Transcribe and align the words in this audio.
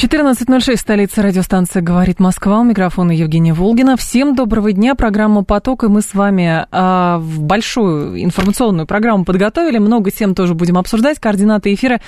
14.06, 0.00 0.76
столица 0.76 1.22
радиостанции 1.22 1.80
«Говорит 1.80 2.20
Москва». 2.20 2.60
У 2.60 2.62
микрофона 2.62 3.10
Евгения 3.10 3.52
Волгина. 3.52 3.96
Всем 3.96 4.36
доброго 4.36 4.70
дня. 4.70 4.94
Программа 4.94 5.42
«Поток». 5.42 5.82
И 5.82 5.88
мы 5.88 6.02
с 6.02 6.14
вами 6.14 6.66
э, 6.70 7.18
в 7.18 7.42
большую 7.42 8.22
информационную 8.22 8.86
программу 8.86 9.24
подготовили. 9.24 9.78
Много 9.78 10.12
тем 10.12 10.36
тоже 10.36 10.54
будем 10.54 10.78
обсуждать. 10.78 11.18
Координаты 11.18 11.74
эфира. 11.74 12.00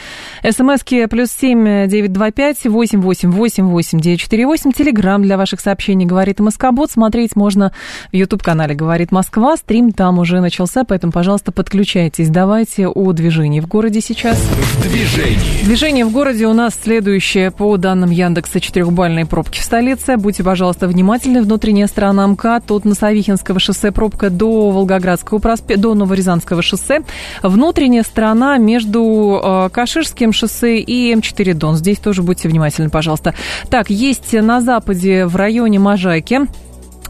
СМСки 0.49 1.07
плюс 1.07 1.33
семь 1.33 1.89
девять 1.89 2.13
два 2.13 2.31
пять 2.31 2.65
восемь 2.65 3.01
восемь 3.01 3.33
восемь 3.33 3.65
восемь 3.65 3.99
девять 3.99 4.21
четыре 4.21 4.47
восемь. 4.47 4.71
Телеграмм 4.71 5.23
для 5.23 5.37
ваших 5.37 5.59
сообщений 5.59 6.07
«Говорит 6.07 6.39
Москобот». 6.39 6.93
Смотреть 6.93 7.35
можно 7.35 7.73
в 8.13 8.15
YouTube-канале 8.15 8.77
«Говорит 8.77 9.11
Москва». 9.11 9.57
Стрим 9.57 9.91
там 9.91 10.21
уже 10.21 10.41
начался, 10.41 10.85
поэтому, 10.85 11.13
пожалуйста, 11.13 11.51
подключайтесь. 11.51 12.29
Давайте 12.29 12.87
о 12.87 13.11
движении 13.11 13.59
в 13.59 13.67
городе 13.67 14.01
сейчас. 14.01 14.39
В 14.39 14.83
движении. 14.89 15.65
Движение 15.65 16.05
в 16.05 16.13
городе 16.13 16.47
у 16.47 16.53
нас 16.53 16.79
следующее 16.81 17.51
по 17.51 17.80
данным 17.81 18.11
Яндекса, 18.11 18.61
четырехбальные 18.61 19.27
пробки 19.27 19.59
в 19.59 19.65
столице. 19.65 20.17
Будьте, 20.17 20.45
пожалуйста, 20.45 20.87
внимательны. 20.87 21.43
Внутренняя 21.43 21.87
сторона 21.87 22.27
МКАД 22.29 22.71
от 22.71 22.85
Носовихинского 22.85 23.59
шоссе 23.59 23.91
пробка 23.91 24.31
до 24.31 24.71
Волгоградского 24.71 25.39
проспекта, 25.39 25.83
до 25.83 25.95
Новорязанского 25.95 26.63
шоссе. 26.63 27.03
Внутренняя 27.43 28.03
сторона 28.03 28.59
между 28.59 29.41
э, 29.43 29.69
Каширским 29.71 30.33
шоссе 30.33 30.79
и 30.79 31.13
М4 31.15 31.55
Дон. 31.55 31.77
Здесь 31.77 31.99
тоже 31.99 32.23
будьте 32.23 32.49
внимательны, 32.49 32.91
пожалуйста. 32.91 33.35
Так, 33.69 33.91
есть 33.91 34.33
на 34.33 34.61
западе 34.61 35.27
в 35.27 35.37
районе 35.37 35.79
Можайки 35.79 36.41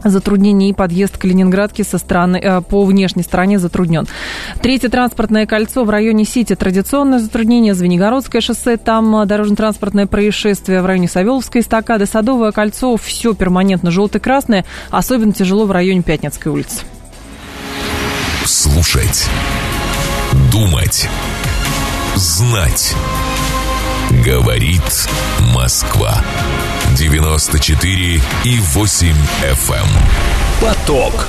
затруднений 0.04 0.70
и 0.70 0.72
подъезд 0.72 1.16
к 1.16 1.24
Ленинградке 1.24 1.84
со 1.84 1.98
стороны, 1.98 2.36
э, 2.36 2.60
по 2.60 2.84
внешней 2.84 3.22
стороне 3.22 3.58
затруднен. 3.58 4.06
Третье 4.62 4.88
транспортное 4.88 5.46
кольцо 5.46 5.84
в 5.84 5.90
районе 5.90 6.24
Сити 6.24 6.54
традиционное 6.54 7.18
затруднение, 7.18 7.74
Звенигородское 7.74 8.40
шоссе, 8.40 8.76
там 8.76 9.16
э, 9.16 9.26
дорожно-транспортное 9.26 10.06
происшествие 10.06 10.82
в 10.82 10.86
районе 10.86 11.08
Савеловской 11.08 11.60
эстакады, 11.60 12.06
Садовое 12.06 12.52
кольцо, 12.52 12.96
все 12.96 13.34
перманентно 13.34 13.90
желто-красное, 13.90 14.64
особенно 14.90 15.32
тяжело 15.32 15.66
в 15.66 15.72
районе 15.72 16.02
Пятницкой 16.02 16.52
улицы. 16.52 16.80
Слушать. 18.44 19.28
Думать. 20.52 21.08
Знать. 22.16 22.94
Говорит 24.24 25.08
Москва. 25.54 26.22
94 26.98 28.20
и 28.44 28.58
8 28.74 29.06
FM. 29.08 29.74
Эм. 29.74 29.86
Поток. 30.60 31.26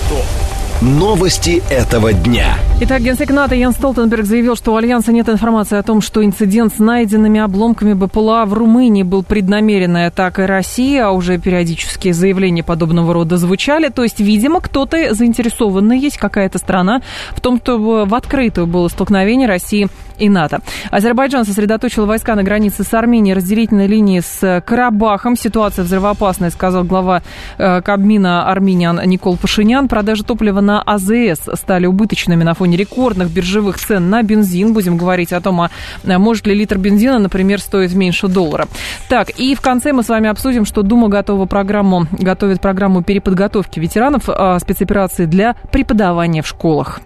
Новости 0.81 1.61
этого 1.69 2.11
дня. 2.11 2.55
Итак, 2.81 3.03
генсек 3.03 3.29
НАТО 3.29 3.53
Ян 3.53 3.71
Столтенберг 3.71 4.25
заявил, 4.25 4.55
что 4.55 4.73
у 4.73 4.77
Альянса 4.77 5.11
нет 5.11 5.29
информации 5.29 5.77
о 5.77 5.83
том, 5.83 6.01
что 6.01 6.25
инцидент 6.25 6.73
с 6.75 6.79
найденными 6.79 7.39
обломками 7.39 7.93
БПЛА 7.93 8.45
в 8.45 8.53
Румынии 8.53 9.03
был 9.03 9.21
преднамеренной 9.21 10.07
атакой 10.07 10.47
России, 10.47 10.97
а 10.97 11.11
уже 11.11 11.37
периодические 11.37 12.15
заявления 12.15 12.63
подобного 12.63 13.13
рода 13.13 13.37
звучали. 13.37 13.89
То 13.89 14.01
есть, 14.01 14.19
видимо, 14.19 14.59
кто-то 14.59 15.13
заинтересованный 15.13 15.99
есть, 15.99 16.17
какая-то 16.17 16.57
страна, 16.57 17.03
в 17.35 17.41
том, 17.41 17.59
чтобы 17.61 18.05
в 18.05 18.15
открытую 18.15 18.65
было 18.65 18.87
столкновение 18.87 19.47
России 19.47 19.87
и 20.21 20.29
НАТО. 20.29 20.61
Азербайджан 20.91 21.45
сосредоточил 21.45 22.05
войска 22.05 22.35
на 22.35 22.43
границе 22.43 22.83
с 22.83 22.93
Арменией, 22.93 23.35
разделительной 23.35 23.87
линии 23.87 24.19
с 24.19 24.63
Карабахом. 24.65 25.35
Ситуация 25.35 25.83
взрывоопасная, 25.83 26.51
сказал 26.51 26.83
глава 26.83 27.23
э, 27.57 27.81
Кабмина 27.81 28.49
Армениан 28.49 29.01
Никол 29.05 29.35
Пашинян. 29.35 29.87
Продажи 29.87 30.23
топлива 30.23 30.61
на 30.61 30.81
АЗС 30.81 31.49
стали 31.55 31.87
убыточными 31.87 32.43
на 32.43 32.53
фоне 32.53 32.77
рекордных 32.77 33.31
биржевых 33.31 33.77
цен 33.79 34.09
на 34.09 34.21
бензин. 34.21 34.73
Будем 34.73 34.97
говорить 34.97 35.33
о 35.33 35.41
том, 35.41 35.61
а 35.61 35.69
может 36.03 36.45
ли 36.45 36.53
литр 36.53 36.77
бензина, 36.77 37.19
например, 37.19 37.59
стоить 37.59 37.93
меньше 37.95 38.27
доллара. 38.27 38.67
Так, 39.09 39.31
и 39.31 39.55
в 39.55 39.61
конце 39.61 39.91
мы 39.91 40.03
с 40.03 40.09
вами 40.09 40.29
обсудим, 40.29 40.65
что 40.65 40.83
Дума 40.83 41.09
готова 41.09 41.45
программу, 41.45 42.05
готовит 42.11 42.61
программу 42.61 43.01
переподготовки 43.01 43.79
ветеранов 43.79 44.29
э, 44.29 44.59
спецоперации 44.59 45.25
для 45.25 45.55
преподавания 45.71 46.41
в 46.41 46.47
школах. 46.47 47.01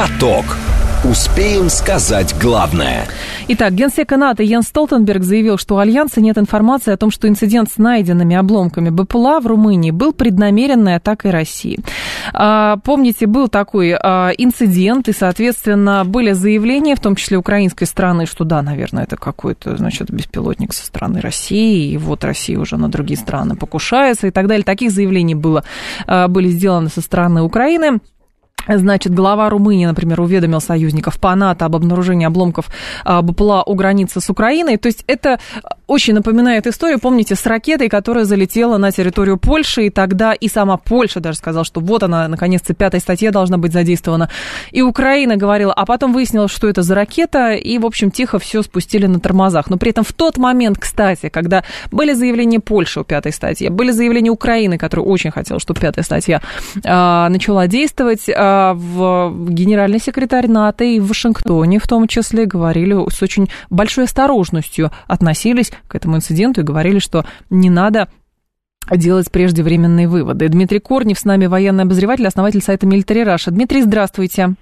Поток. 0.00 0.46
Успеем 1.04 1.68
сказать 1.68 2.34
главное. 2.40 3.06
Итак, 3.48 3.74
генсек 3.74 4.10
НАТО 4.12 4.42
Йен 4.42 4.62
Столтенберг 4.62 5.22
заявил, 5.22 5.58
что 5.58 5.74
у 5.74 5.78
Альянса 5.78 6.22
нет 6.22 6.38
информации 6.38 6.94
о 6.94 6.96
том, 6.96 7.10
что 7.10 7.28
инцидент 7.28 7.70
с 7.70 7.76
найденными 7.76 8.34
обломками 8.34 8.88
БПЛА 8.88 9.40
в 9.40 9.46
Румынии 9.46 9.90
был 9.90 10.14
преднамеренной 10.14 10.96
атакой 10.96 11.32
России. 11.32 11.80
А, 12.32 12.78
помните, 12.78 13.26
был 13.26 13.48
такой 13.48 13.92
а, 13.92 14.30
инцидент, 14.38 15.06
и, 15.08 15.12
соответственно, 15.12 16.06
были 16.06 16.32
заявления, 16.32 16.96
в 16.96 17.00
том 17.00 17.14
числе 17.14 17.36
украинской 17.36 17.84
стороны, 17.84 18.24
что 18.24 18.44
да, 18.44 18.62
наверное, 18.62 19.04
это 19.04 19.18
какой-то, 19.18 19.76
значит, 19.76 20.10
беспилотник 20.10 20.72
со 20.72 20.86
стороны 20.86 21.20
России, 21.20 21.92
и 21.92 21.98
вот 21.98 22.24
Россия 22.24 22.58
уже 22.58 22.78
на 22.78 22.88
другие 22.88 23.18
страны 23.18 23.54
покушается 23.54 24.28
и 24.28 24.30
так 24.30 24.46
далее. 24.46 24.64
Таких 24.64 24.92
заявлений 24.92 25.34
было, 25.34 25.62
а, 26.06 26.26
были 26.26 26.48
сделаны 26.48 26.88
со 26.88 27.02
стороны 27.02 27.42
Украины. 27.42 28.00
Значит, 28.68 29.14
глава 29.14 29.48
Румынии, 29.48 29.86
например, 29.86 30.20
уведомил 30.20 30.60
союзников 30.60 31.18
по 31.18 31.34
НАТО 31.34 31.64
об 31.64 31.76
обнаружении 31.76 32.26
обломков 32.26 32.66
а, 33.04 33.22
БПЛА 33.22 33.62
у 33.64 33.74
границы 33.74 34.20
с 34.20 34.30
Украиной. 34.30 34.76
То 34.76 34.86
есть 34.86 35.04
это 35.06 35.40
очень 35.86 36.14
напоминает 36.14 36.66
историю, 36.66 37.00
помните, 37.00 37.34
с 37.34 37.46
ракетой, 37.46 37.88
которая 37.88 38.24
залетела 38.24 38.76
на 38.76 38.92
территорию 38.92 39.38
Польши, 39.38 39.86
и 39.86 39.90
тогда 39.90 40.32
и 40.32 40.48
сама 40.48 40.76
Польша 40.76 41.20
даже 41.20 41.38
сказала, 41.38 41.64
что 41.64 41.80
вот 41.80 42.02
она, 42.02 42.28
наконец-то, 42.28 42.74
пятая 42.74 43.00
статья 43.00 43.30
должна 43.30 43.58
быть 43.58 43.72
задействована. 43.72 44.30
И 44.70 44.82
Украина 44.82 45.36
говорила, 45.36 45.72
а 45.72 45.86
потом 45.86 46.12
выяснилось, 46.12 46.52
что 46.52 46.68
это 46.68 46.82
за 46.82 46.94
ракета, 46.94 47.52
и, 47.52 47.78
в 47.78 47.86
общем, 47.86 48.10
тихо 48.10 48.38
все 48.38 48.62
спустили 48.62 49.06
на 49.06 49.20
тормозах. 49.20 49.68
Но 49.70 49.78
при 49.78 49.90
этом 49.90 50.04
в 50.04 50.12
тот 50.12 50.36
момент, 50.36 50.78
кстати, 50.78 51.28
когда 51.28 51.64
были 51.90 52.12
заявления 52.12 52.60
Польши 52.60 53.00
о 53.00 53.04
пятой 53.04 53.32
статье, 53.32 53.70
были 53.70 53.90
заявления 53.90 54.30
Украины, 54.30 54.78
которая 54.78 55.06
очень 55.06 55.30
хотела, 55.30 55.58
чтобы 55.58 55.80
пятая 55.80 56.04
статья 56.04 56.40
а, 56.84 57.28
начала 57.28 57.66
действовать, 57.66 58.28
а, 58.28 58.49
в 58.74 59.34
генеральный 59.48 60.00
секретарь 60.00 60.48
НАТО 60.48 60.84
и 60.84 61.00
в 61.00 61.08
Вашингтоне 61.08 61.78
в 61.78 61.86
том 61.86 62.06
числе 62.08 62.46
говорили 62.46 62.94
с 63.10 63.22
очень 63.22 63.48
большой 63.68 64.04
осторожностью 64.04 64.90
относились 65.06 65.72
к 65.88 65.94
этому 65.94 66.16
инциденту 66.16 66.60
и 66.60 66.64
говорили, 66.64 66.98
что 66.98 67.24
не 67.50 67.70
надо 67.70 68.08
делать 68.90 69.30
преждевременные 69.30 70.08
выводы. 70.08 70.48
Дмитрий 70.48 70.80
Корнев 70.80 71.18
с 71.18 71.24
нами, 71.24 71.46
военный 71.46 71.84
обозреватель, 71.84 72.26
основатель 72.26 72.62
сайта 72.62 72.86
Military 72.86 73.24
Russia. 73.24 73.50
Дмитрий, 73.50 73.82
здравствуйте. 73.82 74.54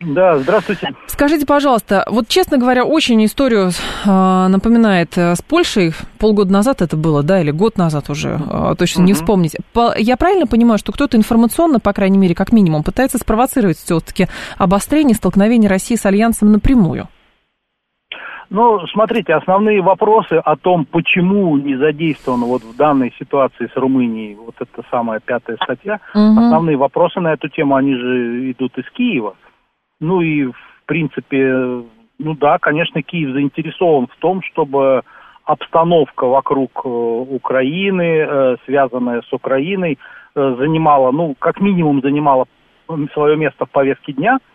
Да, 0.00 0.38
здравствуйте. 0.38 0.92
Скажите, 1.06 1.44
пожалуйста, 1.44 2.04
вот, 2.08 2.28
честно 2.28 2.56
говоря, 2.56 2.84
очень 2.84 3.24
историю 3.24 3.70
э, 3.70 4.46
напоминает 4.46 5.18
э, 5.18 5.34
с 5.34 5.42
Польшей. 5.42 5.90
Полгода 6.20 6.52
назад 6.52 6.82
это 6.82 6.96
было, 6.96 7.24
да, 7.24 7.40
или 7.40 7.50
год 7.50 7.76
назад 7.76 8.08
уже, 8.08 8.38
э, 8.38 8.74
точно 8.78 9.02
угу. 9.02 9.08
не 9.08 9.14
вспомнить. 9.14 9.56
По, 9.72 9.92
я 9.98 10.16
правильно 10.16 10.46
понимаю, 10.46 10.78
что 10.78 10.92
кто-то 10.92 11.16
информационно, 11.16 11.80
по 11.80 11.92
крайней 11.92 12.18
мере, 12.18 12.36
как 12.36 12.52
минимум, 12.52 12.84
пытается 12.84 13.18
спровоцировать 13.18 13.78
все-таки 13.78 14.28
обострение 14.56 15.16
столкновения 15.16 15.68
России 15.68 15.96
с 15.96 16.06
Альянсом 16.06 16.52
напрямую? 16.52 17.08
Ну, 18.50 18.78
смотрите, 18.92 19.34
основные 19.34 19.82
вопросы 19.82 20.34
о 20.34 20.54
том, 20.54 20.84
почему 20.84 21.58
не 21.58 21.76
задействована 21.76 22.46
вот 22.46 22.62
в 22.62 22.76
данной 22.76 23.12
ситуации 23.18 23.68
с 23.74 23.76
Румынией 23.76 24.36
вот 24.36 24.54
эта 24.60 24.86
самая 24.92 25.18
пятая 25.18 25.56
статья, 25.56 25.98
угу. 26.14 26.38
основные 26.38 26.76
вопросы 26.76 27.18
на 27.18 27.32
эту 27.32 27.48
тему, 27.48 27.74
они 27.74 27.96
же 27.96 28.52
идут 28.52 28.78
из 28.78 28.88
Киева. 28.92 29.34
Ну 30.00 30.20
и, 30.20 30.46
в 30.46 30.82
принципе, 30.86 31.82
ну 32.18 32.34
да, 32.34 32.58
конечно, 32.58 33.02
Киев 33.02 33.32
заинтересован 33.32 34.06
в 34.06 34.16
том, 34.18 34.42
чтобы 34.42 35.02
обстановка 35.44 36.26
вокруг 36.26 36.82
э, 36.84 36.88
Украины, 36.88 38.02
э, 38.02 38.56
связанная 38.66 39.22
с 39.22 39.32
Украиной, 39.32 39.98
э, 40.34 40.54
занимала, 40.58 41.10
ну, 41.10 41.34
как 41.38 41.60
минимум 41.60 42.00
занимала 42.02 42.46
свое 43.12 43.36
место 43.36 43.66
в 43.66 43.70
повестке 43.70 44.12
дня– 44.12 44.38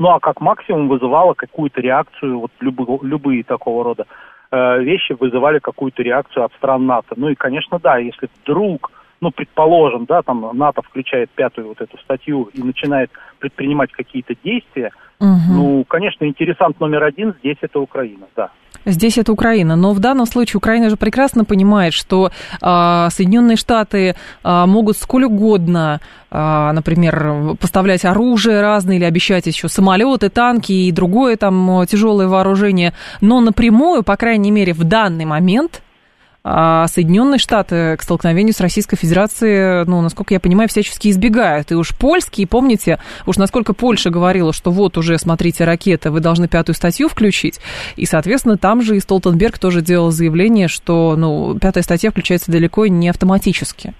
ну 0.00 0.10
а 0.10 0.20
как 0.20 0.40
максимум 0.40 0.88
вызывало 0.88 1.34
какую-то 1.34 1.80
реакцию, 1.80 2.38
вот 2.38 2.52
любые, 2.60 3.00
любые 3.02 3.42
такого 3.42 3.82
рода 3.82 4.06
вещи 4.50 5.12
вызывали 5.12 5.58
какую-то 5.58 6.02
реакцию 6.02 6.44
от 6.44 6.52
стран 6.54 6.86
НАТО. 6.86 7.14
Ну 7.16 7.28
и, 7.28 7.34
конечно, 7.34 7.78
да, 7.80 7.98
если 7.98 8.30
вдруг 8.42 8.92
ну, 9.20 9.30
предположим, 9.30 10.04
да, 10.04 10.22
там 10.22 10.48
НАТО 10.52 10.82
включает 10.82 11.30
пятую 11.30 11.68
вот 11.68 11.80
эту 11.80 11.98
статью 11.98 12.50
и 12.52 12.62
начинает 12.62 13.10
предпринимать 13.38 13.92
какие-то 13.92 14.34
действия, 14.44 14.92
угу. 15.18 15.38
ну, 15.50 15.84
конечно, 15.84 16.24
интересант 16.24 16.80
номер 16.80 17.04
один 17.04 17.34
здесь 17.40 17.58
это 17.60 17.80
Украина, 17.80 18.26
да. 18.36 18.50
Здесь 18.84 19.18
это 19.18 19.32
Украина, 19.32 19.76
но 19.76 19.92
в 19.92 19.98
данном 19.98 20.24
случае 20.24 20.58
Украина 20.58 20.88
же 20.88 20.96
прекрасно 20.96 21.44
понимает, 21.44 21.92
что 21.92 22.30
э, 22.30 23.08
Соединенные 23.10 23.56
Штаты 23.56 24.14
э, 24.44 24.66
могут 24.66 24.96
сколь 24.96 25.24
угодно, 25.24 26.00
э, 26.30 26.70
например, 26.72 27.56
поставлять 27.60 28.04
оружие 28.04 28.62
разное 28.62 28.96
или 28.96 29.04
обещать 29.04 29.46
еще 29.46 29.68
самолеты, 29.68 30.30
танки 30.30 30.72
и 30.72 30.92
другое 30.92 31.36
там 31.36 31.84
тяжелое 31.86 32.28
вооружение, 32.28 32.94
но 33.20 33.40
напрямую, 33.40 34.04
по 34.04 34.16
крайней 34.16 34.52
мере, 34.52 34.72
в 34.72 34.84
данный 34.84 35.26
момент 35.26 35.82
а 36.50 36.86
Соединенные 36.86 37.38
Штаты 37.38 37.94
к 37.98 38.02
столкновению 38.02 38.54
с 38.54 38.60
Российской 38.60 38.96
Федерацией, 38.96 39.84
ну, 39.86 40.00
насколько 40.00 40.32
я 40.32 40.40
понимаю, 40.40 40.68
всячески 40.68 41.08
избегают. 41.08 41.70
И 41.70 41.74
уж 41.74 41.94
польские, 41.94 42.46
помните, 42.46 42.98
уж 43.26 43.36
насколько 43.36 43.74
Польша 43.74 44.08
говорила, 44.08 44.54
что 44.54 44.70
вот 44.70 44.96
уже, 44.96 45.18
смотрите, 45.18 45.64
ракета, 45.64 46.10
вы 46.10 46.20
должны 46.20 46.48
пятую 46.48 46.74
статью 46.74 47.10
включить. 47.10 47.60
И, 47.96 48.06
соответственно, 48.06 48.56
там 48.56 48.80
же 48.80 48.96
и 48.96 49.00
Столтенберг 49.00 49.58
тоже 49.58 49.82
делал 49.82 50.10
заявление, 50.10 50.68
что, 50.68 51.16
ну, 51.16 51.58
пятая 51.58 51.82
статья 51.82 52.10
включается 52.10 52.50
далеко 52.50 52.86
не 52.86 53.10
автоматически. 53.10 53.92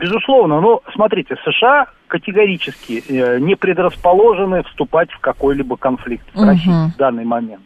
Безусловно, 0.00 0.60
но 0.60 0.80
смотрите, 0.94 1.36
США 1.44 1.88
категорически 2.06 3.02
э, 3.06 3.38
не 3.38 3.54
предрасположены 3.54 4.62
вступать 4.62 5.10
в 5.10 5.18
какой-либо 5.18 5.76
конфликт 5.76 6.24
с 6.32 6.36
угу. 6.36 6.46
Россией 6.46 6.92
в 6.92 6.96
данный 6.96 7.24
момент. 7.24 7.64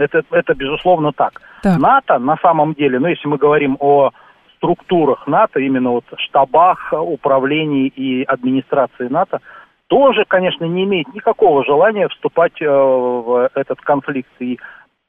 Это, 0.00 0.22
это 0.30 0.54
безусловно 0.54 1.12
так. 1.12 1.40
так. 1.62 1.78
НАТО 1.78 2.18
на 2.18 2.36
самом 2.38 2.74
деле, 2.74 2.98
ну 2.98 3.08
если 3.08 3.28
мы 3.28 3.36
говорим 3.36 3.76
о 3.80 4.10
структурах 4.56 5.26
НАТО, 5.26 5.60
именно 5.60 5.90
вот 5.90 6.04
штабах, 6.16 6.92
управлений 6.92 7.88
и 7.88 8.22
администрации 8.24 9.08
НАТО, 9.08 9.40
тоже, 9.88 10.24
конечно, 10.26 10.64
не 10.64 10.84
имеет 10.84 11.12
никакого 11.14 11.64
желания 11.64 12.08
вступать 12.08 12.62
э, 12.62 12.66
в 12.66 13.50
этот 13.54 13.80
конфликт 13.80 14.30
и 14.38 14.58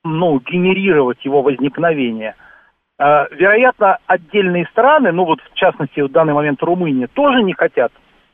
ну, 0.03 0.39
генерировать 0.39 1.23
его 1.23 1.43
возникновение. 1.43 2.35
Э, 2.97 3.27
вероятно, 3.31 3.99
отдельные 4.07 4.65
страны, 4.71 5.11
ну 5.11 5.25
вот 5.25 5.39
в 5.41 5.53
частности 5.53 5.99
в 5.99 6.11
данный 6.11 6.33
момент 6.33 6.63
Румыния, 6.63 7.07
тоже 7.07 7.43
не 7.43 7.53
хотят 7.53 7.91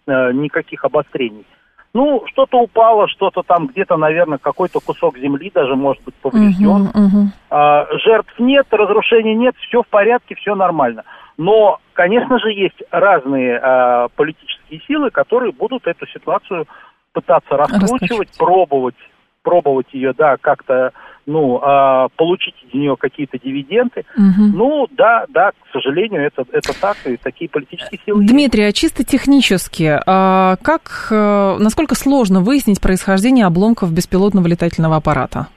э, 0.07 0.31
никаких 0.31 0.85
обострений. 0.85 1.45
Ну, 1.93 2.23
что-то 2.27 2.59
упало, 2.59 3.07
что-то 3.07 3.43
там 3.43 3.67
где-то, 3.67 3.97
наверное, 3.97 4.37
какой-то 4.37 4.79
кусок 4.79 5.17
земли 5.17 5.51
даже 5.53 5.75
может 5.75 6.03
быть 6.03 6.15
поврежден. 6.15 6.87
Uh-huh, 6.87 6.93
uh-huh. 6.93 7.27
А, 7.49 7.87
жертв 7.97 8.33
нет, 8.37 8.67
разрушений 8.71 9.33
нет, 9.33 9.55
все 9.57 9.81
в 9.81 9.87
порядке, 9.87 10.35
все 10.35 10.53
нормально. 10.53 11.03
Но, 11.37 11.79
конечно 11.93 12.39
же, 12.39 12.51
есть 12.51 12.81
разные 12.91 13.57
а, 13.57 14.07
политические 14.15 14.81
силы, 14.87 15.09
которые 15.11 15.51
будут 15.51 15.87
эту 15.87 16.05
ситуацию 16.07 16.67
пытаться 17.13 17.57
раскручивать, 17.57 18.29
пробовать, 18.37 18.95
пробовать 19.41 19.87
ее, 19.91 20.13
да, 20.13 20.37
как-то 20.37 20.91
ну, 21.27 21.59
а, 21.61 22.07
получить 22.15 22.55
из 22.65 22.73
нее 22.73 22.95
какие-то 22.97 23.37
дивиденды. 23.37 24.05
Угу. 24.15 24.45
Ну, 24.55 24.87
да, 24.91 25.25
да, 25.29 25.51
к 25.51 25.71
сожалению, 25.73 26.25
это, 26.25 26.45
это 26.51 26.73
так, 26.79 26.97
и 27.05 27.17
такие 27.17 27.49
политические 27.49 27.99
силы 28.03 28.25
Дмитрий, 28.25 28.63
есть. 28.63 28.77
а 28.77 28.79
чисто 28.79 29.03
технически, 29.03 29.99
а 30.05 30.55
как, 30.63 31.07
э, 31.11 31.57
насколько 31.59 31.95
сложно 31.95 32.39
выяснить 32.39 32.81
происхождение 32.81 33.45
обломков 33.45 33.91
беспилотного 33.91 34.47
летательного 34.47 34.95
аппарата? 34.95 35.47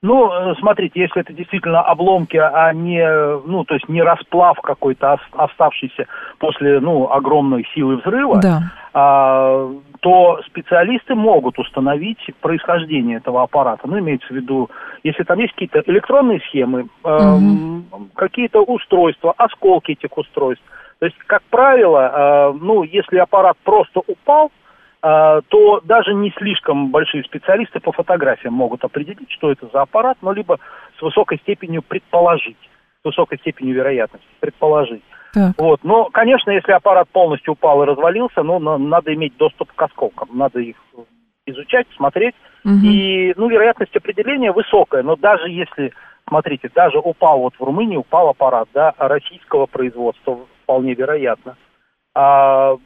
Ну, 0.00 0.30
э, 0.30 0.54
смотрите, 0.60 1.00
если 1.00 1.22
это 1.22 1.32
действительно 1.32 1.80
обломки, 1.80 2.36
а 2.36 2.72
не, 2.72 3.04
ну, 3.46 3.64
то 3.64 3.74
есть 3.74 3.88
не 3.88 4.00
расплав 4.00 4.56
какой-то 4.60 5.18
оставшийся 5.32 6.06
после, 6.38 6.78
ну, 6.78 7.10
огромной 7.10 7.66
силы 7.74 7.96
взрыва, 7.96 8.40
да. 8.40 8.60
а, 8.94 9.68
то 9.98 10.40
специалисты 10.46 11.16
могут 11.16 11.58
установить 11.58 12.20
происхождение 12.40 13.16
этого 13.16 13.42
аппарата. 13.42 13.88
Ну, 13.88 13.98
имеется 13.98 14.28
в 14.28 14.36
виду, 14.36 14.70
если 15.02 15.24
там 15.24 15.40
есть 15.40 15.54
какие-то 15.54 15.82
электронные 15.86 16.38
схемы, 16.42 16.86
э, 17.02 17.08
угу. 17.08 18.08
какие-то 18.14 18.62
устройства, 18.62 19.34
осколки 19.36 19.92
этих 19.92 20.16
устройств. 20.16 20.64
То 21.00 21.06
есть, 21.06 21.18
как 21.26 21.42
правило, 21.50 22.52
э, 22.54 22.58
ну, 22.60 22.84
если 22.84 23.18
аппарат 23.18 23.56
просто 23.64 24.00
упал, 24.06 24.46
а, 24.46 24.57
то 25.00 25.80
даже 25.84 26.12
не 26.14 26.30
слишком 26.32 26.90
большие 26.90 27.22
специалисты 27.24 27.78
по 27.80 27.92
фотографиям 27.92 28.54
могут 28.54 28.84
определить, 28.84 29.30
что 29.30 29.52
это 29.52 29.68
за 29.72 29.82
аппарат, 29.82 30.18
но 30.22 30.32
либо 30.32 30.58
с 30.98 31.02
высокой 31.02 31.38
степенью 31.38 31.82
предположить, 31.82 32.58
с 33.02 33.04
высокой 33.04 33.38
степенью 33.38 33.76
вероятности 33.76 34.26
предположить. 34.40 35.02
Так. 35.32 35.54
Вот. 35.58 35.80
Но, 35.84 36.06
конечно, 36.06 36.50
если 36.50 36.72
аппарат 36.72 37.08
полностью 37.10 37.52
упал 37.52 37.82
и 37.82 37.86
развалился, 37.86 38.42
ну, 38.42 38.58
надо 38.58 39.14
иметь 39.14 39.36
доступ 39.36 39.72
к 39.72 39.82
осколкам, 39.82 40.30
надо 40.32 40.60
их 40.60 40.76
изучать, 41.46 41.86
смотреть. 41.96 42.34
Угу. 42.64 42.74
И, 42.84 43.34
ну, 43.36 43.48
вероятность 43.48 43.94
определения 43.96 44.52
высокая, 44.52 45.02
но 45.02 45.16
даже 45.16 45.48
если, 45.48 45.92
смотрите, 46.28 46.70
даже 46.74 46.98
упал 46.98 47.40
вот 47.40 47.54
в 47.54 47.62
Румынии, 47.62 47.96
упал 47.96 48.28
аппарат, 48.28 48.68
да, 48.74 48.94
российского 48.98 49.66
производства, 49.66 50.40
вполне 50.64 50.94
вероятно. 50.94 51.56
А, 52.14 52.76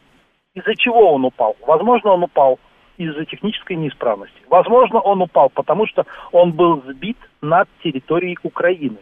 из-за 0.54 0.74
чего 0.76 1.14
он 1.14 1.24
упал? 1.24 1.56
Возможно, 1.66 2.12
он 2.12 2.22
упал 2.24 2.58
из-за 2.98 3.24
технической 3.24 3.76
неисправности. 3.76 4.36
Возможно, 4.48 5.00
он 5.00 5.22
упал, 5.22 5.50
потому 5.50 5.86
что 5.86 6.04
он 6.30 6.52
был 6.52 6.82
сбит 6.86 7.16
над 7.40 7.68
территорией 7.82 8.36
Украины. 8.42 8.98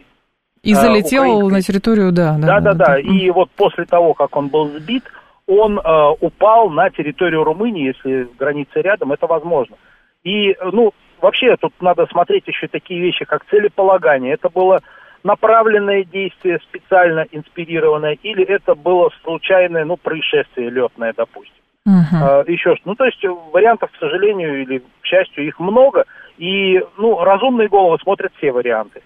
И 0.63 0.73
залетел 0.73 1.23
Украинской. 1.23 1.51
на 1.51 1.61
территорию, 1.61 2.11
да. 2.11 2.37
Да, 2.37 2.59
да, 2.59 2.73
да. 2.73 2.85
да. 2.85 2.99
И 2.99 3.29
вот 3.31 3.49
после 3.51 3.85
того, 3.85 4.13
как 4.13 4.35
он 4.35 4.47
был 4.47 4.69
сбит, 4.69 5.03
он 5.47 5.79
э, 5.79 6.09
упал 6.21 6.69
на 6.69 6.89
территорию 6.89 7.43
Румынии, 7.43 7.87
если 7.87 8.27
граница 8.37 8.79
рядом, 8.79 9.11
это 9.11 9.27
возможно. 9.27 9.75
И, 10.23 10.55
ну, 10.71 10.93
вообще 11.19 11.57
тут 11.57 11.73
надо 11.81 12.05
смотреть 12.05 12.47
еще 12.47 12.67
такие 12.67 13.01
вещи, 13.01 13.25
как 13.25 13.45
целеполагание. 13.49 14.33
Это 14.33 14.49
было 14.49 14.81
направленное 15.23 16.03
действие, 16.03 16.59
специально 16.59 17.25
инспирированное, 17.31 18.17
или 18.23 18.43
это 18.43 18.75
было 18.75 19.09
случайное, 19.23 19.85
ну, 19.85 19.97
происшествие 19.97 20.69
летное, 20.69 21.13
допустим. 21.15 21.55
Uh-huh. 21.87 22.49
Еще 22.51 22.75
что. 22.75 22.89
Ну, 22.89 22.95
то 22.95 23.05
есть 23.05 23.23
вариантов, 23.23 23.91
к 23.91 23.99
сожалению, 23.99 24.61
или 24.61 24.79
к 24.79 25.05
счастью, 25.05 25.45
их 25.47 25.59
много, 25.59 26.05
и, 26.37 26.83
ну, 26.97 27.23
разумные 27.23 27.69
головы 27.69 27.97
смотрят 28.01 28.31
все 28.37 28.51
варианты. 28.51 29.01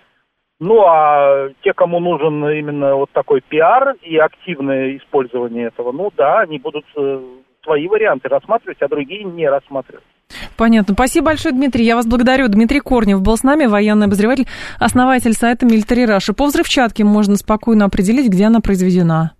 Ну, 0.59 0.83
а 0.85 1.49
те, 1.63 1.73
кому 1.73 1.99
нужен 1.99 2.47
именно 2.49 2.95
вот 2.95 3.11
такой 3.11 3.41
пиар 3.41 3.95
и 4.01 4.17
активное 4.17 4.95
использование 4.97 5.67
этого, 5.67 5.91
ну 5.91 6.11
да, 6.15 6.39
они 6.39 6.59
будут 6.59 6.85
э, 6.95 7.21
свои 7.61 7.87
варианты 7.87 8.29
рассматривать, 8.29 8.81
а 8.81 8.87
другие 8.87 9.25
не 9.25 9.49
рассматривать. 9.49 10.05
Понятно. 10.57 10.93
Спасибо 10.93 11.27
большое, 11.27 11.53
Дмитрий. 11.53 11.85
Я 11.85 11.95
вас 11.95 12.05
благодарю. 12.05 12.47
Дмитрий 12.47 12.79
Корнев 12.79 13.21
был 13.21 13.37
с 13.37 13.43
нами, 13.43 13.65
военный 13.65 14.07
обозреватель, 14.07 14.47
основатель 14.79 15.33
сайта 15.33 15.65
Military 15.65 16.05
Russia. 16.05 16.33
По 16.33 16.45
взрывчатке 16.45 17.03
можно 17.03 17.35
спокойно 17.35 17.85
определить, 17.85 18.29
где 18.29 18.45
она 18.45 18.59
произведена. 18.59 19.33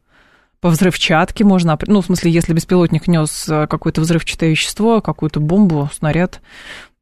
По 0.62 0.70
взрывчатке 0.70 1.44
можно, 1.44 1.78
ну, 1.88 2.02
в 2.02 2.06
смысле, 2.06 2.32
если 2.32 2.54
беспилотник 2.54 3.08
нес 3.08 3.48
э, 3.48 3.68
какое-то 3.68 4.02
взрывчатое 4.02 4.50
вещество, 4.50 5.00
какую-то 5.00 5.40
бомбу, 5.40 5.90
снаряд, 5.94 6.42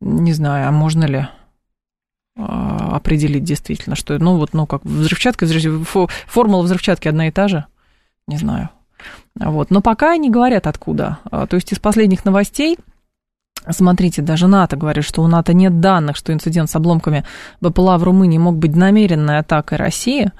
не 0.01 0.33
знаю, 0.33 0.68
а 0.68 0.71
можно 0.71 1.06
ли 1.06 1.27
э, 2.36 2.41
определить 2.41 3.45
действительно, 3.45 3.96
что, 3.96 4.17
ну, 4.19 4.36
вот, 4.36 4.53
ну, 4.53 4.65
как 4.67 4.84
взрывчатка, 4.84 5.48
формула 6.27 6.63
взрывчатки 6.63 7.08
одна 7.08 7.29
и 7.29 7.31
та 7.31 7.48
же, 7.48 7.65
не 8.27 8.38
знаю. 8.38 8.69
Вот. 9.36 9.72
Но 9.72 9.81
пока 9.81 10.12
они 10.12 10.29
говорят 10.29 10.67
откуда. 10.67 11.19
А, 11.31 11.48
то 11.48 11.55
есть 11.55 11.72
из 11.72 11.79
последних 11.79 12.25
новостей 12.25 12.77
Смотрите, 13.70 14.22
даже 14.22 14.48
НАТО 14.48 14.75
говорит, 14.75 15.05
что 15.05 15.22
у 15.22 15.27
НАТО 15.27 15.53
нет 15.53 15.79
данных, 15.79 16.17
что 16.17 16.34
инцидент 16.34 16.70
с 16.70 16.75
обломками 16.75 17.24
БПЛА 17.62 17.98
в 17.98 18.03
Румынии 18.03 18.38
мог 18.38 18.58
быть 18.58 18.75
намеренной 18.75 19.39
атакой 19.39 19.77
России. 19.77 20.32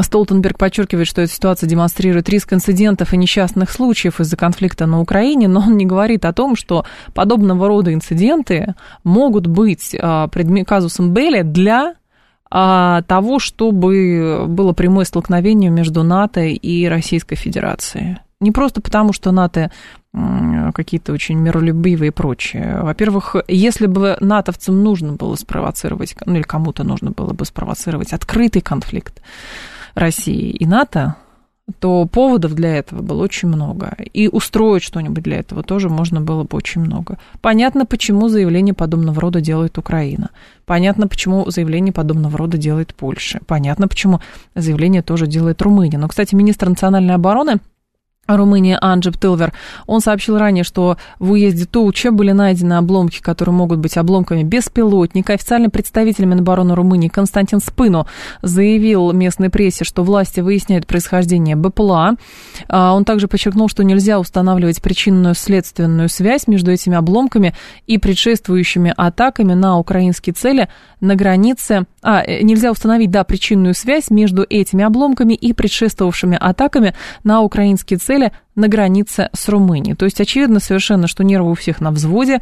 Столтенберг 0.00 0.58
подчеркивает, 0.58 1.06
что 1.06 1.22
эта 1.22 1.32
ситуация 1.32 1.68
демонстрирует 1.68 2.28
риск 2.28 2.52
инцидентов 2.52 3.14
и 3.14 3.16
несчастных 3.16 3.70
случаев 3.70 4.20
из-за 4.20 4.36
конфликта 4.36 4.86
на 4.86 5.00
Украине, 5.00 5.46
но 5.46 5.60
он 5.60 5.76
не 5.76 5.86
говорит 5.86 6.24
о 6.24 6.32
том, 6.32 6.56
что 6.56 6.84
подобного 7.14 7.68
рода 7.68 7.94
инциденты 7.94 8.74
могут 9.04 9.46
быть 9.46 9.96
а, 10.00 10.28
казусом 10.66 11.14
Белли 11.14 11.42
для 11.42 11.94
а, 12.50 13.02
того, 13.02 13.38
чтобы 13.38 14.46
было 14.48 14.72
прямое 14.72 15.04
столкновение 15.04 15.70
между 15.70 16.02
НАТО 16.02 16.40
и 16.40 16.86
Российской 16.86 17.36
Федерацией. 17.36 18.18
Не 18.40 18.52
просто 18.52 18.80
потому, 18.80 19.12
что 19.12 19.32
НАТО 19.32 19.70
какие-то 20.74 21.12
очень 21.12 21.38
миролюбивые 21.38 22.08
и 22.08 22.12
прочее. 22.12 22.80
Во-первых, 22.82 23.36
если 23.48 23.86
бы 23.86 24.16
натовцам 24.20 24.82
нужно 24.82 25.12
было 25.14 25.34
спровоцировать, 25.34 26.14
ну 26.24 26.36
или 26.36 26.42
кому-то 26.42 26.84
нужно 26.84 27.10
было 27.10 27.32
бы 27.32 27.44
спровоцировать 27.44 28.12
открытый 28.12 28.62
конфликт 28.62 29.20
России 29.94 30.50
и 30.50 30.66
НАТО, 30.66 31.16
то 31.80 32.06
поводов 32.06 32.54
для 32.54 32.76
этого 32.76 33.02
было 33.02 33.22
очень 33.22 33.48
много. 33.48 33.94
И 34.12 34.28
устроить 34.28 34.82
что-нибудь 34.82 35.22
для 35.22 35.38
этого 35.38 35.62
тоже 35.62 35.88
можно 35.88 36.20
было 36.20 36.44
бы 36.44 36.56
очень 36.56 36.80
много. 36.80 37.18
Понятно, 37.40 37.84
почему 37.86 38.28
заявление 38.28 38.74
подобного 38.74 39.20
рода 39.20 39.40
делает 39.40 39.76
Украина. 39.78 40.30
Понятно, 40.64 41.08
почему 41.08 41.50
заявление 41.50 41.92
подобного 41.92 42.38
рода 42.38 42.56
делает 42.56 42.94
Польша. 42.94 43.40
Понятно, 43.46 43.88
почему 43.88 44.20
заявление 44.54 45.02
тоже 45.02 45.26
делает 45.26 45.60
Румыния. 45.60 45.98
Но, 45.98 46.08
кстати, 46.08 46.34
министр 46.34 46.70
национальной 46.70 47.14
обороны 47.14 47.58
Румынии 48.36 48.76
Анджип 48.80 49.18
Тилвер, 49.18 49.52
он 49.86 50.00
сообщил 50.00 50.38
ранее, 50.38 50.64
что 50.64 50.96
в 51.18 51.32
уезде 51.32 51.64
Тулча 51.64 52.10
были 52.10 52.32
найдены 52.32 52.74
обломки, 52.74 53.20
которые 53.20 53.54
могут 53.54 53.78
быть 53.78 53.96
обломками 53.96 54.42
беспилотника. 54.42 55.32
Официальный 55.32 55.68
представитель 55.68 56.26
Минобороны 56.26 56.74
Румынии 56.74 57.08
Константин 57.08 57.60
Спыну 57.60 58.06
заявил 58.42 59.12
местной 59.12 59.50
прессе, 59.50 59.84
что 59.84 60.02
власти 60.02 60.40
выясняют 60.40 60.86
происхождение 60.86 61.56
БПЛА. 61.56 62.16
А, 62.68 62.94
он 62.94 63.04
также 63.04 63.28
подчеркнул, 63.28 63.68
что 63.68 63.84
нельзя 63.84 64.18
устанавливать 64.18 64.82
причинную 64.82 65.34
следственную 65.34 66.08
связь 66.08 66.46
между 66.46 66.70
этими 66.70 66.96
обломками 66.96 67.54
и 67.86 67.98
предшествующими 67.98 68.92
атаками 68.96 69.54
на 69.54 69.78
украинские 69.78 70.34
цели 70.34 70.68
на 71.00 71.14
границе. 71.14 71.86
А, 72.02 72.22
э, 72.22 72.42
нельзя 72.42 72.70
установить, 72.70 73.10
да, 73.10 73.24
причинную 73.24 73.74
связь 73.74 74.10
между 74.10 74.44
этими 74.48 74.84
обломками 74.84 75.34
и 75.34 75.52
предшествовавшими 75.52 76.36
атаками 76.40 76.94
на 77.24 77.42
украинские 77.42 77.98
цели 77.98 78.17
цели 78.18 78.32
на 78.54 78.68
границе 78.68 79.30
с 79.32 79.48
Румынией. 79.48 79.94
То 79.94 80.04
есть 80.04 80.20
очевидно 80.20 80.60
совершенно, 80.60 81.06
что 81.06 81.24
нервы 81.24 81.52
у 81.52 81.54
всех 81.54 81.80
на 81.80 81.90
взводе. 81.90 82.40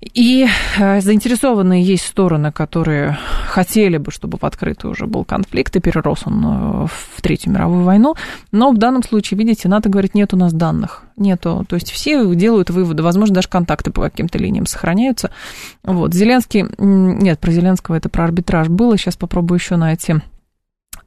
И 0.00 0.46
э, 0.78 1.00
заинтересованные 1.00 1.82
есть 1.82 2.04
стороны, 2.04 2.52
которые 2.52 3.16
хотели 3.46 3.96
бы, 3.96 4.10
чтобы 4.10 4.36
в 4.36 4.44
открытую 4.44 4.92
уже 4.92 5.06
был 5.06 5.24
конфликт, 5.24 5.74
и 5.76 5.80
перерос 5.80 6.24
он 6.26 6.44
э, 6.44 6.86
в 6.88 7.22
Третью 7.22 7.52
мировую 7.52 7.84
войну. 7.84 8.14
Но 8.52 8.70
в 8.70 8.76
данном 8.76 9.02
случае, 9.02 9.38
видите, 9.38 9.66
НАТО 9.66 9.88
говорит, 9.88 10.14
нет 10.14 10.34
у 10.34 10.36
нас 10.36 10.52
данных. 10.52 11.04
Нету. 11.16 11.64
То 11.66 11.76
есть 11.76 11.90
все 11.90 12.34
делают 12.34 12.68
выводы, 12.68 13.02
возможно, 13.02 13.36
даже 13.36 13.48
контакты 13.48 13.90
по 13.90 14.02
каким-то 14.02 14.36
линиям 14.36 14.66
сохраняются. 14.66 15.30
Вот. 15.84 16.12
Зеленский, 16.12 16.66
нет, 16.76 17.38
про 17.40 17.50
Зеленского 17.50 17.94
это 17.94 18.10
про 18.10 18.24
арбитраж 18.24 18.68
было, 18.68 18.98
сейчас 18.98 19.16
попробую 19.16 19.56
еще 19.56 19.76
найти 19.76 20.16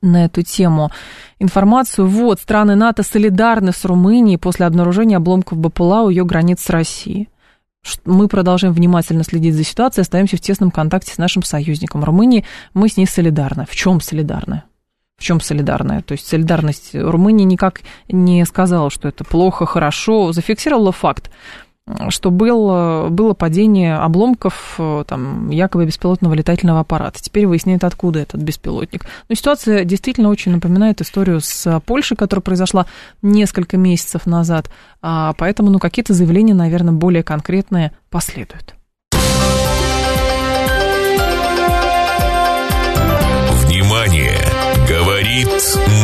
на 0.01 0.25
эту 0.25 0.41
тему 0.41 0.91
информацию. 1.39 2.07
Вот, 2.07 2.39
страны 2.39 2.75
НАТО 2.75 3.03
солидарны 3.03 3.71
с 3.71 3.83
Румынией 3.85 4.37
после 4.37 4.65
обнаружения 4.65 5.17
обломков 5.17 5.57
БПЛА 5.57 6.03
у 6.03 6.09
ее 6.09 6.25
границ 6.25 6.61
с 6.61 6.69
Россией. 6.69 7.29
Мы 8.05 8.27
продолжаем 8.27 8.73
внимательно 8.73 9.23
следить 9.23 9.55
за 9.55 9.63
ситуацией, 9.63 10.01
остаемся 10.01 10.37
в 10.37 10.41
тесном 10.41 10.71
контакте 10.71 11.13
с 11.13 11.17
нашим 11.17 11.43
союзником 11.43 12.03
Румынией. 12.03 12.45
Мы 12.73 12.89
с 12.89 12.97
ней 12.97 13.05
солидарны. 13.05 13.65
В 13.65 13.75
чем 13.75 14.01
солидарны? 14.01 14.63
В 15.17 15.23
чем 15.23 15.41
солидарная? 15.41 16.01
То 16.01 16.11
есть 16.11 16.27
солидарность 16.27 16.93
Румынии 16.93 17.43
никак 17.43 17.81
не 18.07 18.45
сказала, 18.45 18.91
что 18.91 19.07
это 19.07 19.23
плохо, 19.23 19.65
хорошо, 19.65 20.31
зафиксировала 20.31 20.91
факт 20.91 21.31
что 22.09 22.31
был, 22.31 23.09
было 23.09 23.33
падение 23.33 23.95
обломков 23.95 24.75
э, 24.77 25.03
там, 25.07 25.49
якобы 25.49 25.85
беспилотного 25.85 26.33
летательного 26.33 26.81
аппарата. 26.81 27.21
Теперь 27.21 27.47
выясняет, 27.47 27.83
откуда 27.83 28.19
этот 28.19 28.41
беспилотник. 28.41 29.05
Но 29.29 29.35
ситуация 29.35 29.85
действительно 29.85 30.29
очень 30.29 30.51
напоминает 30.51 31.01
историю 31.01 31.39
с 31.41 31.81
Польшей, 31.85 32.17
которая 32.17 32.41
произошла 32.41 32.85
несколько 33.21 33.77
месяцев 33.77 34.25
назад. 34.25 34.69
А 35.01 35.33
поэтому 35.37 35.69
ну, 35.69 35.79
какие-то 35.79 36.13
заявления, 36.13 36.53
наверное, 36.53 36.93
более 36.93 37.23
конкретные 37.23 37.91
последуют. 38.09 38.75
Внимание! 43.63 44.37
Говорит 44.87 45.49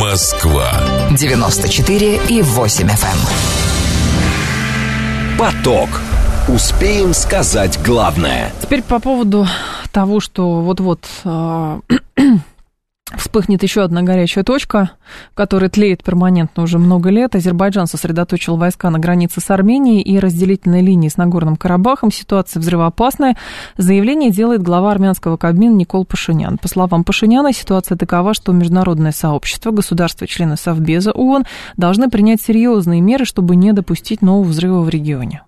Москва. 0.01 0.73
94 1.17 2.19
и 2.29 2.41
8 2.41 2.87
FM. 2.87 3.62
Поток. 5.37 5.89
Успеем 6.47 7.13
сказать 7.13 7.79
главное. 7.83 8.51
Теперь 8.61 8.83
по 8.83 8.99
поводу 8.99 9.47
того, 9.91 10.19
что 10.19 10.61
вот-вот 10.61 11.05
э, 11.23 11.79
вспыхнет 13.17 13.63
еще 13.63 13.83
одна 13.83 14.01
горячая 14.01 14.43
точка, 14.43 14.91
которая 15.33 15.69
тлеет 15.69 16.03
перманентно 16.03 16.63
уже 16.63 16.79
много 16.79 17.09
лет. 17.09 17.35
Азербайджан 17.35 17.87
сосредоточил 17.87 18.57
войска 18.57 18.89
на 18.89 18.99
границе 18.99 19.41
с 19.41 19.49
Арменией 19.49 20.01
и 20.01 20.19
разделительной 20.19 20.81
линии 20.81 21.09
с 21.09 21.17
Нагорным 21.17 21.55
Карабахом. 21.55 22.11
Ситуация 22.11 22.59
взрывоопасная. 22.59 23.37
Заявление 23.77 24.31
делает 24.31 24.61
глава 24.61 24.91
армянского 24.91 25.37
кабмина 25.37 25.75
Никол 25.75 26.05
Пашинян. 26.05 26.57
По 26.57 26.67
словам 26.67 27.03
Пашиняна, 27.03 27.53
ситуация 27.53 27.97
такова, 27.97 28.33
что 28.33 28.51
международное 28.51 29.11
сообщество, 29.11 29.71
государства-члены 29.71 30.57
Совбеза 30.57 31.11
ООН 31.11 31.45
должны 31.77 32.09
принять 32.09 32.41
серьезные 32.41 33.01
меры, 33.01 33.25
чтобы 33.25 33.55
не 33.55 33.73
допустить 33.73 34.21
нового 34.21 34.43
взрыва 34.43 34.81
в 34.81 34.89
регионе. 34.89 35.43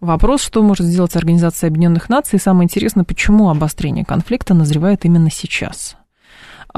Вопрос, 0.00 0.42
что 0.42 0.62
может 0.62 0.86
сделать 0.86 1.16
Организация 1.16 1.68
Объединенных 1.68 2.08
Наций, 2.08 2.38
и 2.38 2.40
самое 2.40 2.64
интересное, 2.64 3.04
почему 3.04 3.50
обострение 3.50 4.04
конфликта 4.04 4.54
назревает 4.54 5.04
именно 5.04 5.30
сейчас. 5.30 5.96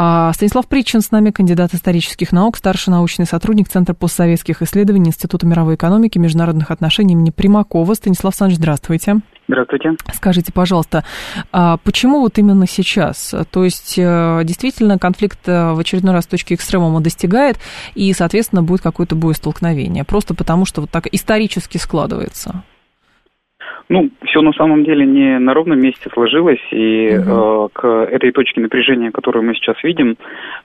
А 0.00 0.32
Станислав 0.32 0.68
Причин 0.68 1.00
с 1.00 1.10
нами, 1.10 1.32
кандидат 1.32 1.74
исторических 1.74 2.30
наук, 2.30 2.56
старший 2.56 2.92
научный 2.92 3.26
сотрудник 3.26 3.68
Центра 3.68 3.94
постсоветских 3.94 4.62
исследований 4.62 5.08
Института 5.08 5.44
мировой 5.44 5.74
экономики 5.74 6.18
и 6.18 6.20
международных 6.20 6.70
отношений 6.70 7.14
имени 7.14 7.30
Примакова. 7.30 7.94
Станислав 7.94 8.32
Александрович, 8.32 8.58
здравствуйте. 8.58 9.16
Здравствуйте. 9.48 9.96
Скажите, 10.14 10.52
пожалуйста, 10.52 11.02
а 11.50 11.78
почему 11.78 12.20
вот 12.20 12.38
именно 12.38 12.68
сейчас? 12.68 13.34
То 13.50 13.64
есть, 13.64 13.94
э, 13.98 14.42
действительно, 14.44 15.00
конфликт 15.00 15.40
э, 15.48 15.72
в 15.72 15.80
очередной 15.80 16.14
раз 16.14 16.28
точки 16.28 16.54
экстремума 16.54 17.00
достигает, 17.00 17.58
и, 17.96 18.12
соответственно, 18.12 18.62
будет 18.62 18.82
какое-то 18.82 19.16
боестолкновение, 19.16 20.04
просто 20.04 20.32
потому 20.32 20.64
что 20.64 20.80
вот 20.80 20.90
так 20.90 21.08
исторически 21.08 21.76
складывается? 21.76 22.62
Ну, 23.88 24.10
все 24.24 24.42
на 24.42 24.52
самом 24.52 24.84
деле 24.84 25.06
не 25.06 25.38
на 25.38 25.54
ровном 25.54 25.80
месте 25.80 26.10
сложилось, 26.12 26.60
и 26.70 27.16
угу. 27.16 27.66
э, 27.66 27.68
к 27.72 27.86
этой 27.86 28.32
точке 28.32 28.60
напряжения, 28.60 29.10
которую 29.10 29.44
мы 29.44 29.54
сейчас 29.54 29.82
видим, 29.82 30.16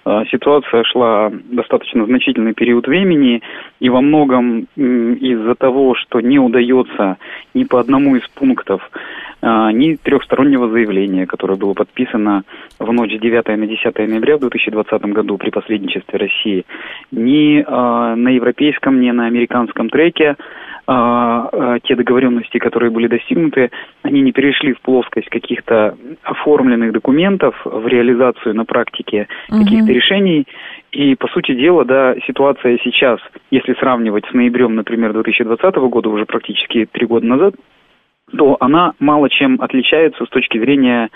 э, 0.06 0.24
ситуация 0.30 0.84
шла 0.84 1.32
достаточно 1.32 2.06
значительный 2.06 2.54
период 2.54 2.86
времени, 2.86 3.42
и 3.80 3.90
во 3.90 4.02
многом 4.02 4.68
э, 4.76 4.82
из-за 4.82 5.56
того, 5.56 5.96
что 5.96 6.20
не 6.20 6.38
удается 6.38 7.18
ни 7.54 7.64
по 7.64 7.80
одному 7.80 8.18
из 8.18 8.28
пунктов 8.28 8.82
э, 9.42 9.70
ни 9.72 9.96
трехстороннего 9.96 10.70
заявления, 10.70 11.26
которое 11.26 11.56
было 11.56 11.74
подписано 11.74 12.44
в 12.78 12.92
ночь 12.92 13.16
с 13.16 13.20
9 13.20 13.48
на 13.48 13.68
10 13.68 13.98
ноября 14.00 14.36
в 14.36 14.42
2020 14.42 15.02
году 15.14 15.38
при 15.38 15.50
посредничестве 15.50 16.20
России, 16.20 16.66
ни 17.12 17.60
э, 17.62 18.16
на 18.16 18.30
европейском, 18.30 19.00
ни 19.00 19.12
на 19.12 19.28
американском 19.28 19.90
треке, 19.90 20.36
те 20.86 21.96
договоренности, 21.96 22.58
которые 22.58 22.92
были 22.92 23.08
достигнуты, 23.08 23.72
они 24.02 24.22
не 24.22 24.34
перешли 24.34 24.74
в 24.74 24.82
плоскость 24.82 25.30
каких-то 25.30 25.96
оформленных 26.24 26.92
документов 26.92 27.56
в 27.64 27.88
реализацию 27.88 28.54
на 28.54 28.66
практике 28.66 29.28
угу. 29.50 29.64
каких-то 29.64 29.92
решений. 29.92 30.46
И, 30.92 31.16
по 31.16 31.28
сути 31.30 31.56
дела, 31.56 31.86
да, 31.86 32.16
ситуация 32.28 32.78
сейчас, 32.84 33.20
если 33.50 33.74
сравнивать 33.76 34.26
с 34.30 34.34
ноябрем, 34.34 34.76
например, 34.76 35.14
2020 35.14 35.76
года, 35.76 36.10
уже 36.10 36.26
практически 36.26 36.88
три 36.92 37.08
года 37.08 37.26
назад, 37.26 37.56
то 38.38 38.58
она 38.60 38.94
мало 39.00 39.30
чем 39.30 39.62
отличается 39.62 40.26
с 40.26 40.30
точки 40.30 40.58
зрения 40.58 41.10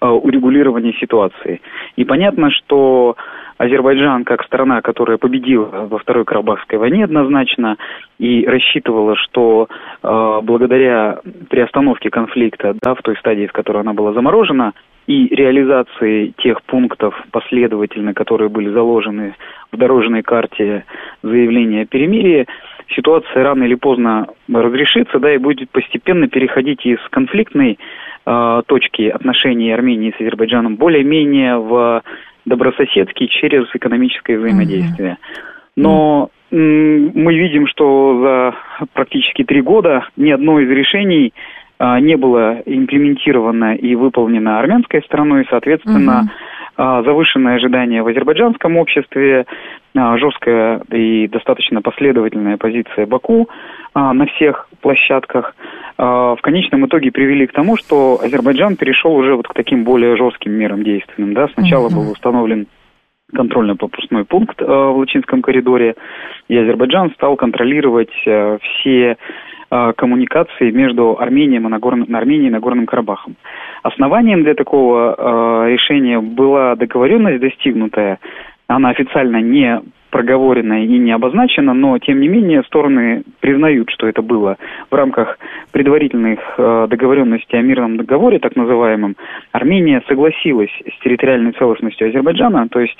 э, 0.00 0.06
урегулирования 0.06 0.92
ситуации. 0.94 1.60
И 1.96 2.04
понятно, 2.04 2.50
что 2.50 3.16
Азербайджан, 3.58 4.24
как 4.24 4.44
страна, 4.44 4.80
которая 4.80 5.18
победила 5.18 5.86
во 5.90 5.98
Второй 5.98 6.24
Карабахской 6.24 6.78
войне 6.78 7.04
однозначно 7.04 7.76
и 8.18 8.46
рассчитывала, 8.46 9.16
что 9.16 9.68
э, 10.02 10.40
благодаря 10.42 11.18
приостановке 11.50 12.08
конфликта, 12.08 12.76
да, 12.80 12.94
в 12.94 13.02
той 13.02 13.16
стадии, 13.16 13.46
в 13.46 13.52
которой 13.52 13.82
она 13.82 13.92
была 13.94 14.12
заморожена, 14.12 14.72
и 15.08 15.34
реализации 15.34 16.34
тех 16.36 16.62
пунктов 16.62 17.14
последовательно, 17.32 18.14
которые 18.14 18.50
были 18.50 18.68
заложены 18.68 19.34
в 19.72 19.76
дорожной 19.76 20.22
карте 20.22 20.84
заявления 21.22 21.82
о 21.82 21.86
перемирии, 21.86 22.46
ситуация 22.94 23.42
рано 23.42 23.64
или 23.64 23.74
поздно 23.74 24.28
разрешится, 24.52 25.18
да, 25.18 25.34
и 25.34 25.38
будет 25.38 25.70
постепенно 25.70 26.28
переходить 26.28 26.84
из 26.86 26.98
конфликтной 27.10 27.78
э, 28.26 28.62
точки 28.66 29.08
отношений 29.08 29.72
Армении 29.72 30.14
с 30.16 30.20
Азербайджаном 30.20 30.76
более-менее 30.76 31.56
в 31.56 32.02
добрососедский 32.48 33.28
через 33.28 33.66
экономическое 33.74 34.38
взаимодействие. 34.38 35.18
Но 35.76 36.30
мы 36.50 37.34
видим, 37.34 37.66
что 37.66 38.20
за 38.20 38.86
практически 38.94 39.44
три 39.44 39.60
года 39.60 40.08
ни 40.16 40.30
одно 40.30 40.58
из 40.60 40.70
решений 40.70 41.34
не 41.80 42.16
было 42.16 42.60
имплементировано 42.66 43.76
и 43.76 43.94
выполнено 43.94 44.58
армянской 44.58 45.02
стороной, 45.02 45.46
соответственно, 45.48 46.28
угу. 46.76 47.04
завышенное 47.04 47.56
ожидание 47.56 48.02
в 48.02 48.08
азербайджанском 48.08 48.76
обществе, 48.76 49.46
а, 49.94 50.16
жесткая 50.18 50.80
и 50.92 51.28
достаточно 51.28 51.80
последовательная 51.80 52.56
позиция 52.56 53.06
Баку 53.06 53.48
на 53.94 54.26
всех 54.26 54.68
площадках 54.80 55.54
в 55.96 56.38
конечном 56.40 56.86
итоге 56.86 57.10
привели 57.10 57.46
к 57.48 57.52
тому, 57.52 57.76
что 57.76 58.20
Азербайджан 58.22 58.76
перешел 58.76 59.14
уже 59.14 59.34
вот 59.34 59.48
к 59.48 59.54
таким 59.54 59.82
более 59.82 60.16
жестким 60.16 60.52
мерам 60.52 60.84
действенным. 60.84 61.34
Да? 61.34 61.48
Сначала 61.54 61.86
угу. 61.86 61.96
был 61.96 62.10
установлен 62.12 62.66
контрольно-пропускной 63.34 64.24
пункт 64.24 64.60
в 64.60 64.98
Лачинском 64.98 65.42
коридоре, 65.42 65.96
и 66.48 66.56
Азербайджан 66.56 67.10
стал 67.12 67.36
контролировать 67.36 68.10
все 68.10 69.16
коммуникации 69.70 70.70
между 70.70 71.18
Арменией 71.20 71.58
и, 71.58 71.60
Нагорным, 71.60 72.14
Арменией 72.14 72.48
и 72.48 72.52
Нагорным 72.52 72.86
Карабахом. 72.86 73.36
Основанием 73.82 74.42
для 74.42 74.54
такого 74.54 75.68
решения 75.68 76.20
была 76.20 76.74
договоренность 76.76 77.40
достигнутая, 77.40 78.18
она 78.66 78.90
официально 78.90 79.40
не 79.40 79.80
проговорено 80.10 80.84
и 80.84 80.98
не 80.98 81.12
обозначено, 81.12 81.74
но 81.74 81.98
тем 81.98 82.20
не 82.20 82.28
менее 82.28 82.62
стороны 82.64 83.22
признают, 83.40 83.90
что 83.90 84.06
это 84.06 84.22
было 84.22 84.56
в 84.90 84.94
рамках 84.94 85.38
предварительных 85.72 86.38
э, 86.56 86.86
договоренностей 86.88 87.58
о 87.58 87.62
мирном 87.62 87.96
договоре, 87.96 88.38
так 88.38 88.56
называемом. 88.56 89.16
Армения 89.52 90.02
согласилась 90.08 90.70
с 90.70 91.02
территориальной 91.02 91.52
целостностью 91.52 92.08
Азербайджана, 92.08 92.68
то 92.68 92.80
есть 92.80 92.98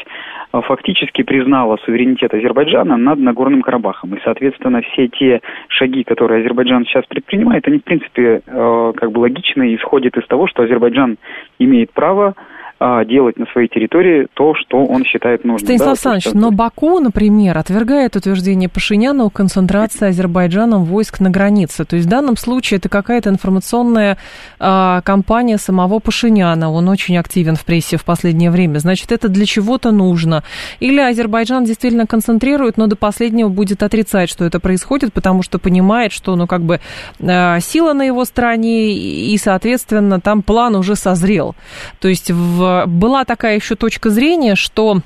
э, 0.53 0.61
фактически 0.63 1.23
признала 1.23 1.79
суверенитет 1.85 2.35
Азербайджана 2.35 2.97
над 2.97 3.19
Нагорным 3.19 3.63
Карабахом. 3.63 4.15
И, 4.15 4.21
соответственно, 4.25 4.83
все 4.83 5.09
те 5.09 5.41
шаги, 5.69 6.05
которые 6.05 6.41
Азербайджан 6.41 6.85
сейчас 6.85 7.05
предпринимает, 7.07 7.67
они, 7.67 7.79
в 7.79 7.85
принципе, 7.85 8.43
э, 8.47 8.93
как 8.97 9.13
бы 9.13 9.21
логичны 9.21 9.73
и 9.73 9.77
исходят 9.77 10.17
из 10.17 10.27
того, 10.27 10.47
что 10.47 10.63
Азербайджан 10.63 11.17
имеет 11.59 11.93
право 11.93 12.35
а, 12.81 13.05
делать 13.05 13.37
на 13.39 13.47
своей 13.47 13.69
территории 13.69 14.29
то, 14.35 14.55
что 14.55 14.85
он 14.85 15.05
считает 15.05 15.45
нужным. 15.45 15.67
Станислав 15.67 16.01
да, 16.01 16.11
Александрович, 16.13 16.41
но 16.41 16.51
Баку, 16.53 17.01
например, 17.01 17.59
отвергает 17.59 18.15
утверждение 18.15 18.69
Пашиняна 18.69 19.25
о 19.25 19.31
концентрации 19.31 20.09
Азербайджаном 20.09 20.85
войск 20.85 21.19
на 21.19 21.29
границе. 21.29 21.85
То 21.85 21.97
есть 21.97 22.07
в 22.07 22.11
данном 22.11 22.37
случае 22.37 22.79
это 22.79 22.89
какая-то 22.89 23.31
информационная 23.31 24.17
а, 24.61 25.01
кампания 25.01 25.59
самого 25.59 25.99
Пашиняна. 25.99 26.71
Он 26.71 26.89
очень 26.89 27.17
активен 27.19 27.57
в 27.57 27.65
прессе 27.65 27.97
в 27.97 28.05
последнее 28.05 28.53
время. 28.53 28.79
Значит, 28.79 29.11
это 29.11 29.29
для 29.29 29.45
чего-то 29.45 29.91
нужно. 29.91 30.45
Или 30.79 31.01
Азербайджан 31.01 31.65
действительно 31.65 32.07
концентрирует, 32.07 32.77
но 32.77 32.87
до 32.87 32.95
последнего 32.95 33.49
будет 33.49 33.83
отрицать, 33.83 34.31
что 34.31 34.45
это 34.45 34.61
происходит, 34.61 35.13
потому 35.13 35.43
что 35.43 35.59
понимает, 35.59 36.13
что, 36.13 36.37
ну, 36.37 36.47
как 36.47 36.63
бы 36.63 36.79
а, 37.21 37.59
сила 37.59 37.93
на 37.93 38.03
его 38.03 38.25
стороне, 38.25 38.93
и, 38.93 39.37
соответственно, 39.37 40.21
там 40.21 40.43
план 40.43 40.77
уже 40.77 40.95
созрел. 40.95 41.57
То 42.01 42.07
есть 42.07 42.31
в 42.31 42.68
была 42.87 43.25
такая 43.25 43.57
еще 43.57 43.75
точка 43.75 44.11
зрения, 44.11 44.55
что 44.55 45.03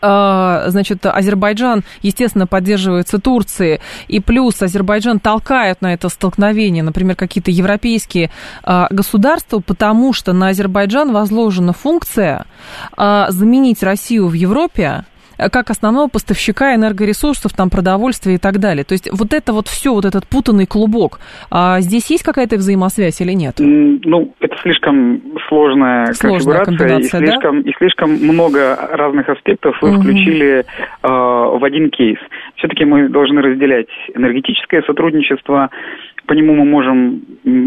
а, 0.00 0.64
значит, 0.68 1.04
Азербайджан, 1.04 1.84
естественно, 2.02 2.46
поддерживается 2.46 3.18
Турцией, 3.18 3.80
и 4.06 4.20
плюс 4.20 4.60
Азербайджан 4.62 5.18
толкает 5.18 5.82
на 5.82 5.92
это 5.92 6.08
столкновение, 6.08 6.82
например, 6.82 7.16
какие-то 7.16 7.50
европейские 7.50 8.30
а, 8.62 8.86
государства, 8.90 9.60
потому 9.60 10.12
что 10.12 10.32
на 10.32 10.48
Азербайджан 10.48 11.12
возложена 11.12 11.72
функция 11.72 12.46
а, 12.96 13.30
заменить 13.30 13.82
Россию 13.82 14.28
в 14.28 14.34
Европе 14.34 15.04
как 15.52 15.70
основного 15.70 16.08
поставщика 16.08 16.74
энергоресурсов, 16.74 17.52
там, 17.52 17.70
продовольствия 17.70 18.34
и 18.34 18.38
так 18.38 18.58
далее. 18.58 18.84
То 18.84 18.92
есть 18.92 19.08
вот 19.10 19.32
это 19.32 19.52
вот 19.52 19.68
все, 19.68 19.92
вот 19.92 20.04
этот 20.04 20.26
путанный 20.26 20.66
клубок, 20.66 21.20
а 21.50 21.80
здесь 21.80 22.10
есть 22.10 22.24
какая-то 22.24 22.56
взаимосвязь 22.56 23.20
или 23.20 23.32
нет? 23.32 23.54
Ну, 23.58 24.34
это 24.40 24.56
слишком 24.62 25.22
сложная, 25.48 26.12
сложная 26.12 26.64
конфигурация 26.64 27.20
и 27.20 27.26
слишком, 27.26 27.62
да? 27.62 27.70
и 27.70 27.74
слишком 27.74 28.10
много 28.10 28.76
разных 28.92 29.28
аспектов 29.28 29.76
вы 29.80 29.90
угу. 29.90 30.02
включили 30.02 30.60
э, 30.60 30.64
в 31.02 31.64
один 31.64 31.90
кейс. 31.90 32.18
Все-таки 32.56 32.84
мы 32.84 33.08
должны 33.08 33.40
разделять 33.40 33.88
энергетическое 34.14 34.82
сотрудничество, 34.82 35.70
по 36.28 36.34
нему 36.34 36.54
мы 36.54 36.66
можем 36.66 37.22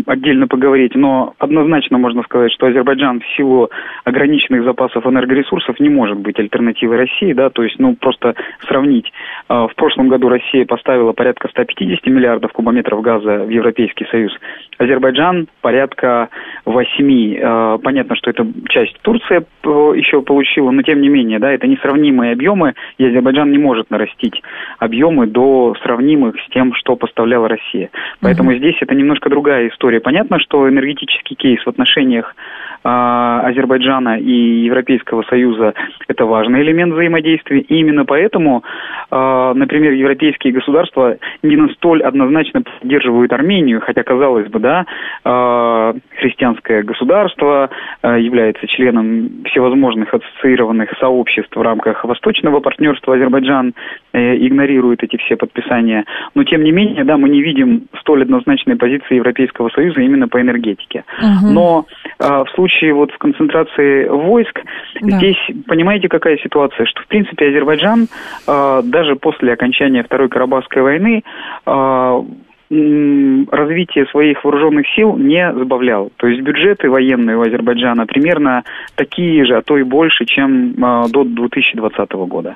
отдельно 0.05 0.47
поговорить, 0.47 0.93
но 0.93 1.33
однозначно 1.39 1.97
можно 1.97 2.21
сказать, 2.21 2.51
что 2.53 2.67
Азербайджан 2.67 3.19
в 3.19 3.35
силу 3.35 3.71
ограниченных 4.03 4.63
запасов 4.63 5.05
энергоресурсов 5.05 5.79
не 5.79 5.89
может 5.89 6.19
быть 6.19 6.37
альтернативой 6.37 6.97
России, 6.97 7.33
да, 7.33 7.49
то 7.49 7.60
есть, 7.63 7.79
ну, 7.79 7.95
просто 7.95 8.35
сравнить. 8.67 9.11
А, 9.47 9.67
в 9.67 9.75
прошлом 9.75 10.09
году 10.09 10.29
Россия 10.29 10.65
поставила 10.65 11.13
порядка 11.13 11.47
150 11.47 12.05
миллиардов 12.07 12.51
кубометров 12.51 13.01
газа 13.01 13.43
в 13.45 13.49
Европейский 13.49 14.05
Союз, 14.05 14.31
Азербайджан 14.77 15.47
порядка 15.61 16.29
8. 16.65 17.39
А, 17.41 17.77
понятно, 17.77 18.15
что 18.15 18.29
это 18.29 18.45
часть 18.69 18.99
Турция 19.01 19.43
еще 19.63 20.21
получила, 20.21 20.71
но 20.71 20.81
тем 20.81 21.01
не 21.01 21.09
менее, 21.09 21.39
да, 21.39 21.51
это 21.51 21.67
несравнимые 21.67 22.33
объемы, 22.33 22.73
и 22.97 23.05
Азербайджан 23.05 23.51
не 23.51 23.57
может 23.57 23.89
нарастить 23.89 24.41
объемы 24.79 25.27
до 25.27 25.75
сравнимых 25.81 26.35
с 26.39 26.49
тем, 26.53 26.73
что 26.73 26.95
поставляла 26.95 27.47
Россия. 27.47 27.89
Поэтому 28.19 28.41
Поэтому 28.41 28.57
здесь 28.57 28.81
это 28.81 28.95
немножко 28.95 29.29
другая 29.29 29.69
история. 29.69 29.99
Понятно, 29.99 30.39
что 30.39 30.67
энергетический 30.67 31.35
кейс 31.35 31.63
в 31.63 31.67
отношениях 31.67 32.35
э, 32.83 32.89
Азербайджана 32.89 34.17
и 34.19 34.65
Европейского 34.65 35.21
Союза 35.23 35.73
это 36.07 36.25
важный 36.25 36.61
элемент 36.63 36.93
взаимодействия. 36.93 37.50
И 37.51 37.79
именно 37.79 38.05
поэтому, 38.05 38.63
э, 39.09 39.53
например, 39.55 39.93
европейские 39.93 40.53
государства 40.53 41.17
не 41.43 41.55
настолько 41.55 42.07
однозначно 42.07 42.61
поддерживают 42.61 43.33
Армению, 43.33 43.81
хотя, 43.81 44.03
казалось 44.03 44.47
бы, 44.47 44.59
да, 44.59 44.85
э, 45.25 45.93
христианское 46.19 46.83
государство 46.83 47.69
э, 48.03 48.19
является 48.19 48.67
членом 48.67 49.43
всевозможных 49.45 50.13
ассоциированных 50.13 50.89
сообществ 50.99 51.55
в 51.55 51.61
рамках 51.61 52.03
Восточного 52.05 52.59
партнерства. 52.59 53.15
Азербайджан 53.15 53.73
э, 54.13 54.37
игнорирует 54.37 55.03
эти 55.03 55.17
все 55.17 55.35
подписания. 55.35 56.05
Но, 56.35 56.43
тем 56.43 56.63
не 56.63 56.71
менее, 56.71 57.03
да, 57.03 57.17
мы 57.17 57.29
не 57.29 57.41
видим 57.41 57.87
столь 57.99 58.23
однозначно 58.23 58.41
однозначной 58.41 58.75
позиции 58.75 59.15
Европейского 59.15 59.69
Союза 59.69 60.01
именно 60.01 60.27
по 60.27 60.41
энергетике. 60.41 61.03
Угу. 61.19 61.53
Но 61.53 61.85
а, 62.19 62.43
в 62.43 62.49
случае 62.51 62.93
вот 62.93 63.11
в 63.11 63.17
концентрации 63.17 64.07
войск, 64.07 64.59
да. 65.01 65.17
здесь 65.17 65.37
понимаете, 65.67 66.09
какая 66.09 66.37
ситуация, 66.37 66.85
что 66.85 67.01
в 67.01 67.07
принципе 67.07 67.40
Азербайджан 67.49 68.07
а, 68.47 68.81
даже 68.81 69.15
после 69.15 69.53
окончания 69.53 70.03
Второй 70.03 70.29
Карабахской 70.29 70.81
войны 70.81 71.23
а, 71.65 72.23
развитие 72.71 74.05
своих 74.07 74.43
вооруженных 74.43 74.87
сил 74.95 75.17
не 75.17 75.51
забавлял. 75.53 76.11
То 76.17 76.27
есть 76.27 76.41
бюджеты 76.41 76.89
военные 76.89 77.35
у 77.35 77.41
Азербайджана 77.41 78.05
примерно 78.05 78.63
такие 78.95 79.45
же, 79.45 79.57
а 79.57 79.61
то 79.61 79.77
и 79.77 79.83
больше, 79.83 80.25
чем 80.25 80.73
э, 80.73 81.03
до 81.11 81.23
2020 81.25 82.11
года. 82.13 82.55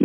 Э, 0.00 0.04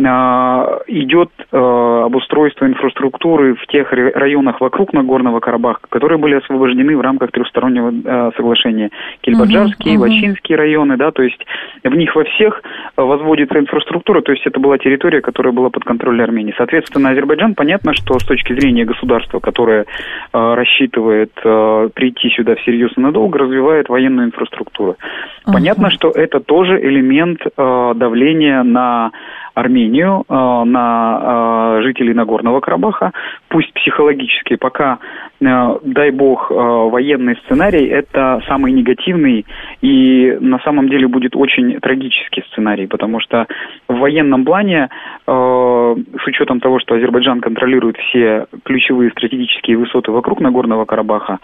идет 0.88 1.30
э, 1.50 1.56
обустройство 1.56 2.66
инфраструктуры 2.66 3.54
в 3.54 3.66
тех 3.68 3.90
районах 3.92 4.60
вокруг 4.60 4.92
Нагорного 4.92 5.40
Карабаха, 5.40 5.80
которые 5.88 6.18
были 6.18 6.34
освобождены 6.34 6.96
в 6.96 7.00
рамках 7.00 7.30
трехстороннего 7.30 8.32
соглашения. 8.36 8.90
Кельбаджарские, 9.22 9.94
uh-huh, 9.94 9.98
uh-huh. 9.98 10.00
Лачинские 10.00 10.58
районы, 10.58 10.96
да, 10.96 11.10
то 11.12 11.22
есть 11.22 11.44
в 11.82 11.94
них 11.94 12.14
во 12.14 12.24
всех 12.24 12.62
возводится 12.96 13.58
инфраструктура, 13.58 14.20
то 14.20 14.32
есть 14.32 14.46
это 14.46 14.60
была 14.60 14.76
территория, 14.78 15.20
которая 15.20 15.52
была 15.52 15.70
под 15.70 15.84
контролем 15.84 16.24
Армении. 16.24 16.54
Соответственно, 16.56 17.10
Азербайджан, 17.10 17.54
понятно, 17.54 17.94
что 17.94 18.18
с 18.18 18.24
точки 18.24 18.52
зрения 18.52 18.84
государства, 18.84 19.40
которая 19.46 19.82
э, 19.82 19.84
рассчитывает 20.32 21.30
э, 21.44 21.88
прийти 21.94 22.30
сюда 22.30 22.56
всерьез 22.56 22.90
и 22.96 23.00
надолго, 23.00 23.38
развивает 23.38 23.88
военную 23.88 24.26
инфраструктуру. 24.26 24.96
Uh-huh. 24.96 25.52
Понятно, 25.52 25.90
что 25.90 26.10
это 26.10 26.40
тоже 26.40 26.80
элемент 26.80 27.40
э, 27.46 27.92
давления 27.94 28.64
на 28.64 29.12
Армению, 29.54 30.24
на 30.28 31.80
жителей 31.82 32.12
Нагорного 32.12 32.60
Карабаха, 32.60 33.12
пусть 33.48 33.72
психологически, 33.74 34.56
пока, 34.56 34.98
э, 35.40 35.78
дай 35.82 36.10
бог, 36.10 36.50
военный 36.50 37.36
сценарий, 37.44 37.86
это 37.86 38.42
самый 38.46 38.72
негативный 38.72 39.44
и 39.82 40.36
на 40.40 40.58
самом 40.60 40.88
деле 40.88 41.08
будет 41.08 41.36
очень 41.36 41.80
трагический 41.80 42.44
сценарий, 42.50 42.86
потому 42.86 43.20
что 43.20 43.46
в 43.88 43.98
военном 43.98 44.44
плане, 44.44 44.88
с 45.26 46.26
учетом 46.26 46.60
того, 46.60 46.78
что 46.78 46.94
Азербайджан 46.94 47.40
контролирует 47.40 47.96
все 47.96 48.46
ключевые 48.64 49.10
стратегические 49.10 49.76
высоты 49.76 50.12
вокруг 50.12 50.40
Нагорного 50.40 50.84
Карабаха, 50.84 51.38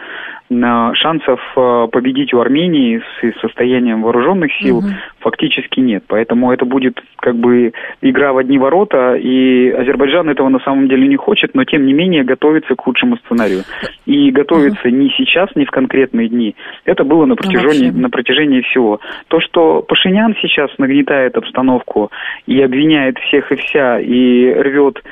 шансов 0.95 1.41
победить 1.55 2.35
у 2.35 2.41
Армении 2.41 3.03
с 3.21 3.41
состоянием 3.41 4.03
вооруженных 4.03 4.53
сил 4.61 4.79
угу. 4.79 4.87
фактически 5.21 5.81
нет. 5.81 6.05
Поэтому 6.09 6.53
это 6.53 6.65
будет 6.65 7.03
как 7.17 7.37
бы 7.37 7.73
игра 8.01 8.33
в 8.33 8.39
одни 8.39 8.59
ворота, 8.59 9.15
и 9.15 9.71
Азербайджан 9.71 10.29
этого 10.29 10.49
на 10.49 10.61
самом 10.61 10.89
деле 10.89 11.07
не 11.09 11.17
хочет, 11.17 11.55
но 11.55 11.65
тем 11.65 11.87
не 11.87 11.92
менее 11.93 12.25
готовится 12.25 12.75
к 12.75 12.81
худшему 12.81 13.17
сценарию. 13.19 13.63
И 14.07 14.31
готовится 14.31 14.89
uh-huh. 14.89 14.93
не 14.93 15.11
сейчас, 15.11 15.49
не 15.55 15.65
в 15.65 15.71
конкретные 15.71 16.29
дни. 16.29 16.55
Это 16.85 17.05
было 17.05 17.25
на 17.27 17.37
протяжении, 17.37 17.91
на 17.91 18.11
протяжении 18.11 18.63
всего. 18.63 19.01
То, 19.29 19.41
что 19.41 19.83
Пашинян 19.83 20.35
сейчас 20.41 20.71
нагнетает 20.79 21.37
обстановку 21.37 22.11
и 22.47 22.61
обвиняет 22.61 23.19
всех 23.19 23.53
и 23.53 23.57
вся, 23.57 24.01
и 24.01 24.53
рвет 24.53 25.03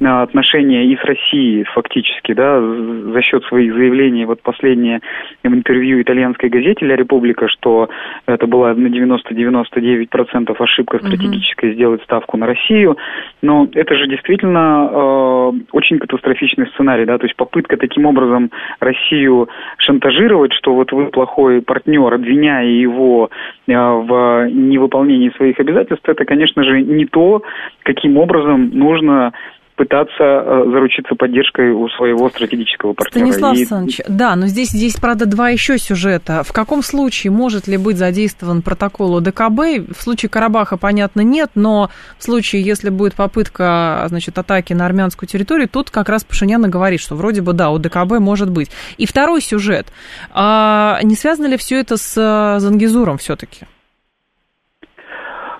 отношения 0.00 0.86
и 0.86 0.96
с 0.96 1.04
Россией 1.04 1.64
фактически, 1.64 2.32
да, 2.32 2.60
за 2.60 3.22
счет 3.22 3.44
своих 3.44 3.74
заявлений. 3.74 4.24
Вот 4.24 4.40
последнее 4.42 5.00
интервью 5.42 6.00
итальянской 6.00 6.48
газете 6.48 6.86
«Ля 6.86 6.96
Република», 6.96 7.48
что 7.48 7.88
это 8.26 8.46
была 8.46 8.74
на 8.74 8.86
90-99% 8.86 10.56
ошибка 10.58 10.98
стратегическая 10.98 11.72
сделать 11.74 12.02
ставку 12.02 12.36
на 12.36 12.46
Россию. 12.46 12.96
Но 13.42 13.68
это 13.72 13.94
же 13.94 14.06
действительно 14.06 14.88
э, 14.90 15.52
очень 15.72 15.98
катастрофичный 15.98 16.66
сценарий, 16.68 17.04
да, 17.04 17.18
то 17.18 17.24
есть 17.24 17.36
попытка 17.36 17.76
таким 17.76 18.06
образом 18.06 18.50
Россию 18.80 19.48
шантажировать, 19.78 20.52
что 20.54 20.74
вот 20.74 20.92
вы 20.92 21.06
плохой 21.06 21.60
партнер, 21.60 22.12
обвиняя 22.12 22.66
его 22.66 23.30
э, 23.66 23.72
в 23.74 24.48
невыполнении 24.50 25.30
своих 25.36 25.60
обязательств, 25.60 26.08
это, 26.08 26.24
конечно 26.24 26.64
же, 26.64 26.80
не 26.80 27.04
то, 27.04 27.42
каким 27.82 28.16
образом 28.16 28.70
нужно 28.72 29.32
пытаться 29.80 30.12
э, 30.22 30.64
заручиться 30.70 31.14
поддержкой 31.14 31.72
у 31.72 31.88
своего 31.88 32.28
стратегического 32.28 32.92
партнера. 32.92 33.28
Станислав 33.28 33.54
и... 33.54 33.60
Александрович, 33.60 34.00
да, 34.08 34.36
но 34.36 34.46
здесь, 34.46 34.68
здесь, 34.68 34.96
правда, 34.96 35.24
два 35.24 35.48
еще 35.48 35.78
сюжета. 35.78 36.42
В 36.44 36.52
каком 36.52 36.82
случае 36.82 37.30
может 37.30 37.66
ли 37.66 37.78
быть 37.78 37.96
задействован 37.96 38.60
протокол 38.60 39.16
ОДКБ? 39.16 39.96
В 39.96 40.02
случае 40.02 40.28
Карабаха, 40.28 40.76
понятно, 40.76 41.22
нет, 41.22 41.52
но 41.54 41.88
в 42.18 42.24
случае, 42.24 42.60
если 42.60 42.90
будет 42.90 43.14
попытка, 43.14 44.04
значит, 44.08 44.36
атаки 44.36 44.74
на 44.74 44.84
армянскую 44.84 45.26
территорию, 45.26 45.66
тут 45.66 45.88
как 45.88 46.10
раз 46.10 46.24
Пашинян 46.24 46.62
и 46.66 46.68
говорит, 46.68 47.00
что 47.00 47.14
вроде 47.14 47.40
бы, 47.40 47.54
да, 47.54 47.70
ОДКБ 47.70 48.18
может 48.18 48.50
быть. 48.50 48.70
И 48.98 49.06
второй 49.06 49.40
сюжет. 49.40 49.86
А 50.34 51.00
не 51.02 51.14
связано 51.14 51.46
ли 51.46 51.56
все 51.56 51.80
это 51.80 51.96
с 51.96 52.18
э, 52.18 52.60
Зангизуром 52.60 53.16
все-таки? 53.16 53.64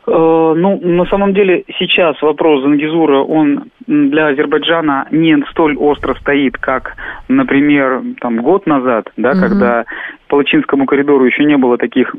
Э, 0.06 0.54
ну, 0.56 0.80
на 0.82 1.04
самом 1.06 1.34
деле, 1.34 1.64
сейчас 1.78 2.20
вопрос 2.22 2.62
Зангизура, 2.62 3.18
он 3.20 3.64
для 3.86 4.28
Азербайджана 4.28 5.06
не 5.10 5.36
столь 5.50 5.76
остро 5.76 6.14
стоит, 6.14 6.56
как, 6.56 6.96
например, 7.28 8.02
там, 8.20 8.38
год 8.38 8.66
назад, 8.66 9.10
да, 9.16 9.32
угу. 9.32 9.40
когда 9.40 9.84
по 10.28 10.36
Лачинскому 10.36 10.86
коридору 10.86 11.24
еще 11.24 11.44
не 11.44 11.56
было 11.56 11.76
таких 11.76 12.14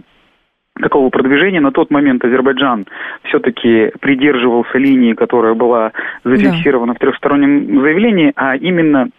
такого 0.79 1.09
продвижения. 1.09 1.59
На 1.59 1.71
тот 1.71 1.91
момент 1.91 2.23
Азербайджан 2.23 2.85
все-таки 3.23 3.91
придерживался 3.99 4.77
линии, 4.77 5.13
которая 5.13 5.53
была 5.53 5.91
зафиксирована 6.23 6.93
да. 6.93 6.97
в 6.97 6.99
трехстороннем 6.99 7.81
заявлении, 7.81 8.31
а 8.35 8.55
именно 8.55 9.09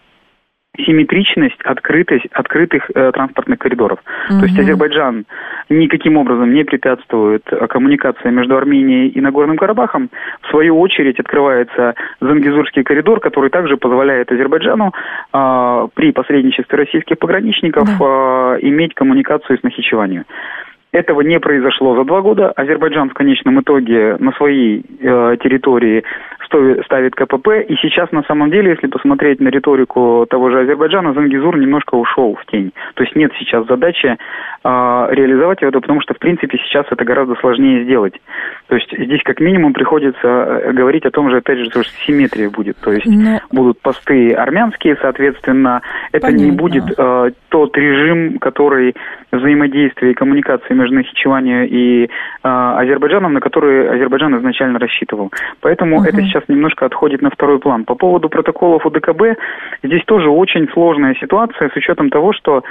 симметричность, 0.79 1.61
открытость, 1.65 2.27
открытых 2.33 2.91
э, 2.95 3.13
транспортных 3.13 3.59
коридоров. 3.59 3.99
Угу. 4.31 4.41
То 4.41 4.47
есть 4.47 4.59
Азербайджан 4.59 5.27
никаким 5.69 6.17
образом 6.17 6.53
не 6.55 6.65
препятствует 6.65 7.43
э, 7.51 7.67
коммуникации 7.67 8.31
между 8.31 8.57
Арменией 8.57 9.09
и 9.09 9.21
Нагорным 9.21 9.59
Карабахом. 9.59 10.09
В 10.41 10.49
свою 10.49 10.81
очередь 10.81 11.21
открывается 11.21 11.95
Зангизурский 12.21 12.85
коридор, 12.85 13.21
который 13.21 13.51
также 13.51 13.77
позволяет 13.77 14.33
Азербайджану 14.33 14.93
э, 15.33 15.89
при 15.95 16.13
посредничестве 16.13 16.79
российских 16.79 17.19
пограничников 17.19 17.87
да. 17.99 18.57
э, 18.57 18.59
иметь 18.63 18.95
коммуникацию 18.95 19.59
с 19.59 19.63
Нахичеванием. 19.63 20.25
Этого 20.93 21.23
не 21.23 21.41
произошло 21.41 21.97
за 21.97 22.05
два 22.05 22.21
года. 22.21 22.51
Азербайджан 22.51 23.09
в 23.09 23.15
конечном 23.15 23.61
итоге 23.61 24.17
на 24.19 24.33
своей 24.33 24.85
э, 25.01 25.37
территории 25.43 26.05
ставит 26.85 27.15
КПП. 27.15 27.65
И 27.69 27.77
сейчас, 27.77 28.11
на 28.12 28.23
самом 28.25 28.51
деле, 28.51 28.71
если 28.71 28.87
посмотреть 28.87 29.41
на 29.41 29.49
риторику 29.49 30.27
того 30.29 30.51
же 30.51 30.61
Азербайджана, 30.61 31.12
Зангизур 31.15 31.59
немножко 31.59 31.95
ушел 31.95 32.35
в 32.35 32.47
тень. 32.51 32.73
То 32.95 33.03
есть 33.03 33.17
нет 33.17 33.33
сейчас 33.38 33.67
задачи 33.67 34.07
э, 34.07 35.07
реализовать 35.11 35.62
это, 35.62 35.81
потому 35.81 36.01
что, 36.01 36.15
в 36.15 36.19
принципе, 36.19 36.59
сейчас 36.59 36.87
это 36.91 37.05
гораздо 37.05 37.35
сложнее 37.37 37.85
сделать. 37.85 38.15
То 38.69 38.77
есть 38.77 38.93
здесь, 38.93 39.23
как 39.25 39.41
минимум, 39.41 39.73
приходится 39.73 40.27
э, 40.27 40.73
говорить 40.73 41.05
о 41.07 41.11
том 41.11 41.31
же, 41.31 41.38
опять 41.38 41.59
же, 41.59 41.65
что 41.67 41.83
симметрия 42.07 42.51
будет. 42.51 42.77
То 42.79 42.93
есть 42.93 43.07
Но... 43.07 43.41
будут 43.51 43.81
посты 43.81 44.33
армянские, 44.33 44.97
соответственно, 45.01 45.83
это 46.12 46.27
Понятно. 46.27 46.45
не 46.45 46.51
будет 46.53 46.85
э, 46.97 47.31
тот 47.49 47.77
режим, 47.77 48.38
который 48.38 48.95
взаимодействия 49.31 50.11
и 50.11 50.15
коммуникации 50.15 50.75
между 50.75 50.97
Нахичеванием 50.97 51.65
и 51.65 52.05
э, 52.05 52.09
Азербайджаном, 52.43 53.33
на 53.33 53.41
который 53.41 53.88
Азербайджан 53.88 54.38
изначально 54.38 54.79
рассчитывал. 54.79 55.31
Поэтому 55.61 55.97
угу. 55.97 56.05
это 56.05 56.21
сейчас 56.23 56.41
немножко 56.48 56.87
отходит 56.87 57.22
на 57.22 57.31
второй 57.31 57.59
план. 57.59 57.85
По 57.85 57.94
поводу 57.94 58.28
протоколов 58.28 58.87
УДКБ, 58.87 59.38
здесь 59.83 60.05
тоже 60.07 60.28
очень 60.31 60.68
сложная 60.72 61.14
ситуация 61.14 61.70
с 61.70 61.76
учетом 61.76 62.11
того, 62.11 62.33
что 62.33 62.62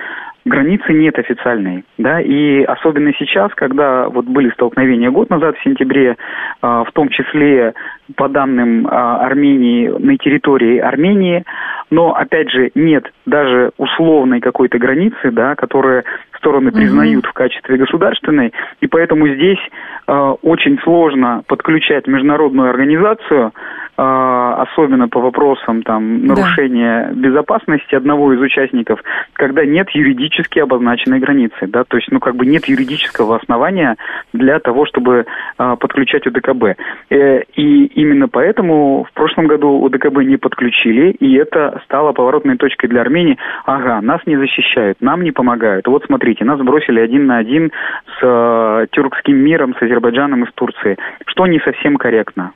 границы 0.46 0.94
нет 0.94 1.20
официальной, 1.20 1.84
да, 1.98 2.20
и 2.20 2.64
особенно 2.64 3.14
сейчас, 3.20 3.54
когда 3.54 4.10
вот 4.10 4.26
были 4.26 4.50
столкновения 4.52 5.12
год 5.12 5.30
назад 5.30 5.56
в 5.58 5.64
сентябре, 5.64 6.18
в 6.62 6.88
том 6.94 7.10
числе 7.10 7.74
по 8.16 8.30
данным 8.30 8.88
Армении 8.88 9.88
на 9.88 10.18
территории 10.18 10.78
Армении, 10.80 11.44
но 11.90 12.14
опять 12.14 12.50
же 12.50 12.72
нет 12.76 13.06
даже 13.26 13.72
условной 13.78 14.40
какой-то 14.40 14.78
границы, 14.78 15.32
да, 15.32 15.56
которая 15.56 16.04
стороны 16.42 16.72
признают 16.72 17.26
в 17.26 17.34
качестве 17.34 17.78
государственной, 17.78 18.52
и 18.82 18.88
поэтому 18.88 19.28
здесь 19.28 19.60
э, 20.08 20.14
очень 20.42 20.80
сложно 20.84 21.44
подключать 21.48 22.08
международную 22.08 22.70
организацию, 22.70 23.52
э, 23.98 24.02
особенно 24.02 25.08
по 25.08 25.22
вопросам 25.22 25.84
там, 25.84 26.26
нарушения 26.26 27.10
да. 27.12 27.30
безопасности 27.30 27.94
одного 27.94 28.34
из 28.34 28.42
участников, 28.42 29.00
когда 29.34 29.64
нет 29.66 29.90
юридически 29.92 30.60
обозначенной 30.60 31.20
границы, 31.20 31.68
да, 31.68 31.84
то 31.84 31.98
есть, 31.98 32.12
ну, 32.12 32.20
как 32.20 32.36
бы 32.36 32.46
нет 32.46 32.66
юридического 32.66 33.36
основания 33.36 33.96
для 34.34 34.60
того, 34.60 34.86
чтобы 34.88 35.26
э, 35.58 35.76
подключать 35.80 36.26
УДКБ. 36.26 36.78
Э, 37.12 37.42
и 37.56 38.01
именно 38.02 38.28
поэтому 38.28 39.06
в 39.10 39.14
прошлом 39.14 39.48
году 39.48 39.70
УДКБ 39.82 40.24
не 40.24 40.38
подключили, 40.38 41.12
и 41.12 41.36
это 41.36 41.82
стало 41.86 42.14
поворотной 42.14 42.58
точкой 42.58 42.88
для 42.88 43.02
Армении. 43.02 43.38
Ага, 43.66 44.02
нас 44.02 44.22
не 44.26 44.38
защищают, 44.38 44.98
нам 45.02 45.24
не 45.24 45.32
помогают. 45.32 45.88
Вот 45.88 46.04
смотрите, 46.06 46.46
нас 46.46 46.60
бросили 46.60 47.00
один 47.00 47.28
на 47.28 47.38
один 47.38 47.72
с 48.20 48.20
э, 48.22 48.88
тюркским 48.92 49.38
миром, 49.38 49.76
с 49.78 49.82
Азербайджаном 49.82 50.44
и 50.44 50.50
с 50.50 50.54
Турцией, 50.54 50.98
что 51.26 51.48
не 51.48 51.60
совсем 51.60 51.98
корректно. 51.98 52.52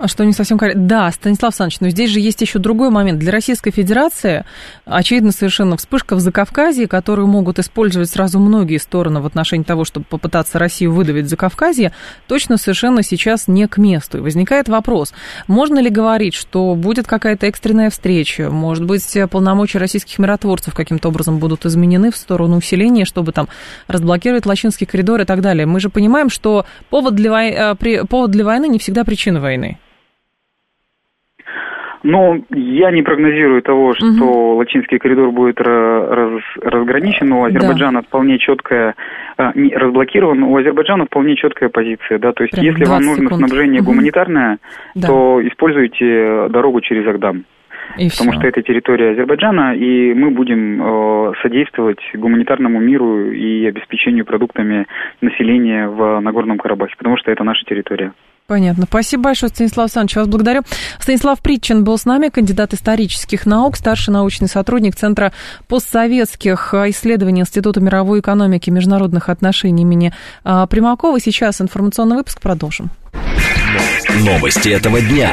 А 0.00 0.08
что 0.08 0.24
не 0.24 0.32
совсем 0.32 0.56
корректно? 0.56 0.86
Да, 0.86 1.10
Станислав 1.10 1.50
Александрович, 1.50 1.80
но 1.80 1.90
здесь 1.90 2.08
же 2.08 2.20
есть 2.20 2.40
еще 2.40 2.58
другой 2.58 2.88
момент. 2.88 3.18
Для 3.18 3.30
Российской 3.32 3.70
Федерации, 3.70 4.46
очевидно, 4.86 5.30
совершенно 5.30 5.76
вспышка 5.76 6.16
в 6.16 6.20
Закавказье, 6.20 6.88
которую 6.88 7.28
могут 7.28 7.58
использовать 7.58 8.08
сразу 8.08 8.38
многие 8.38 8.78
стороны 8.78 9.20
в 9.20 9.26
отношении 9.26 9.62
того, 9.62 9.84
чтобы 9.84 10.06
попытаться 10.06 10.58
Россию 10.58 10.94
выдавить 10.94 11.28
Закавказье, 11.28 11.92
точно 12.28 12.56
совершенно 12.56 13.02
сейчас 13.02 13.46
не 13.46 13.68
к 13.68 13.76
месту. 13.76 14.16
И 14.16 14.20
возникает 14.22 14.70
вопрос, 14.70 15.12
можно 15.48 15.78
ли 15.80 15.90
говорить, 15.90 16.32
что 16.32 16.74
будет 16.76 17.06
какая-то 17.06 17.46
экстренная 17.46 17.90
встреча, 17.90 18.48
может 18.48 18.86
быть, 18.86 19.04
полномочия 19.30 19.76
российских 19.76 20.18
миротворцев 20.18 20.72
каким-то 20.72 21.08
образом 21.08 21.38
будут 21.38 21.66
изменены 21.66 22.10
в 22.10 22.16
сторону 22.16 22.56
усиления, 22.56 23.04
чтобы 23.04 23.32
там 23.32 23.48
разблокировать 23.86 24.46
Лачинский 24.46 24.86
коридор 24.86 25.20
и 25.20 25.26
так 25.26 25.42
далее. 25.42 25.66
Мы 25.66 25.78
же 25.78 25.90
понимаем, 25.90 26.30
что 26.30 26.64
повод 26.88 27.14
для, 27.14 27.30
вой... 27.30 27.50
Э, 27.50 28.04
повод 28.06 28.30
для 28.30 28.46
войны 28.46 28.66
не 28.66 28.78
всегда 28.78 29.04
причина 29.04 29.42
войны. 29.42 29.78
Но 32.02 32.38
я 32.50 32.90
не 32.90 33.02
прогнозирую 33.02 33.62
того, 33.62 33.94
что 33.94 34.06
угу. 34.06 34.56
Лачинский 34.56 34.98
коридор 34.98 35.30
будет 35.32 35.60
раз, 35.60 36.42
разграничен. 36.62 37.32
У 37.32 37.44
Азербайджана 37.44 38.00
да. 38.00 38.06
вполне 38.06 38.38
четкая, 38.38 38.94
а, 39.36 39.52
не, 39.54 39.74
разблокирован. 39.76 40.42
У 40.42 40.56
Азербайджана 40.56 41.06
вполне 41.06 41.36
четкая 41.36 41.68
позиция. 41.68 42.18
Да? 42.18 42.32
То 42.32 42.44
есть, 42.44 42.54
Прям 42.54 42.64
если 42.64 42.84
вам 42.84 43.02
нужно 43.02 43.24
секунд. 43.24 43.38
снабжение 43.38 43.82
угу. 43.82 43.90
гуманитарное, 43.90 44.58
да. 44.94 45.08
то 45.08 45.46
используйте 45.46 46.48
дорогу 46.48 46.80
через 46.80 47.06
Агдам. 47.06 47.44
И 47.98 48.08
потому 48.08 48.30
все. 48.30 48.40
что 48.40 48.48
это 48.48 48.62
территория 48.62 49.10
Азербайджана, 49.10 49.74
и 49.74 50.14
мы 50.14 50.30
будем 50.30 50.80
э, 50.80 51.32
содействовать 51.42 52.00
гуманитарному 52.14 52.78
миру 52.78 53.30
и 53.32 53.66
обеспечению 53.66 54.24
продуктами 54.24 54.86
населения 55.20 55.88
в 55.88 56.20
Нагорном 56.20 56.58
Карабахе, 56.58 56.94
потому 56.96 57.16
что 57.16 57.30
это 57.32 57.42
наша 57.42 57.64
территория. 57.64 58.12
Понятно. 58.50 58.86
Спасибо 58.88 59.22
большое, 59.22 59.48
Станислав 59.50 59.84
Александрович. 59.84 60.16
Вас 60.16 60.26
благодарю. 60.26 60.62
Станислав 60.98 61.38
Притчин 61.38 61.84
был 61.84 61.96
с 61.96 62.04
нами, 62.04 62.30
кандидат 62.30 62.74
исторических 62.74 63.46
наук, 63.46 63.76
старший 63.76 64.12
научный 64.12 64.48
сотрудник 64.48 64.96
Центра 64.96 65.32
постсоветских 65.68 66.74
исследований 66.74 67.42
Института 67.42 67.78
мировой 67.78 68.18
экономики 68.18 68.68
и 68.68 68.72
международных 68.72 69.28
отношений 69.28 69.82
имени 69.82 70.12
а, 70.42 70.66
Примакова. 70.66 71.20
Сейчас 71.20 71.60
информационный 71.60 72.16
выпуск 72.16 72.40
продолжим. 72.40 72.90
Новости 74.18 74.70
этого 74.70 75.00
дня. 75.00 75.32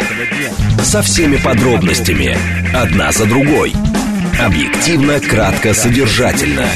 Со 0.83 1.01
всеми 1.01 1.37
подробностями. 1.37 2.37
Одна 2.71 3.11
за 3.11 3.25
другой. 3.25 3.73
Объективно, 4.39 5.19
кратко, 5.19 5.73
содержательно. 5.73 6.67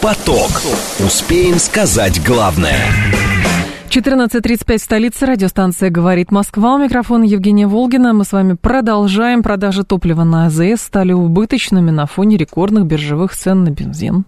Поток. 0.00 0.62
Успеем 0.98 1.58
сказать 1.58 2.24
главное. 2.24 2.78
14.35 3.90 4.78
в 4.78 4.82
столице. 4.82 5.26
Радиостанция 5.26 5.90
«Говорит 5.90 6.30
Москва». 6.30 6.76
У 6.76 6.78
микрофона 6.78 7.24
Евгения 7.24 7.66
Волгина. 7.66 8.12
Мы 8.12 8.24
с 8.24 8.30
вами 8.30 8.52
продолжаем. 8.52 9.42
Продажи 9.42 9.82
топлива 9.82 10.22
на 10.22 10.46
АЗС 10.46 10.80
стали 10.80 11.10
убыточными 11.10 11.90
на 11.90 12.06
фоне 12.06 12.36
рекордных 12.36 12.84
биржевых 12.86 13.34
цен 13.34 13.64
на 13.64 13.70
бензин. 13.70 14.26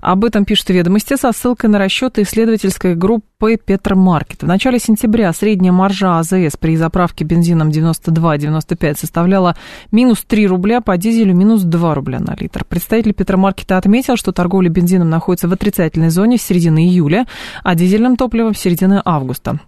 Об 0.00 0.24
этом 0.24 0.44
пишут 0.44 0.70
ведомости 0.70 1.16
со 1.16 1.32
ссылкой 1.32 1.70
на 1.70 1.78
расчеты 1.78 2.22
исследовательской 2.22 2.94
группы 2.94 3.56
Петромаркет. 3.56 4.42
В 4.42 4.46
начале 4.46 4.78
сентября 4.78 5.32
средняя 5.32 5.72
маржа 5.72 6.18
АЗС 6.18 6.56
при 6.58 6.76
заправке 6.76 7.24
бензином 7.24 7.70
92-95 7.70 8.98
составляла 8.98 9.56
минус 9.92 10.24
3 10.26 10.46
рубля, 10.46 10.80
по 10.80 10.96
дизелю 10.96 11.34
минус 11.34 11.62
2 11.62 11.94
рубля 11.94 12.20
на 12.20 12.34
литр. 12.38 12.64
Представитель 12.64 13.14
Петромаркета 13.14 13.76
отметил, 13.76 14.16
что 14.16 14.32
торговля 14.32 14.68
бензином 14.68 15.10
находится 15.10 15.48
в 15.48 15.52
отрицательной 15.52 16.10
зоне 16.10 16.38
с 16.38 16.42
середины 16.42 16.86
июля, 16.86 17.26
а 17.62 17.74
дизельным 17.74 18.16
топливом 18.16 18.54
с 18.54 18.58
середины 18.58 19.00
августа. 19.04 19.60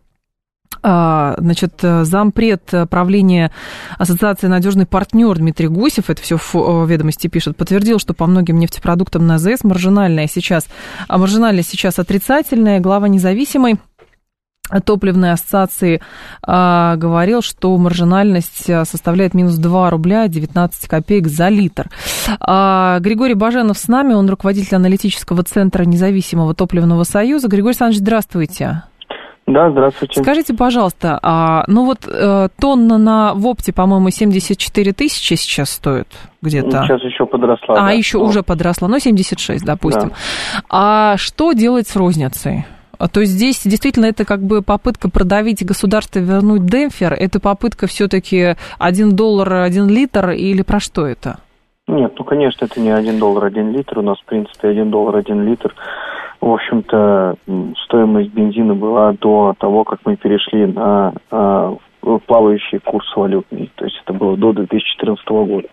А, 0.82 1.34
значит, 1.38 1.74
зампред 1.82 2.72
правления 2.88 3.50
Ассоциации 3.98 4.46
«Надежный 4.46 4.86
партнер» 4.86 5.36
Дмитрий 5.36 5.68
Гусев, 5.68 6.08
это 6.08 6.22
все 6.22 6.38
в 6.38 6.86
ведомости 6.86 7.26
пишет, 7.26 7.56
подтвердил, 7.56 7.98
что 7.98 8.14
по 8.14 8.26
многим 8.26 8.58
нефтепродуктам 8.58 9.26
на 9.26 9.34
АЗС 9.34 9.62
маржинальная 9.62 10.26
сейчас, 10.26 10.66
а 11.06 11.18
маржинальность 11.18 11.68
сейчас 11.68 11.98
отрицательная. 11.98 12.80
Глава 12.80 13.08
независимой 13.08 13.78
топливной 14.84 15.32
ассоциации 15.32 16.00
а, 16.42 16.94
говорил, 16.96 17.42
что 17.42 17.76
маржинальность 17.76 18.64
составляет 18.64 19.34
минус 19.34 19.56
2 19.56 19.90
рубля 19.90 20.28
19 20.28 20.86
копеек 20.86 21.26
за 21.26 21.48
литр. 21.48 21.88
А, 22.38 23.00
Григорий 23.00 23.34
Баженов 23.34 23.78
с 23.78 23.88
нами, 23.88 24.14
он 24.14 24.30
руководитель 24.30 24.76
аналитического 24.76 25.42
центра 25.42 25.84
независимого 25.84 26.54
топливного 26.54 27.02
союза. 27.02 27.48
Григорий 27.48 27.70
Александрович, 27.70 28.00
здравствуйте. 28.00 28.84
Да, 29.52 29.70
здравствуйте. 29.70 30.22
Скажите, 30.22 30.54
пожалуйста, 30.54 31.18
а, 31.22 31.64
ну 31.66 31.84
вот 31.84 32.06
э, 32.06 32.48
тонна 32.60 32.98
на 32.98 33.34
ВОПТе, 33.34 33.72
по-моему, 33.72 34.10
74 34.10 34.92
тысячи 34.92 35.34
сейчас 35.34 35.70
стоит 35.70 36.06
где-то. 36.40 36.84
Сейчас 36.84 37.02
еще 37.02 37.26
подросла. 37.26 37.74
А, 37.74 37.86
да. 37.86 37.90
еще 37.90 38.18
ну. 38.18 38.24
уже 38.24 38.42
подросла, 38.42 38.88
но 38.88 38.98
76, 38.98 39.64
допустим. 39.64 40.10
Да. 40.10 40.62
А 40.68 41.16
что 41.16 41.52
делать 41.52 41.88
с 41.88 41.96
розницей? 41.96 42.64
То 43.12 43.20
есть 43.20 43.32
здесь 43.32 43.62
действительно 43.64 44.06
это 44.06 44.24
как 44.24 44.40
бы 44.40 44.62
попытка 44.62 45.10
продавить 45.10 45.64
государство, 45.64 46.18
вернуть 46.18 46.66
демпфер, 46.66 47.14
это 47.14 47.40
попытка 47.40 47.86
все-таки 47.86 48.56
1 48.78 49.16
доллар 49.16 49.54
1 49.54 49.88
литр 49.88 50.30
или 50.30 50.62
про 50.62 50.80
что 50.80 51.06
это? 51.06 51.38
Нет, 51.88 52.12
ну, 52.16 52.24
конечно, 52.24 52.66
это 52.66 52.78
не 52.78 52.90
1 52.90 53.18
доллар 53.18 53.46
1 53.46 53.72
литр. 53.72 53.98
У 53.98 54.02
нас, 54.02 54.18
в 54.20 54.24
принципе, 54.24 54.68
1 54.68 54.90
доллар 54.90 55.16
1 55.16 55.44
литр 55.44 55.74
в 56.40 56.50
общем-то, 56.50 57.36
стоимость 57.84 58.32
бензина 58.32 58.74
была 58.74 59.12
до 59.12 59.54
того, 59.58 59.84
как 59.84 60.00
мы 60.04 60.16
перешли 60.16 60.66
на 60.66 61.12
э, 61.30 61.76
плавающий 62.26 62.78
курс 62.80 63.06
валютный. 63.16 63.70
То 63.76 63.84
есть 63.84 64.00
это 64.04 64.12
было 64.12 64.36
до 64.36 64.52
2014 64.52 65.26
года. 65.28 65.68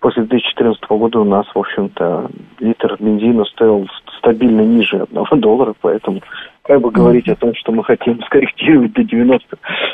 После 0.00 0.24
2014 0.24 0.82
года 0.88 1.20
у 1.20 1.24
нас, 1.24 1.46
в 1.54 1.58
общем-то, 1.58 2.28
литр 2.58 2.96
бензина 2.98 3.44
стоил 3.44 3.86
стабильно 4.18 4.62
ниже 4.62 4.98
одного 4.98 5.28
доллара, 5.36 5.74
поэтому 5.80 6.20
как 6.62 6.80
бы 6.80 6.90
говорить 6.90 7.28
о 7.28 7.34
том, 7.34 7.52
что 7.54 7.72
мы 7.72 7.84
хотим 7.84 8.20
скорректировать 8.26 8.92
до 8.92 9.04
90 9.04 9.46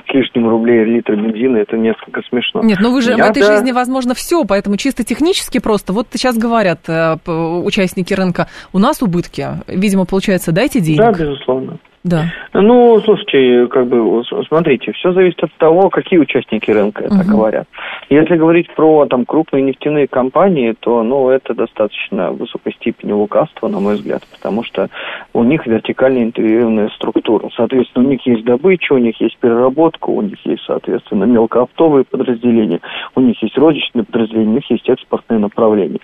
с 0.08 0.14
лишним 0.14 0.48
рублей 0.48 0.84
литр 0.84 1.14
бензина, 1.14 1.58
это 1.58 1.76
несколько 1.76 2.22
смешно. 2.28 2.62
Нет, 2.62 2.78
ну 2.80 2.92
вы 2.92 3.02
же 3.02 3.12
Я, 3.12 3.26
в 3.26 3.30
этой 3.30 3.42
да... 3.42 3.52
жизни 3.52 3.72
возможно 3.72 4.14
все, 4.14 4.44
поэтому 4.44 4.76
чисто 4.76 5.04
технически 5.04 5.60
просто, 5.60 5.92
вот 5.92 6.06
сейчас 6.12 6.36
говорят 6.38 6.88
э, 6.88 7.16
участники 7.26 8.14
рынка, 8.14 8.48
у 8.72 8.78
нас 8.78 9.02
убытки, 9.02 9.46
видимо, 9.66 10.04
получается, 10.04 10.52
дайте 10.52 10.80
денег. 10.80 11.00
Да, 11.00 11.12
безусловно. 11.12 11.78
Да. 12.04 12.26
Ну, 12.54 13.00
слушайте, 13.04 13.66
как 13.66 13.86
бы, 13.88 14.22
смотрите, 14.46 14.92
все 14.92 15.12
зависит 15.12 15.42
от 15.42 15.52
того, 15.54 15.90
какие 15.90 16.18
участники 16.18 16.70
рынка 16.70 17.04
это 17.04 17.14
угу. 17.14 17.30
говорят. 17.30 17.66
Если 18.08 18.36
говорить 18.36 18.72
про 18.74 19.06
там 19.06 19.26
крупные 19.26 19.62
нефтяные 19.62 20.06
компании, 20.06 20.74
то, 20.80 21.02
ну, 21.02 21.28
это 21.28 21.54
достаточно 21.54 22.32
высокой 22.32 22.72
степени 22.72 23.12
лукавства, 23.12 23.68
на 23.68 23.80
мой 23.80 23.96
взгляд, 23.96 24.22
потому 24.32 24.64
что 24.64 24.88
у 25.34 25.44
них 25.44 25.66
вертикально 25.66 26.22
интегрированная 26.22 26.88
структура. 26.90 27.50
Соответственно, 27.54 28.06
у 28.06 28.08
них 28.08 28.26
есть 28.26 28.44
добыча, 28.44 28.94
у 28.94 28.98
них 28.98 29.20
есть 29.20 29.36
переработка, 29.38 30.08
у 30.08 30.22
них 30.22 30.38
есть, 30.46 30.62
соответственно, 30.64 31.24
мелкооптовые 31.24 32.04
подразделения, 32.04 32.80
у 33.14 33.20
них 33.20 33.42
есть 33.42 33.58
розничные 33.58 34.04
подразделения, 34.04 34.50
у 34.50 34.54
них 34.54 34.70
есть 34.70 34.88
экспортные 34.88 35.38
направления. 35.38 36.00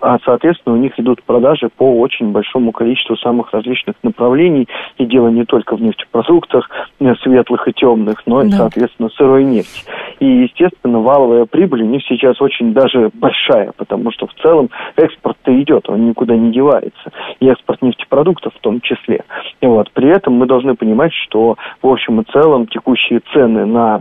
А, 0.00 0.18
соответственно, 0.24 0.74
у 0.74 0.78
них 0.78 0.98
идут 0.98 1.22
продажи 1.22 1.68
по 1.68 2.00
очень 2.00 2.32
большому 2.32 2.72
количеству 2.72 3.16
самых 3.16 3.52
различных 3.52 3.94
направлений, 4.02 4.68
и 4.98 5.04
дело 5.04 5.28
не 5.28 5.44
только 5.44 5.76
в 5.76 5.80
нефтепродуктах, 5.80 6.68
э, 6.98 7.14
светлых 7.22 7.68
и 7.68 7.72
темных, 7.72 8.22
но 8.26 8.42
и, 8.42 8.50
да. 8.50 8.56
соответственно, 8.56 9.10
сырой 9.10 9.44
нефти. 9.44 9.84
И, 10.18 10.26
естественно, 10.26 11.00
валовая 11.00 11.35
прибыль 11.44 11.82
у 11.82 11.86
них 11.86 12.02
сейчас 12.08 12.40
очень 12.40 12.72
даже 12.72 13.10
большая, 13.12 13.72
потому 13.76 14.10
что 14.12 14.26
в 14.26 14.34
целом 14.42 14.70
экспорт-то 14.96 15.52
идет, 15.62 15.88
он 15.88 16.08
никуда 16.08 16.34
не 16.36 16.52
девается. 16.52 17.12
И 17.40 17.46
экспорт 17.46 17.82
нефтепродуктов 17.82 18.54
в 18.54 18.60
том 18.60 18.80
числе. 18.80 19.24
И 19.60 19.66
вот, 19.66 19.90
при 19.92 20.08
этом 20.08 20.34
мы 20.34 20.46
должны 20.46 20.74
понимать, 20.74 21.12
что, 21.12 21.56
в 21.82 21.86
общем 21.86 22.20
и 22.20 22.24
целом, 22.32 22.66
текущие 22.66 23.20
цены 23.32 23.66
на 23.66 24.00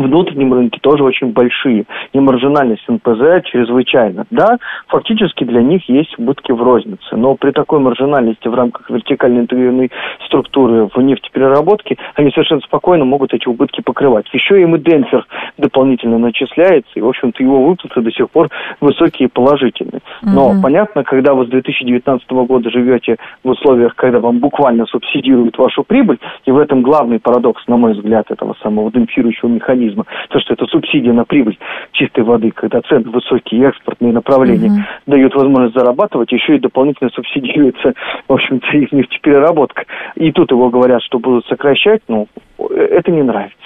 внутреннем 0.00 0.52
рынке 0.52 0.78
тоже 0.80 1.04
очень 1.04 1.32
большие. 1.32 1.84
И 2.12 2.20
маржинальность 2.20 2.86
НПЗ 2.88 3.44
чрезвычайно. 3.44 4.26
Да, 4.30 4.58
фактически 4.88 5.44
для 5.44 5.62
них 5.62 5.88
есть 5.88 6.18
убытки 6.18 6.52
в 6.52 6.62
рознице, 6.62 7.16
но 7.16 7.34
при 7.34 7.50
такой 7.50 7.80
маржинальности 7.80 8.48
в 8.48 8.54
рамках 8.54 8.90
вертикальной 8.90 9.42
интегрированной 9.42 9.90
структуры 10.26 10.88
в 10.94 11.00
нефтепереработке 11.00 11.96
они 12.14 12.30
совершенно 12.30 12.60
спокойно 12.60 13.04
могут 13.04 13.32
эти 13.34 13.48
убытки 13.48 13.80
покрывать. 13.80 14.26
Еще 14.32 14.60
им 14.60 14.76
и 14.76 14.78
демпфер 14.78 15.26
дополнительно 15.58 16.18
начисляется, 16.18 16.92
и, 16.94 17.00
в 17.00 17.08
общем-то, 17.08 17.42
его 17.42 17.66
выплаты 17.66 18.00
до 18.00 18.10
сих 18.12 18.30
пор 18.30 18.48
высокие 18.80 19.28
и 19.28 19.30
положительные. 19.30 20.00
Но 20.22 20.50
mm-hmm. 20.50 20.62
понятно, 20.62 21.04
когда 21.04 21.34
вы 21.34 21.46
с 21.46 21.48
2019 21.48 22.30
года 22.30 22.70
живете 22.70 23.16
в 23.44 23.48
условиях, 23.50 23.94
когда 23.94 24.20
вам 24.20 24.38
буквально 24.38 24.86
субсидируют 24.86 25.58
вашу 25.58 25.84
прибыль, 25.84 26.18
и 26.44 26.50
в 26.50 26.58
этом 26.58 26.82
главный 26.82 27.18
парадокс, 27.18 27.66
на 27.66 27.76
мой 27.76 27.92
взгляд, 27.94 28.30
этого 28.30 28.54
самого 28.62 28.90
демпфирующего 28.90 29.48
механизма, 29.48 29.85
механизма. 29.86 30.04
То, 30.28 30.40
что 30.40 30.54
это 30.54 30.66
субсидия 30.66 31.12
на 31.12 31.24
прибыль 31.24 31.58
чистой 31.92 32.24
воды, 32.24 32.50
когда 32.50 32.80
цены 32.82 33.10
высокие, 33.10 33.68
экспортные 33.68 34.12
направления 34.12 34.68
угу. 34.68 34.80
дают 35.06 35.34
возможность 35.34 35.74
зарабатывать, 35.74 36.32
еще 36.32 36.56
и 36.56 36.60
дополнительно 36.60 37.10
субсидируется, 37.10 37.94
в 38.28 38.32
общем-то, 38.32 38.66
их 38.76 38.92
нефтепереработка. 38.92 39.84
И 40.16 40.32
тут 40.32 40.50
его 40.50 40.70
говорят, 40.70 41.02
что 41.02 41.18
будут 41.18 41.46
сокращать, 41.46 42.02
ну, 42.08 42.28
это 42.58 43.10
не 43.10 43.22
нравится. 43.22 43.56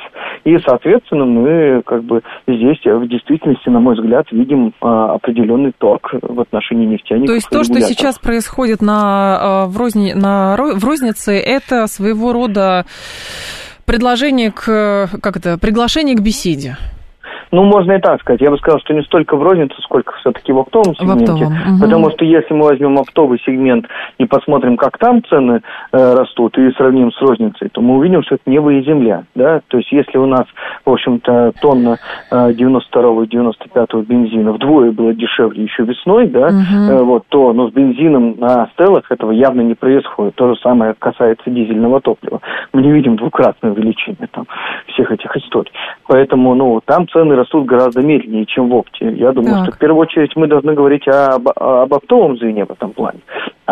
И, 0.44 0.56
соответственно, 0.66 1.24
мы 1.24 1.83
как 1.85 2.02
бы 2.04 2.22
здесь 2.46 2.78
в 2.85 3.06
действительности, 3.06 3.68
на 3.68 3.80
мой 3.80 3.94
взгляд, 3.94 4.26
видим 4.33 4.72
а, 4.80 5.14
определенный 5.14 5.72
торг 5.76 6.14
в 6.20 6.40
отношении 6.40 6.87
нефтяников. 6.87 7.28
То 7.28 7.35
есть 7.35 7.50
то, 7.50 7.64
что 7.64 7.80
сейчас 7.80 8.18
происходит 8.18 8.80
на, 8.80 9.64
а, 9.64 9.66
в, 9.66 9.76
розни, 9.76 10.12
на, 10.12 10.56
в 10.56 10.85
рознице, 10.85 11.38
это 11.38 11.87
своего 11.87 12.33
рода 12.33 12.85
предложение 13.85 14.51
к, 14.53 15.11
как 15.23 15.37
это, 15.37 15.59
приглашение 15.59 16.16
к 16.16 16.21
беседе. 16.21 16.77
Ну, 17.53 17.65
можно 17.65 17.93
и 17.93 18.01
так 18.01 18.21
сказать. 18.21 18.41
Я 18.41 18.51
бы 18.51 18.59
сказал, 18.59 18.79
что 18.81 18.95
не 18.95 19.03
столько 19.03 19.37
в 19.37 19.43
розницу, 19.43 19.81
сколько 19.83 20.13
все-таки 20.21 20.53
в 20.53 20.59
оптовом 20.59 20.95
сегменте. 20.95 21.33
В 21.33 21.35
оптовом. 21.35 21.53
Угу. 21.53 21.81
Потому 21.81 22.11
что 22.11 22.25
если 22.25 22.55
мы 22.55 22.67
возьмем 22.67 22.99
оптовый 22.99 23.41
сегмент 23.45 23.87
и 24.19 24.25
посмотрим, 24.25 24.77
как 24.77 24.99
там 24.99 25.23
цены 25.25 25.63
э, 25.93 26.15
растут, 26.15 26.57
и 26.59 26.71
сравним 26.73 27.13
с 27.13 27.21
розницей, 27.21 27.69
то 27.71 27.81
мы 27.81 27.97
увидим, 27.97 28.23
что 28.23 28.37
это 28.37 28.49
небо 28.49 28.73
и 28.73 28.83
земля. 28.85 29.25
Да? 29.35 29.61
То 29.69 29.79
есть 29.79 29.91
если 29.91 30.19
у 30.19 30.27
нас, 30.27 30.45
в 30.85 30.91
общем-то, 30.91 31.53
тонна 31.61 31.99
э, 32.31 32.53
92 32.55 33.25
и 33.25 33.27
95 33.27 33.95
бензина 34.07 34.53
вдвое 34.53 34.93
было 34.93 35.13
дешевле 35.13 35.65
еще 35.65 35.83
весной, 35.83 36.29
да, 36.29 36.47
угу. 36.47 36.93
э, 36.93 37.03
вот, 37.03 37.25
то 37.29 37.53
но 37.53 37.69
с 37.69 37.73
бензином 37.73 38.37
на 38.39 38.69
стелах 38.75 39.11
этого 39.11 39.33
явно 39.33 39.63
не 39.63 39.75
происходит. 39.75 40.35
То 40.37 40.55
же 40.55 40.61
самое 40.61 40.95
касается 40.99 41.51
дизельного 41.51 42.01
топлива. 42.01 42.41
Мы 42.73 42.83
не 42.83 42.93
видим 42.93 43.17
двукратное 43.17 43.73
увеличение 43.73 44.29
там, 44.31 44.47
всех 44.87 45.11
этих 45.11 45.37
историй. 45.37 45.73
Поэтому, 46.07 46.55
ну, 46.55 46.81
там 46.85 47.09
цены 47.09 47.39
растут 47.40 47.66
гораздо 47.66 48.03
медленнее, 48.03 48.46
чем 48.46 48.68
в 48.68 48.74
опте. 48.74 49.12
Я 49.12 49.33
думаю, 49.33 49.57
так. 49.57 49.64
что 49.64 49.76
в 49.76 49.79
первую 49.79 50.00
очередь 50.00 50.37
мы 50.37 50.46
должны 50.46 50.74
говорить 50.74 51.07
об, 51.09 51.48
об 51.57 51.92
оптовом 51.92 52.37
звене 52.37 52.64
в 52.64 52.70
этом 52.70 52.92
плане. 52.92 53.20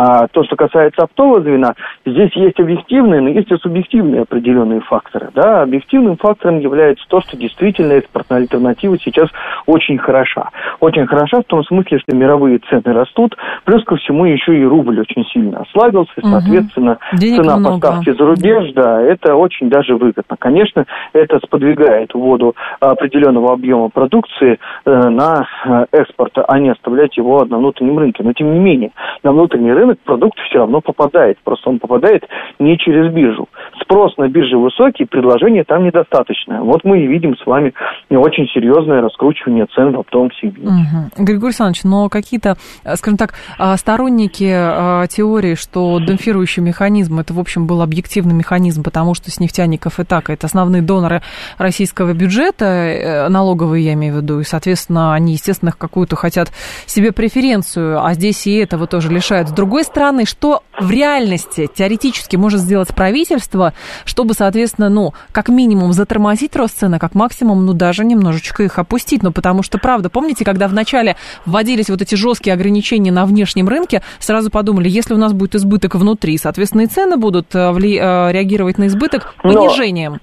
А 0.00 0.28
то, 0.28 0.44
что 0.44 0.54
касается 0.54 1.02
оптового 1.02 1.40
звена, 1.40 1.74
здесь 2.06 2.30
есть 2.36 2.60
объективные, 2.60 3.20
но 3.20 3.30
есть 3.30 3.50
и 3.50 3.56
субъективные 3.56 4.22
определенные 4.22 4.80
факторы. 4.80 5.30
Да? 5.34 5.62
Объективным 5.62 6.16
фактором 6.16 6.60
является 6.60 7.04
то, 7.08 7.20
что 7.20 7.36
действительно 7.36 7.94
экспортная 7.94 8.38
альтернатива 8.38 8.96
сейчас 9.00 9.28
очень 9.66 9.98
хороша. 9.98 10.50
Очень 10.78 11.08
хороша 11.08 11.40
в 11.40 11.46
том 11.46 11.64
смысле, 11.64 11.98
что 11.98 12.14
мировые 12.14 12.60
цены 12.70 12.92
растут, 12.92 13.36
плюс 13.64 13.82
ко 13.82 13.96
всему 13.96 14.24
еще 14.24 14.56
и 14.56 14.64
рубль 14.64 15.00
очень 15.00 15.24
сильно 15.32 15.62
ослабился, 15.62 16.12
и, 16.16 16.20
соответственно, 16.24 16.98
угу. 17.12 17.18
цена 17.18 17.56
много. 17.56 17.80
поставки 17.80 18.16
за 18.16 18.24
рубеж, 18.24 18.72
да, 18.74 19.02
это 19.02 19.34
очень 19.34 19.68
даже 19.68 19.96
выгодно. 19.96 20.36
Конечно, 20.38 20.86
это 21.12 21.40
сподвигает 21.44 22.14
вводу 22.14 22.54
определенного 22.78 23.52
объема 23.52 23.88
продукции 23.88 24.60
э, 24.84 25.08
на 25.08 25.44
э, 25.64 25.86
экспорт, 25.90 26.34
а 26.46 26.58
не 26.60 26.68
оставлять 26.68 27.16
его 27.16 27.44
на 27.44 27.58
внутреннем 27.58 27.98
рынке. 27.98 28.22
Но 28.22 28.32
тем 28.32 28.54
не 28.54 28.60
менее, 28.60 28.92
на 29.24 29.32
внутренний 29.32 29.72
рынок 29.72 29.87
продукт 29.96 30.38
все 30.40 30.58
равно 30.58 30.80
попадает. 30.80 31.38
Просто 31.44 31.70
он 31.70 31.78
попадает 31.78 32.26
не 32.58 32.78
через 32.78 33.12
биржу. 33.12 33.48
Спрос 33.80 34.16
на 34.16 34.28
бирже 34.28 34.56
высокий, 34.56 35.04
предложение 35.04 35.64
там 35.64 35.84
недостаточное. 35.84 36.60
Вот 36.60 36.84
мы 36.84 37.00
и 37.00 37.06
видим 37.06 37.36
с 37.36 37.46
вами 37.46 37.72
очень 38.16 38.46
серьезное 38.48 39.00
раскручивание 39.00 39.66
цен 39.74 39.94
в 39.94 40.00
оптовом 40.00 40.30
сегменте. 40.40 41.10
Угу. 41.16 41.24
Григорий 41.24 41.48
Александрович, 41.48 41.84
но 41.84 42.08
какие-то, 42.08 42.56
э, 42.84 42.96
скажем 42.96 43.18
так, 43.18 43.34
а, 43.58 43.76
сторонники 43.76 44.50
а, 44.50 45.06
теории, 45.06 45.54
что 45.54 45.98
демпфирующий 46.00 46.62
механизм, 46.62 47.18
это, 47.18 47.34
в 47.34 47.40
общем, 47.40 47.66
был 47.66 47.82
объективный 47.82 48.34
механизм, 48.34 48.82
потому 48.82 49.14
что 49.14 49.30
с 49.30 49.40
нефтяников 49.40 50.00
и 50.00 50.04
так, 50.04 50.30
это 50.30 50.46
основные 50.46 50.82
доноры 50.82 51.22
российского 51.58 52.12
бюджета, 52.12 52.64
э, 52.64 53.28
налоговые 53.28 53.84
я 53.84 53.92
имею 53.94 54.14
в 54.14 54.16
виду, 54.18 54.40
и, 54.40 54.44
соответственно, 54.44 55.12
они, 55.14 55.32
естественно, 55.32 55.72
какую-то 55.76 56.16
хотят 56.16 56.50
себе 56.86 57.12
преференцию, 57.12 58.04
а 58.04 58.14
здесь 58.14 58.46
и 58.46 58.54
этого 58.56 58.86
тоже 58.86 59.10
лишают. 59.10 59.48
С 59.48 59.52
другой 59.52 59.84
стороны, 59.84 60.24
что 60.24 60.62
в 60.78 60.90
реальности 60.90 61.68
теоретически 61.72 62.36
может 62.36 62.60
сделать 62.60 62.94
правительство, 62.94 63.74
чтобы, 64.04 64.34
соответственно, 64.34 64.88
ну, 64.88 65.12
как 65.32 65.48
минимум 65.48 65.92
затормозить 65.92 66.56
рост 66.56 66.78
цены, 66.78 66.98
как 66.98 67.14
максимум, 67.14 67.66
ну, 67.66 67.72
даже 67.72 67.97
немножечко 68.04 68.62
их 68.62 68.78
опустить, 68.78 69.22
ну, 69.22 69.32
потому 69.32 69.62
что, 69.62 69.78
правда, 69.78 70.10
помните, 70.10 70.44
когда 70.44 70.68
вначале 70.68 71.16
вводились 71.46 71.90
вот 71.90 72.02
эти 72.02 72.14
жесткие 72.14 72.54
ограничения 72.54 73.12
на 73.12 73.26
внешнем 73.26 73.68
рынке, 73.68 74.02
сразу 74.18 74.50
подумали, 74.50 74.88
если 74.88 75.14
у 75.14 75.18
нас 75.18 75.32
будет 75.32 75.54
избыток 75.54 75.94
внутри, 75.94 76.36
соответственно, 76.38 76.82
и 76.82 76.86
цены 76.86 77.16
будут 77.16 77.54
э, 77.54 77.58
вли- 77.70 77.98
э, 77.98 78.32
реагировать 78.32 78.78
на 78.78 78.86
избыток 78.86 79.34
понижением. 79.42 80.12
Но 80.12 80.18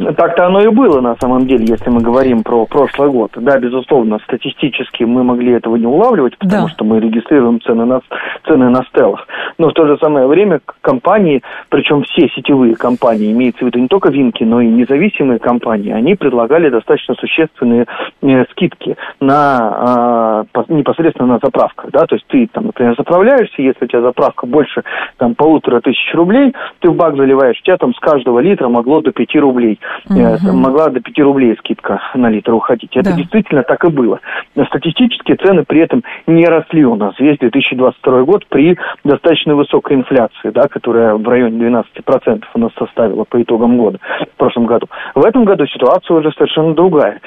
так-то 0.00 0.46
оно 0.46 0.62
и 0.62 0.68
было 0.68 1.00
на 1.00 1.16
самом 1.20 1.46
деле, 1.46 1.66
если 1.66 1.90
мы 1.90 2.00
говорим 2.00 2.42
про 2.42 2.64
прошлый 2.64 3.10
год. 3.10 3.32
Да, 3.36 3.58
безусловно, 3.58 4.18
статистически 4.24 5.04
мы 5.04 5.22
могли 5.22 5.52
этого 5.52 5.76
не 5.76 5.86
улавливать, 5.86 6.38
потому 6.38 6.66
да. 6.66 6.68
что 6.68 6.84
мы 6.84 7.00
регистрируем 7.00 7.60
цены 7.60 7.84
на, 7.84 8.00
цены 8.46 8.70
на 8.70 8.82
стелах. 8.84 9.26
Но 9.58 9.68
в 9.68 9.72
то 9.74 9.86
же 9.86 9.98
самое 9.98 10.26
время 10.26 10.60
компании, 10.80 11.42
причем 11.68 12.02
все 12.04 12.28
сетевые 12.28 12.76
компании, 12.76 13.32
имеется 13.32 13.64
в 13.64 13.66
виду 13.66 13.78
не 13.78 13.88
только 13.88 14.10
Винки, 14.10 14.42
но 14.42 14.60
и 14.60 14.68
независимые 14.68 15.38
компании, 15.38 15.92
они 15.92 16.14
предлагали 16.14 16.70
достаточно 16.70 17.14
существенные 17.16 17.86
э, 18.22 18.44
скидки 18.52 18.96
на 19.20 20.46
э, 20.54 20.62
непосредственно 20.68 21.34
на 21.34 21.40
заправках. 21.42 21.90
Да? 21.90 22.06
То 22.06 22.14
есть 22.14 22.26
ты, 22.28 22.48
там, 22.50 22.66
например, 22.66 22.94
заправляешься, 22.96 23.60
если 23.60 23.84
у 23.84 23.88
тебя 23.88 24.00
заправка 24.00 24.46
больше 24.46 24.82
там, 25.18 25.34
полутора 25.34 25.80
тысяч 25.80 26.14
рублей, 26.14 26.54
ты 26.80 26.90
в 26.90 26.96
бак 26.96 27.16
заливаешь, 27.16 27.58
у 27.60 27.64
тебя 27.64 27.76
там 27.76 27.94
с 27.94 27.98
каждого 27.98 28.38
литра 28.38 28.68
могло 28.68 29.02
до 29.02 29.12
пяти 29.12 29.38
рублей 29.38 29.78
угу. 30.08 30.56
могла 30.56 30.88
до 30.88 31.00
5 31.00 31.18
рублей 31.20 31.56
скидка 31.58 32.00
на 32.14 32.30
литр 32.30 32.52
уходить. 32.52 32.90
Это 32.96 33.10
да. 33.10 33.16
действительно 33.16 33.62
так 33.62 33.84
и 33.84 33.88
было. 33.88 34.20
Статистически 34.66 35.34
цены 35.34 35.64
при 35.66 35.80
этом 35.80 36.02
не 36.26 36.44
росли 36.46 36.84
у 36.84 36.94
нас 36.96 37.14
весь 37.18 37.38
2022 37.38 38.22
год 38.22 38.46
при 38.48 38.76
достаточно 39.04 39.54
высокой 39.54 39.96
инфляции, 39.96 40.50
да, 40.50 40.68
которая 40.68 41.14
в 41.14 41.28
районе 41.28 41.58
12% 41.68 42.44
у 42.54 42.58
нас 42.58 42.72
составила 42.78 43.24
по 43.24 43.40
итогам 43.42 43.76
года, 43.76 43.98
в 44.20 44.36
прошлом 44.36 44.66
году. 44.66 44.86
В 45.14 45.24
этом 45.24 45.44
году 45.44 45.66
ситуация 45.66 46.16
уже 46.16 46.32
совершенно 46.32 46.74
другая. 46.74 47.20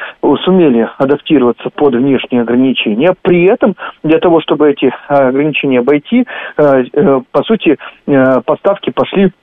Сумели 0.43 0.89
адаптироваться 0.97 1.69
под 1.69 1.95
внешние 1.95 2.41
ограничения. 2.41 3.13
При 3.21 3.45
этом 3.45 3.75
для 4.03 4.19
того, 4.19 4.41
чтобы 4.41 4.69
эти 4.69 4.93
ограничения 5.07 5.79
обойти, 5.79 6.25
э, 6.57 6.83
э, 6.91 7.21
по 7.31 7.43
сути, 7.43 7.77
поставки 8.45 8.89
пошли 8.89 9.23
Э, 9.25 9.42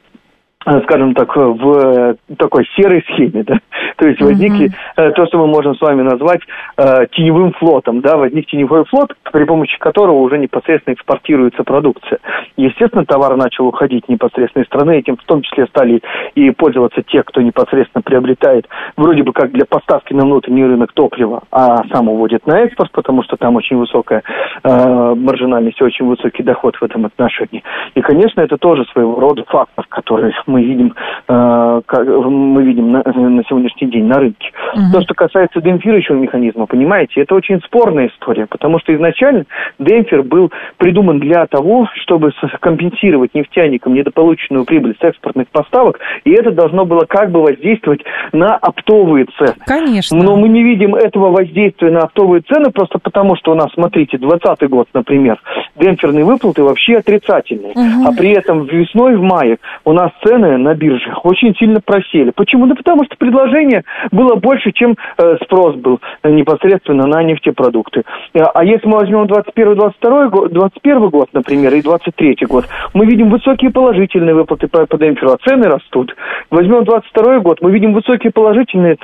скажем 0.85 1.15
так, 1.15 1.35
в 1.35 1.73
э, 1.73 2.15
такой 2.37 2.67
серой 2.77 3.03
схеме, 3.09 3.45
да, 3.45 3.59
то 3.97 4.07
есть 4.07 4.21
возникли 4.21 4.71
mm-hmm. 4.97 5.13
то, 5.13 5.27
что 5.27 5.39
мы 5.39 5.47
можем 5.47 5.75
с 5.75 5.81
вами 5.81 6.03
назвать 6.03 6.41
э, 6.77 7.07
теневым 7.13 7.53
флотом, 7.53 8.03
да, 8.03 8.19
возник 8.19 8.47
теневой 8.47 8.85
флот, 8.85 9.15
при 9.33 9.45
помощи 9.45 9.79
которого 9.79 10.19
уже 10.19 10.37
непосредственно 10.37 10.95
экспортируется 10.95 11.65
продукция. 11.65 12.19
Естественно, 12.57 13.07
товар 13.07 13.37
начал 13.37 13.67
уходить 13.67 14.09
непосредственно 14.09 14.65
из 14.65 14.67
страны, 14.67 14.99
этим 14.99 15.17
в 15.17 15.25
том 15.25 15.41
числе 15.43 15.67
стали 15.67 16.03
и 16.35 16.51
пользоваться 16.51 17.03
те, 17.03 17.23
кто 17.23 17.41
непосредственно 17.41 18.03
приобретает, 18.03 18.69
вроде 18.99 19.23
бы 19.23 19.33
как 19.33 19.53
для 19.53 19.65
поставки 19.65 20.13
на 20.13 20.25
внутренний 20.25 20.65
рынок 20.65 20.93
топлива, 20.93 21.43
а 21.51 21.85
сам 21.91 22.09
уводит 22.09 22.47
на 22.47 22.61
экспорт, 22.61 22.93
потому 22.93 23.23
что 23.23 23.37
там 23.37 23.57
очень 23.57 23.79
высокая 23.79 24.23
э, 24.63 25.15
маржинальность, 25.15 25.81
очень 25.81 26.07
высокий 26.07 26.43
доход 26.43 26.77
в 26.77 26.83
этом 26.83 27.07
отношении. 27.07 27.63
И, 27.95 28.03
конечно, 28.03 28.43
это 28.43 28.59
тоже 28.59 28.85
своего 28.93 29.19
рода 29.19 29.45
фактор, 29.49 29.87
который 29.89 30.33
мы 30.51 30.63
видим, 30.63 30.95
э, 31.29 31.81
мы 32.29 32.63
видим 32.63 32.93
на, 32.93 33.03
на 33.05 33.43
сегодняшний 33.45 33.89
день 33.89 34.05
на 34.05 34.19
рынке. 34.19 34.51
Угу. 34.75 34.83
То, 34.93 35.01
что 35.03 35.15
касается 35.15 35.61
демпфирующего 35.61 36.17
механизма, 36.17 36.67
понимаете, 36.67 37.23
это 37.23 37.35
очень 37.35 37.61
спорная 37.63 38.09
история, 38.09 38.47
потому 38.47 38.79
что 38.81 38.95
изначально 38.95 39.45
демпфер 39.79 40.23
был 40.23 40.51
придуман 40.77 41.21
для 41.21 41.47
того, 41.47 41.89
чтобы 42.03 42.33
компенсировать 42.61 43.35
нефтяникам 43.35 43.95
недополученную 43.95 44.65
прибыль 44.65 44.97
с 45.01 45.05
экспортных 45.05 45.49
поставок, 45.49 45.99
и 46.25 46.31
это 46.31 46.51
должно 46.51 46.85
было 46.85 47.05
как 47.09 47.31
бы 47.31 47.43
воздействовать 47.43 48.03
на 48.33 48.57
оптовые 48.57 49.27
цены. 49.39 49.55
Конечно. 49.67 50.19
Но 50.19 50.37
мы 50.37 50.49
не 50.49 50.63
видим 50.63 50.95
этого 50.95 51.31
воздействия 51.31 51.91
на 51.91 52.01
оптовые 52.01 52.43
цены 52.43 52.71
просто 52.71 52.99
потому, 52.99 53.37
что 53.37 53.53
у 53.53 53.55
нас, 53.55 53.73
смотрите, 53.75 54.19
2020 54.19 54.69
год, 54.69 54.89
например, 54.95 55.41
демпферные 55.77 56.25
выплаты 56.25 56.63
вообще 56.63 56.97
отрицательные, 56.97 57.73
угу. 57.73 58.09
а 58.09 58.13
при 58.17 58.31
этом 58.31 58.65
весной, 58.65 59.17
в 59.17 59.23
мае 59.23 59.59
у 59.85 59.93
нас 59.93 60.11
цены 60.25 60.40
цены 60.41 60.57
на 60.59 60.75
бирже 60.75 61.13
очень 61.23 61.55
сильно 61.57 61.81
просели. 61.81 62.31
Почему? 62.31 62.67
Да 62.67 62.75
потому 62.75 63.05
что 63.05 63.17
предложение 63.17 63.85
было 64.11 64.37
больше, 64.37 64.73
чем 64.73 64.97
э, 65.19 65.37
спрос 65.45 65.77
был 65.77 66.01
непосредственно 66.25 67.07
на 67.07 67.23
нефтепродукты. 67.23 68.03
Э, 68.35 68.41
а 68.55 68.65
если 68.65 68.87
мы 68.87 68.99
возьмем 68.99 69.25
21-22 69.25 70.29
год, 70.31 70.53
21 70.53 71.09
год, 71.09 71.29
например, 71.33 71.75
и 71.75 71.83
23 71.83 72.37
год, 72.49 72.67
мы 72.95 73.07
видим 73.07 73.29
высокие 73.29 73.71
положительные 73.71 74.35
выплаты 74.35 74.69
по, 74.69 74.87
демпферу, 74.99 75.33
а 75.33 75.49
цены 75.49 75.69
растут. 75.69 76.15
Возьмем 76.51 76.85
22 76.85 77.41
год, 77.41 77.59
мы 77.61 77.71
видим 77.71 77.93
высокие 77.93 78.33
положительные 78.33 78.97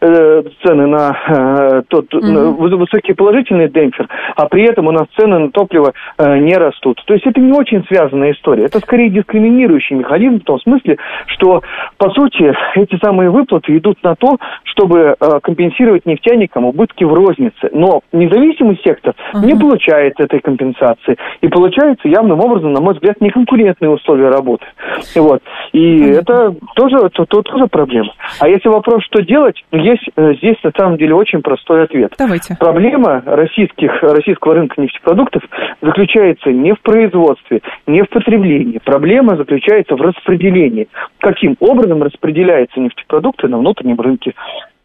э, 0.00 0.42
цены 0.64 0.86
на 0.86 1.16
э, 1.28 1.82
тот, 1.88 2.12
mm-hmm. 2.12 2.76
высокие 2.76 3.14
положительные 3.14 3.68
демпфер, 3.68 4.08
а 4.36 4.46
при 4.46 4.64
этом 4.64 4.86
у 4.86 4.92
нас 4.92 5.06
цены 5.18 5.38
на 5.38 5.50
топливо 5.50 5.92
э, 6.18 6.38
не 6.38 6.54
растут. 6.56 7.02
То 7.06 7.14
есть 7.14 7.26
это 7.26 7.40
не 7.40 7.52
очень 7.52 7.84
связанная 7.86 8.32
история. 8.32 8.64
Это 8.64 8.78
скорее 8.80 9.10
дискриминирующий 9.10 9.96
механизм 9.96 10.40
в 10.40 10.44
том 10.44 10.60
смысле, 10.60 10.77
смысле, 10.78 10.98
что, 11.26 11.62
по 11.96 12.10
сути, 12.10 12.54
эти 12.74 12.98
самые 13.02 13.30
выплаты 13.30 13.76
идут 13.76 14.02
на 14.02 14.14
то, 14.14 14.36
чтобы 14.64 15.16
э, 15.18 15.40
компенсировать 15.42 16.06
нефтяникам 16.06 16.64
убытки 16.64 17.04
в 17.04 17.12
рознице. 17.12 17.70
Но 17.72 18.00
независимый 18.12 18.80
сектор 18.84 19.14
uh-huh. 19.32 19.44
не 19.44 19.54
получает 19.54 20.18
этой 20.20 20.40
компенсации. 20.40 21.16
И 21.40 21.48
получается 21.48 22.08
явным 22.08 22.40
образом, 22.40 22.72
на 22.72 22.80
мой 22.80 22.94
взгляд, 22.94 23.20
неконкурентные 23.20 23.90
условия 23.90 24.28
работы. 24.28 24.66
Вот. 25.14 25.42
И 25.72 25.98
uh-huh. 25.98 26.20
это 26.20 26.54
тоже, 26.74 27.08
то, 27.10 27.24
то, 27.26 27.42
тоже 27.42 27.66
проблема. 27.66 28.12
А 28.40 28.48
если 28.48 28.68
вопрос, 28.68 29.02
что 29.04 29.22
делать, 29.22 29.62
есть 29.72 30.08
э, 30.16 30.34
здесь 30.34 30.56
на 30.62 30.72
самом 30.76 30.96
деле 30.96 31.14
очень 31.14 31.42
простой 31.42 31.84
ответ. 31.84 32.14
Давайте. 32.18 32.56
Проблема 32.58 33.22
российских, 33.26 34.02
российского 34.02 34.54
рынка 34.54 34.80
нефтепродуктов 34.80 35.42
заключается 35.82 36.50
не 36.50 36.72
в 36.72 36.80
производстве, 36.80 37.60
не 37.86 38.02
в 38.02 38.08
потреблении. 38.08 38.80
Проблема 38.84 39.36
заключается 39.36 39.96
в 39.96 40.00
распределении 40.00 40.67
предложений, 40.68 40.88
каким 41.18 41.56
образом 41.60 42.02
распределяются 42.02 42.80
нефтепродукты 42.80 43.48
на 43.48 43.58
внутреннем 43.58 44.00
рынке. 44.00 44.34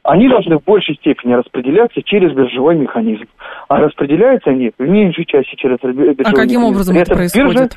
Они 0.04 0.28
должны 0.28 0.58
в 0.58 0.64
большей 0.64 0.96
степени 0.96 1.34
распределяться 1.34 2.02
через 2.04 2.34
биржевой 2.34 2.76
механизм. 2.76 3.26
А 3.70 3.78
распределяются 3.78 4.50
они 4.50 4.72
в 4.78 4.84
меньшей 4.84 5.26
части 5.26 5.56
через 5.56 5.78
биржевой. 5.80 6.12
А 6.12 6.16
каким 6.16 6.34
механизм. 6.34 6.64
образом 6.66 6.98
это 6.98 7.16
происходит? 7.16 7.48
Биржа, 7.48 7.70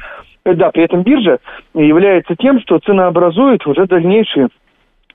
э, 0.44 0.54
да, 0.54 0.70
при 0.70 0.84
этом 0.84 1.02
биржа 1.02 1.38
является 1.74 2.34
тем, 2.34 2.60
что 2.60 2.78
ценообразует 2.80 3.64
уже 3.66 3.86
дальнейшие 3.86 4.48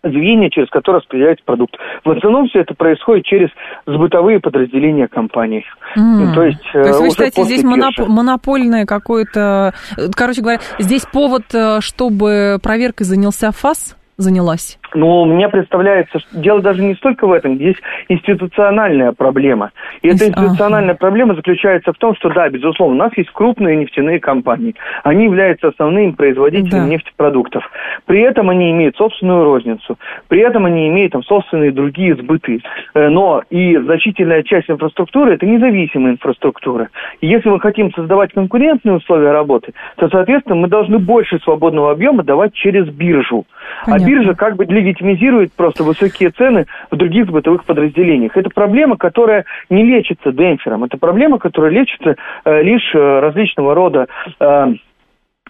звенья, 0.03 0.49
через 0.49 0.69
которые 0.69 0.99
распределяется 0.99 1.43
продукт. 1.45 1.75
В 2.03 2.11
основном 2.11 2.47
все 2.47 2.61
это 2.61 2.73
происходит 2.73 3.25
через 3.25 3.49
сбытовые 3.85 4.39
подразделения 4.39 5.07
компании. 5.07 5.63
Mm. 5.97 6.33
То 6.33 6.43
есть, 6.43 6.71
То 6.71 6.79
есть 6.79 6.99
вы 6.99 7.09
считаете, 7.09 7.43
здесь 7.43 7.63
моноп... 7.63 7.93
монопольное 7.99 8.85
какое-то... 8.85 9.73
Короче 10.15 10.41
говоря, 10.41 10.59
здесь 10.79 11.05
повод, 11.05 11.43
э, 11.53 11.81
чтобы 11.81 12.57
проверкой 12.61 13.05
занялся 13.05 13.51
ФАС? 13.51 13.95
занялась? 14.21 14.77
Ну, 14.93 15.25
мне 15.25 15.47
представляется, 15.49 16.19
что 16.19 16.37
дело 16.37 16.61
даже 16.61 16.81
не 16.81 16.95
столько 16.95 17.27
в 17.27 17.31
этом, 17.31 17.55
здесь 17.55 17.75
институциональная 18.09 19.11
проблема. 19.11 19.71
И 20.01 20.07
эта 20.07 20.27
институциональная 20.27 20.95
проблема 20.95 21.35
заключается 21.35 21.93
в 21.93 21.97
том, 21.97 22.15
что, 22.15 22.29
да, 22.29 22.49
безусловно, 22.49 22.95
у 22.95 22.99
нас 22.99 23.17
есть 23.17 23.29
крупные 23.31 23.77
нефтяные 23.77 24.19
компании. 24.19 24.75
Они 25.03 25.25
являются 25.25 25.69
основными 25.69 26.11
производителями 26.11 26.85
да. 26.85 26.89
нефтепродуктов. 26.89 27.63
При 28.05 28.21
этом 28.21 28.49
они 28.49 28.71
имеют 28.71 28.95
собственную 28.97 29.43
розницу. 29.45 29.97
При 30.27 30.41
этом 30.41 30.65
они 30.65 30.89
имеют 30.89 31.13
там 31.13 31.23
собственные 31.23 31.71
другие 31.71 32.15
сбыты. 32.15 32.61
Э, 32.93 33.09
но 33.09 33.43
и 33.49 33.77
значительная 33.77 34.43
часть 34.43 34.69
инфраструктуры– 34.69 35.33
это 35.35 35.45
независимая 35.45 36.13
инфраструктура. 36.13 36.89
И 37.21 37.27
если 37.27 37.49
мы 37.49 37.59
хотим 37.59 37.93
создавать 37.93 38.33
конкурентные 38.33 38.95
условия 38.95 39.31
работы, 39.31 39.73
то, 39.97 40.09
соответственно, 40.09 40.55
мы 40.55 40.67
должны 40.67 40.99
больше 40.99 41.39
свободного 41.39 41.91
объема 41.91 42.23
давать 42.23 42.53
через 42.53 42.87
биржу. 42.87 43.45
А 43.83 43.91
Понятно. 43.91 44.05
А 44.05 44.09
биржа 44.09 44.33
как 44.35 44.55
бы 44.55 44.65
легитимизирует 44.81 45.53
просто 45.53 45.83
высокие 45.83 46.31
цены 46.31 46.65
в 46.89 46.95
других 46.95 47.27
бытовых 47.27 47.65
подразделениях. 47.65 48.35
Это 48.35 48.49
проблема, 48.49 48.97
которая 48.97 49.45
не 49.69 49.83
лечится 49.83 50.31
демпфером. 50.31 50.83
Это 50.83 50.97
проблема, 50.97 51.37
которая 51.37 51.71
лечится 51.71 52.15
э, 52.45 52.63
лишь 52.63 52.93
э, 52.93 53.19
различного 53.19 53.73
рода 53.75 54.07
э, 54.39 54.73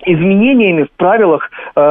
изменениями 0.05 0.83
в 0.83 0.91
правилах 0.97 1.49
э, 1.75 1.81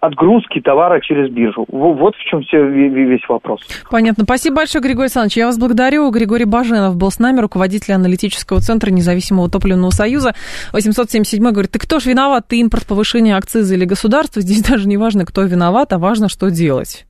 отгрузки 0.00 0.60
товара 0.60 1.00
через 1.00 1.30
биржу. 1.30 1.66
Вот 1.68 2.14
в 2.16 2.24
чем 2.24 2.42
все, 2.42 2.64
весь 2.66 3.26
вопрос. 3.28 3.60
Понятно. 3.90 4.24
Спасибо 4.24 4.56
большое, 4.56 4.82
Григорий 4.82 5.04
Александрович. 5.04 5.36
Я 5.36 5.46
вас 5.46 5.58
благодарю. 5.58 6.10
Григорий 6.10 6.44
Баженов 6.44 6.96
был 6.96 7.10
с 7.10 7.18
нами, 7.18 7.40
руководитель 7.40 7.94
аналитического 7.94 8.60
центра 8.60 8.90
независимого 8.90 9.50
топливного 9.50 9.90
союза. 9.90 10.34
877 10.72 11.50
говорит, 11.50 11.72
ты 11.72 11.78
кто 11.78 12.00
ж 12.00 12.06
виноват? 12.06 12.46
Ты 12.48 12.56
импорт 12.60 12.86
повышения 12.86 13.36
акциза 13.36 13.74
или 13.74 13.84
государства? 13.84 14.42
Здесь 14.42 14.62
даже 14.62 14.88
не 14.88 14.96
важно, 14.96 15.24
кто 15.24 15.42
виноват, 15.42 15.92
а 15.92 15.98
важно, 15.98 16.28
что 16.28 16.50
делать. 16.50 17.06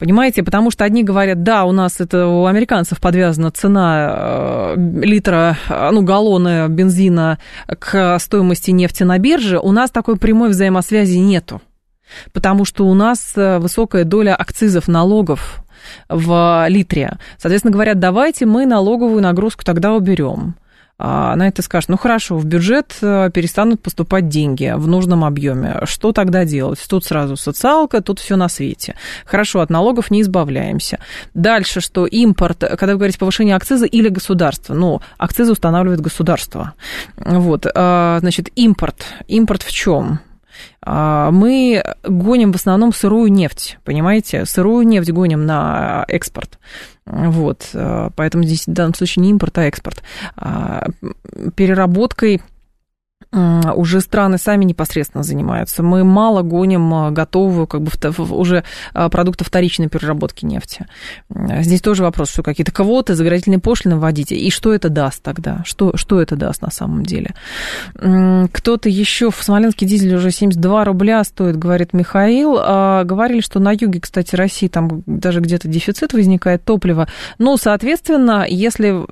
Понимаете, 0.00 0.42
потому 0.42 0.70
что 0.70 0.84
одни 0.84 1.04
говорят, 1.04 1.42
да, 1.42 1.64
у 1.64 1.72
нас 1.72 2.00
это 2.00 2.26
у 2.26 2.46
американцев 2.46 2.98
подвязана 2.98 3.50
цена 3.50 4.74
э, 4.74 4.74
литра, 5.02 5.58
э, 5.68 5.90
ну, 5.92 6.00
галлона 6.00 6.66
бензина 6.70 7.38
к 7.68 8.18
стоимости 8.18 8.70
нефти 8.70 9.02
на 9.02 9.18
бирже, 9.18 9.58
у 9.58 9.72
нас 9.72 9.90
такой 9.90 10.16
прямой 10.16 10.48
взаимосвязи 10.48 11.18
нету. 11.18 11.60
Потому 12.32 12.64
что 12.64 12.86
у 12.86 12.94
нас 12.94 13.34
э, 13.36 13.58
высокая 13.58 14.04
доля 14.04 14.34
акцизов, 14.34 14.88
налогов 14.88 15.62
в 16.08 16.64
литре. 16.68 17.18
Соответственно, 17.36 17.72
говорят, 17.72 17.98
давайте 17.98 18.46
мы 18.46 18.64
налоговую 18.64 19.20
нагрузку 19.20 19.64
тогда 19.64 19.92
уберем. 19.92 20.54
А, 21.02 21.34
на 21.34 21.48
это 21.48 21.62
скажет, 21.62 21.88
ну 21.88 21.96
хорошо, 21.96 22.36
в 22.36 22.44
бюджет 22.44 22.94
э, 23.00 23.30
перестанут 23.32 23.82
поступать 23.82 24.28
деньги 24.28 24.74
в 24.76 24.86
нужном 24.86 25.24
объеме. 25.24 25.80
Что 25.84 26.12
тогда 26.12 26.44
делать? 26.44 26.84
Тут 26.90 27.06
сразу 27.06 27.38
социалка, 27.38 28.02
тут 28.02 28.18
все 28.18 28.36
на 28.36 28.50
свете. 28.50 28.96
Хорошо, 29.24 29.60
от 29.60 29.70
налогов 29.70 30.10
не 30.10 30.20
избавляемся. 30.20 30.98
Дальше, 31.32 31.80
что 31.80 32.04
импорт, 32.04 32.58
когда 32.58 32.88
вы 32.88 32.96
говорите 32.96 33.18
повышение 33.18 33.56
акциза 33.56 33.86
или 33.86 34.10
государство, 34.10 34.74
ну, 34.74 35.00
акцизы 35.16 35.52
устанавливает 35.52 36.02
государство. 36.02 36.74
Вот, 37.16 37.66
а, 37.74 38.18
значит, 38.20 38.50
импорт. 38.54 39.02
Импорт 39.26 39.62
в 39.62 39.72
чем? 39.72 40.20
А, 40.82 41.30
мы 41.30 41.82
гоним 42.04 42.52
в 42.52 42.56
основном 42.56 42.92
сырую 42.92 43.30
нефть, 43.30 43.78
понимаете? 43.84 44.44
Сырую 44.46 44.86
нефть 44.86 45.10
гоним 45.10 45.44
на 45.46 46.04
экспорт. 46.08 46.58
Вот, 47.06 47.68
э, 47.74 48.10
поэтому 48.14 48.44
здесь 48.44 48.66
в 48.66 48.72
данном 48.72 48.94
случае 48.94 49.24
не 49.24 49.30
импорт, 49.30 49.58
а 49.58 49.64
экспорт. 49.64 50.02
А, 50.36 50.86
переработкой 51.56 52.40
уже 53.32 54.00
страны 54.00 54.38
сами 54.38 54.64
непосредственно 54.64 55.22
занимаются. 55.22 55.84
Мы 55.84 56.02
мало 56.02 56.42
гоним 56.42 56.92
а, 56.92 57.10
готовую, 57.12 57.68
как 57.68 57.82
бы 57.82 57.90
уже 58.34 58.64
а, 58.92 59.08
продукты 59.08 59.44
вторичной 59.44 59.88
переработки 59.88 60.44
нефти. 60.44 60.86
Здесь 61.30 61.80
тоже 61.80 62.02
вопрос, 62.02 62.30
что 62.30 62.42
какие-то 62.42 62.72
квоты, 62.72 63.14
заградительные 63.14 63.60
пошлины 63.60 63.96
вводите, 63.96 64.34
и 64.34 64.50
что 64.50 64.74
это 64.74 64.88
даст 64.88 65.22
тогда? 65.22 65.62
Что, 65.64 65.96
что 65.96 66.20
это 66.20 66.34
даст 66.34 66.62
на 66.62 66.72
самом 66.72 67.04
деле? 67.04 67.34
Кто-то 67.94 68.88
еще, 68.88 69.30
в 69.30 69.42
Смоленске 69.42 69.86
дизель 69.86 70.16
уже 70.16 70.32
72 70.32 70.84
рубля 70.84 71.22
стоит, 71.22 71.56
говорит 71.56 71.92
Михаил. 71.92 72.56
А, 72.58 73.04
говорили, 73.04 73.40
что 73.40 73.60
на 73.60 73.70
юге, 73.70 74.00
кстати, 74.00 74.34
России 74.34 74.66
там 74.66 75.04
даже 75.06 75.40
где-то 75.40 75.68
дефицит 75.68 76.14
возникает 76.14 76.64
топлива. 76.64 77.06
Ну, 77.38 77.56
соответственно, 77.56 78.44
если 78.48 79.06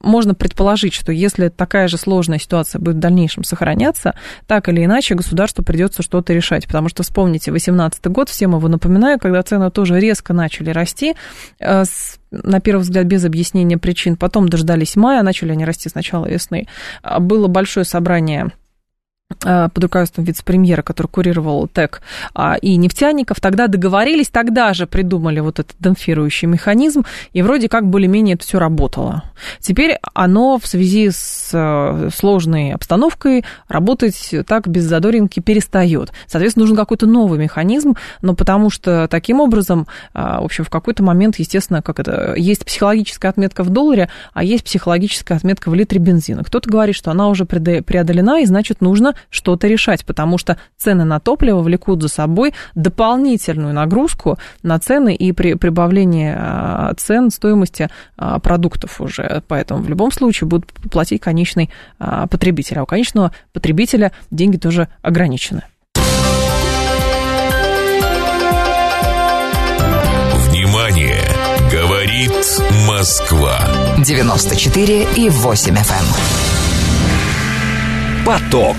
можно 0.00 0.34
предположить, 0.34 0.92
что 0.92 1.10
если 1.10 1.48
такая 1.48 1.88
же 1.88 1.96
сложная 1.96 2.38
ситуация 2.38 2.78
будет 2.78 2.96
в 2.96 3.00
дальнейшем 3.00 3.44
сохраняться, 3.44 3.61
сохраняться, 3.62 4.14
так 4.46 4.68
или 4.68 4.84
иначе 4.84 5.14
государству 5.14 5.64
придется 5.64 6.02
что-то 6.02 6.32
решать. 6.32 6.66
Потому 6.66 6.88
что 6.88 7.02
вспомните, 7.02 7.50
2018 7.50 8.06
год, 8.06 8.28
всем 8.28 8.54
его 8.56 8.68
напоминаю, 8.68 9.18
когда 9.18 9.42
цены 9.42 9.70
тоже 9.70 10.00
резко 10.00 10.32
начали 10.32 10.70
расти, 10.70 11.14
э, 11.60 11.84
на 12.30 12.60
первый 12.60 12.80
взгляд 12.80 13.06
без 13.06 13.24
объяснения 13.24 13.78
причин, 13.78 14.16
потом 14.16 14.48
дождались 14.48 14.96
мая, 14.96 15.22
начали 15.22 15.52
они 15.52 15.64
расти 15.64 15.88
с 15.88 15.94
начала 15.94 16.26
весны. 16.26 16.66
А, 17.02 17.20
было 17.20 17.46
большое 17.46 17.84
собрание 17.84 18.50
под 19.40 19.82
руководством 19.82 20.24
вице-премьера, 20.24 20.82
который 20.82 21.08
курировал 21.08 21.68
ТЭК, 21.68 22.02
а, 22.34 22.56
и 22.56 22.76
нефтяников, 22.76 23.40
тогда 23.40 23.66
договорились, 23.66 24.28
тогда 24.28 24.72
же 24.74 24.86
придумали 24.86 25.40
вот 25.40 25.58
этот 25.58 25.76
демпфирующий 25.78 26.48
механизм, 26.48 27.04
и 27.32 27.42
вроде 27.42 27.68
как 27.68 27.88
более-менее 27.88 28.34
это 28.34 28.44
все 28.44 28.58
работало. 28.58 29.24
Теперь 29.60 29.98
оно 30.14 30.58
в 30.58 30.66
связи 30.66 31.10
с 31.10 31.50
э, 31.52 32.10
сложной 32.14 32.72
обстановкой 32.72 33.44
работать 33.68 34.34
так 34.46 34.68
без 34.68 34.84
задоринки 34.84 35.40
перестает. 35.40 36.12
Соответственно, 36.26 36.62
нужен 36.62 36.76
какой-то 36.76 37.06
новый 37.06 37.38
механизм, 37.38 37.94
но 38.20 38.34
потому 38.34 38.70
что 38.70 39.08
таким 39.08 39.40
образом, 39.40 39.86
э, 40.14 40.20
в 40.20 40.44
общем, 40.44 40.64
в 40.64 40.70
какой-то 40.70 41.02
момент, 41.02 41.38
естественно, 41.38 41.82
как 41.82 42.00
это, 42.00 42.34
есть 42.36 42.64
психологическая 42.64 43.30
отметка 43.30 43.64
в 43.64 43.70
долларе, 43.70 44.08
а 44.32 44.44
есть 44.44 44.64
психологическая 44.64 45.36
отметка 45.38 45.70
в 45.70 45.74
литре 45.74 45.98
бензина. 45.98 46.44
Кто-то 46.44 46.70
говорит, 46.70 46.94
что 46.94 47.10
она 47.10 47.28
уже 47.28 47.44
преодолена, 47.44 48.40
и 48.40 48.46
значит, 48.46 48.80
нужно 48.80 49.14
что-то 49.30 49.66
решать, 49.66 50.04
потому 50.04 50.38
что 50.38 50.56
цены 50.76 51.04
на 51.04 51.20
топливо 51.20 51.60
влекут 51.60 52.02
за 52.02 52.08
собой 52.08 52.54
дополнительную 52.74 53.74
нагрузку 53.74 54.38
на 54.62 54.78
цены 54.78 55.14
и 55.14 55.32
при 55.32 55.54
прибавлении 55.54 56.34
а, 56.36 56.92
цен 56.96 57.30
стоимости 57.30 57.88
а, 58.16 58.38
продуктов 58.38 59.00
уже. 59.00 59.42
Поэтому 59.48 59.82
в 59.82 59.88
любом 59.88 60.12
случае 60.12 60.48
будут 60.48 60.72
платить 60.90 61.20
конечный 61.20 61.70
а, 61.98 62.26
потребитель. 62.26 62.78
А 62.78 62.82
у 62.82 62.86
конечного 62.86 63.32
потребителя 63.52 64.12
деньги 64.30 64.56
тоже 64.56 64.88
ограничены. 65.02 65.62
Внимание! 70.48 71.32
Говорит 71.72 72.32
Москва. 72.86 73.58
94 74.04 75.06
и 75.16 75.30
8 75.30 75.74
FM. 75.74 75.78
Эм. 75.78 75.86
Поток. 78.26 78.76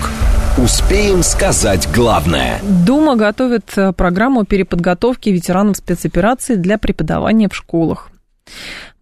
Успеем 0.56 1.24
сказать 1.24 1.88
главное. 1.92 2.60
Дума 2.86 3.16
готовит 3.16 3.72
э, 3.76 3.92
программу 3.92 4.44
переподготовки 4.44 5.28
ветеранов 5.28 5.78
спецопераций 5.78 6.54
для 6.54 6.78
преподавания 6.78 7.48
в 7.48 7.56
школах 7.56 8.12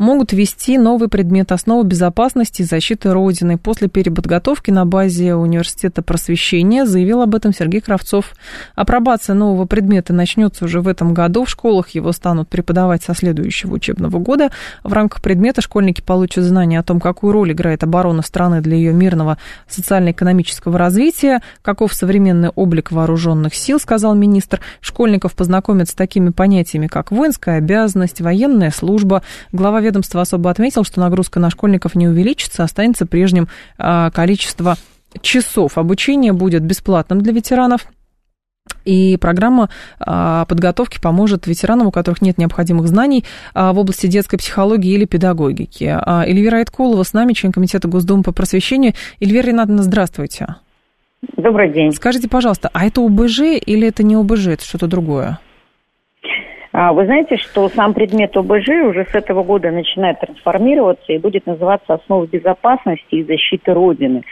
могут 0.02 0.32
ввести 0.32 0.78
новый 0.78 1.08
предмет 1.08 1.52
основы 1.52 1.84
безопасности 1.84 2.62
и 2.62 2.64
защиты 2.64 3.12
Родины. 3.12 3.56
После 3.56 3.88
переподготовки 3.88 4.70
на 4.70 4.84
базе 4.84 5.34
Университета 5.34 6.02
просвещения 6.02 6.84
заявил 6.84 7.22
об 7.22 7.34
этом 7.34 7.54
Сергей 7.54 7.80
Кравцов. 7.80 8.32
Апробация 8.74 9.34
нового 9.34 9.64
предмета 9.64 10.12
начнется 10.12 10.64
уже 10.64 10.80
в 10.80 10.88
этом 10.88 11.14
году. 11.14 11.44
В 11.44 11.50
школах 11.50 11.90
его 11.90 12.12
станут 12.12 12.48
преподавать 12.48 13.02
со 13.04 13.14
следующего 13.14 13.74
учебного 13.74 14.18
года. 14.18 14.50
В 14.82 14.92
рамках 14.92 15.22
предмета 15.22 15.62
школьники 15.62 16.00
получат 16.00 16.44
знания 16.44 16.80
о 16.80 16.82
том, 16.82 17.00
какую 17.00 17.32
роль 17.32 17.52
играет 17.52 17.84
оборона 17.84 18.22
страны 18.22 18.60
для 18.60 18.76
ее 18.76 18.92
мирного 18.92 19.38
социально-экономического 19.68 20.78
развития, 20.78 21.42
каков 21.62 21.94
современный 21.94 22.48
облик 22.48 22.90
вооруженных 22.90 23.54
сил, 23.54 23.78
сказал 23.78 24.16
министр. 24.16 24.60
Школьников 24.80 25.34
познакомят 25.34 25.88
с 25.88 25.94
такими 25.94 26.30
понятиями, 26.30 26.88
как 26.88 27.12
воинская 27.12 27.58
обязанность, 27.58 28.20
военная 28.20 28.72
служба. 28.72 29.22
Глава 29.52 29.80
ведомства 29.80 30.20
особо 30.20 30.50
отметил, 30.50 30.84
что 30.84 31.00
нагрузка 31.00 31.40
на 31.40 31.50
школьников 31.50 31.94
не 31.94 32.08
увеличится, 32.08 32.64
останется 32.64 33.06
прежним 33.06 33.48
а, 33.78 34.10
количество 34.10 34.76
часов. 35.20 35.78
Обучение 35.78 36.32
будет 36.32 36.62
бесплатным 36.62 37.20
для 37.20 37.32
ветеранов. 37.32 37.86
И 38.84 39.16
программа 39.16 39.70
а, 39.98 40.44
подготовки 40.44 41.00
поможет 41.00 41.46
ветеранам, 41.46 41.88
у 41.88 41.90
которых 41.90 42.22
нет 42.22 42.38
необходимых 42.38 42.86
знаний 42.86 43.24
а, 43.54 43.72
в 43.72 43.78
области 43.78 44.06
детской 44.06 44.38
психологии 44.38 44.92
или 44.92 45.04
педагогики. 45.04 45.98
Эльвира 46.06 46.58
Айткулова 46.58 47.02
с 47.02 47.12
нами, 47.12 47.32
член 47.32 47.52
Комитета 47.52 47.88
Госдумы 47.88 48.22
по 48.22 48.32
просвещению. 48.32 48.94
Эльвира 49.20 49.46
Ринатовна, 49.46 49.82
здравствуйте. 49.82 50.56
Добрый 51.36 51.72
день. 51.72 51.92
Скажите, 51.92 52.28
пожалуйста, 52.28 52.70
а 52.72 52.84
это 52.84 53.04
ОБЖ 53.04 53.40
или 53.64 53.86
это 53.86 54.02
не 54.02 54.16
ОБЖ, 54.16 54.48
это 54.48 54.64
что-то 54.64 54.88
другое? 54.88 55.38
А, 56.72 56.92
вы 56.92 57.04
знаете, 57.04 57.36
что 57.36 57.68
сам 57.68 57.92
предмет 57.92 58.36
ОБЖ 58.36 58.68
уже 58.88 59.06
с 59.10 59.14
этого 59.14 59.42
года 59.42 59.70
начинает 59.70 60.20
трансформироваться 60.20 61.12
и 61.12 61.18
будет 61.18 61.46
называться 61.46 61.94
«Основы 61.94 62.26
безопасности 62.26 63.16
и 63.16 63.24
защиты 63.24 63.74
Родины». 63.74 64.22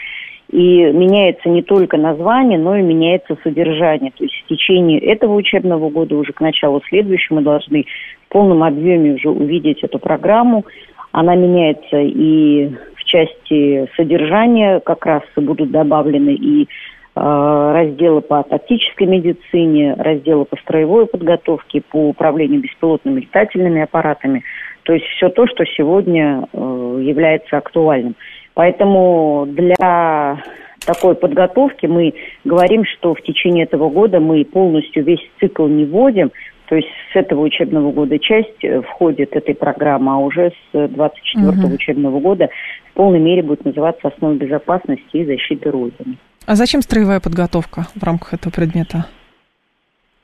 И 0.51 0.83
меняется 0.85 1.49
не 1.49 1.63
только 1.63 1.97
название, 1.97 2.59
но 2.59 2.77
и 2.77 2.83
меняется 2.83 3.37
содержание. 3.45 4.11
То 4.11 4.25
есть 4.25 4.35
в 4.43 4.49
течение 4.49 4.99
этого 4.99 5.35
учебного 5.35 5.91
года, 5.91 6.17
уже 6.17 6.33
к 6.33 6.41
началу 6.41 6.83
следующего, 6.89 7.37
мы 7.37 7.43
должны 7.43 7.85
в 8.27 8.33
полном 8.33 8.65
объеме 8.65 9.13
уже 9.13 9.29
увидеть 9.29 9.85
эту 9.85 10.01
программу. 10.01 10.65
Она 11.13 11.37
меняется 11.37 11.99
и 11.99 12.69
в 12.97 13.05
части 13.05 13.89
содержания, 13.97 14.81
как 14.81 15.07
раз 15.07 15.23
будут 15.37 15.71
добавлены 15.71 16.35
и 16.35 16.69
Э, 17.17 17.73
разделы 17.75 18.21
по 18.21 18.45
тактической 18.45 19.07
медицине, 19.07 19.95
разделы 19.95 20.45
по 20.45 20.57
строевой 20.59 21.07
подготовке, 21.07 21.81
по 21.81 22.09
управлению 22.11 22.61
беспилотными 22.61 23.21
летательными 23.23 23.83
аппаратами. 23.83 24.45
То 24.85 24.93
есть 24.93 25.05
все 25.07 25.29
то, 25.29 25.47
что 25.49 25.65
сегодня 25.77 26.47
э, 26.53 27.01
является 27.03 27.59
актуальным. 27.59 28.15
Поэтому 28.55 29.47
для 29.49 30.39
такой 30.87 31.17
подготовки 31.17 31.87
мы 31.87 32.15
говорим, 32.45 32.85
что 32.85 33.15
в 33.15 33.23
течение 33.23 33.65
этого 33.65 33.91
года 33.91 34.21
мы 34.21 34.45
полностью 34.45 35.05
весь 35.05 35.31
цикл 35.41 35.67
не 35.67 35.87
вводим, 35.87 36.31
то 36.67 36.77
есть 36.77 36.89
с 37.13 37.17
этого 37.17 37.41
учебного 37.41 37.91
года 37.91 38.21
часть 38.21 38.63
э, 38.63 38.83
входит 38.83 39.35
этой 39.35 39.57
программы, 39.57 40.13
а 40.13 40.19
уже 40.19 40.53
с 40.73 40.89
24 40.89 41.49
угу. 41.49 41.75
учебного 41.75 42.21
года 42.21 42.51
в 42.93 42.95
полной 42.95 43.19
мере 43.19 43.43
будет 43.43 43.65
называться 43.65 44.07
«Основы 44.07 44.37
безопасности 44.37 45.17
и 45.17 45.25
защиты 45.25 45.73
Родины». 45.73 46.17
А 46.51 46.57
зачем 46.57 46.83
строевая 46.83 47.21
подготовка 47.21 47.87
в 47.95 48.03
рамках 48.03 48.35
этого 48.35 48.53
предмета? 48.53 49.07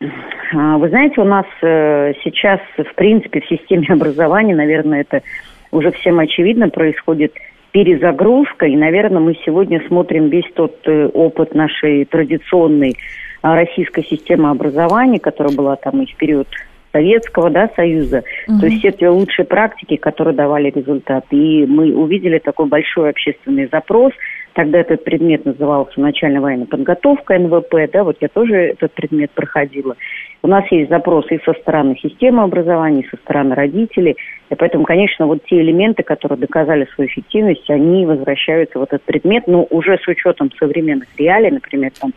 А, 0.01 0.77
вы 0.77 0.89
знаете, 0.89 1.21
у 1.21 1.25
нас 1.25 1.47
э, 1.63 2.15
сейчас, 2.25 2.59
в 2.77 2.95
принципе, 2.97 3.41
в 3.41 3.47
системе 3.47 3.87
образования, 3.91 4.57
наверное, 4.57 5.03
это 5.03 5.23
уже 5.71 5.93
всем 5.93 6.19
очевидно, 6.19 6.69
происходит 6.69 7.33
перезагрузка. 7.71 8.67
И, 8.67 8.75
наверное, 8.75 9.21
мы 9.21 9.37
сегодня 9.47 9.81
смотрим 9.87 10.29
весь 10.29 10.51
тот 10.57 10.77
э, 10.87 11.07
опыт 11.15 11.55
нашей 11.55 12.05
традиционной 12.07 12.97
а, 13.43 13.55
российской 13.55 14.03
системы 14.03 14.51
образования, 14.51 15.21
которая 15.21 15.55
была 15.55 15.77
там 15.77 16.03
и 16.03 16.13
в 16.13 16.17
период 16.17 16.49
Советского 16.91 17.51
да, 17.51 17.71
Союза, 17.77 18.25
угу. 18.49 18.61
то 18.61 18.67
есть 18.67 18.79
все 18.79 18.91
те 18.91 19.09
лучшие 19.09 19.45
практики, 19.45 19.95
которые 19.95 20.35
давали 20.35 20.73
результат. 20.75 21.27
И 21.31 21.67
мы 21.67 21.95
увидели 21.95 22.39
такой 22.39 22.67
большой 22.67 23.11
общественный 23.11 23.69
запрос. 23.71 24.13
Тогда 24.57 24.81
этот 24.81 25.05
предмет 25.05 25.45
назывался 25.45 26.01
начальная 26.01 26.41
военная 26.41 26.67
подготовка 26.67 27.39
НВП, 27.39 27.75
да, 27.93 28.05
вот 28.05 28.17
я 28.23 28.29
тоже 28.29 28.55
этот 28.55 28.91
предмет 28.95 29.31
проходила. 29.33 29.97
У 30.43 30.49
нас 30.49 30.65
есть 30.71 30.89
запросы 30.89 31.35
и 31.35 31.45
со 31.45 31.53
стороны 31.53 31.95
системы 31.99 32.43
образования, 32.43 33.03
и 33.03 33.09
со 33.09 33.19
стороны 33.19 33.55
родителей. 33.55 34.17
И 34.49 34.55
поэтому, 34.55 34.85
конечно, 34.85 35.27
вот 35.27 35.45
те 35.45 35.61
элементы, 35.61 36.03
которые 36.05 36.39
доказали 36.39 36.89
свою 36.95 37.11
эффективность, 37.11 37.69
они 37.69 38.07
возвращаются 38.07 38.79
в 38.79 38.83
этот 38.85 39.03
предмет, 39.03 39.47
но 39.47 39.67
уже 39.69 39.99
с 39.99 40.09
учетом 40.09 40.51
современных 40.59 41.09
реалий, 41.19 41.51
например, 41.51 41.91
там 42.01 42.15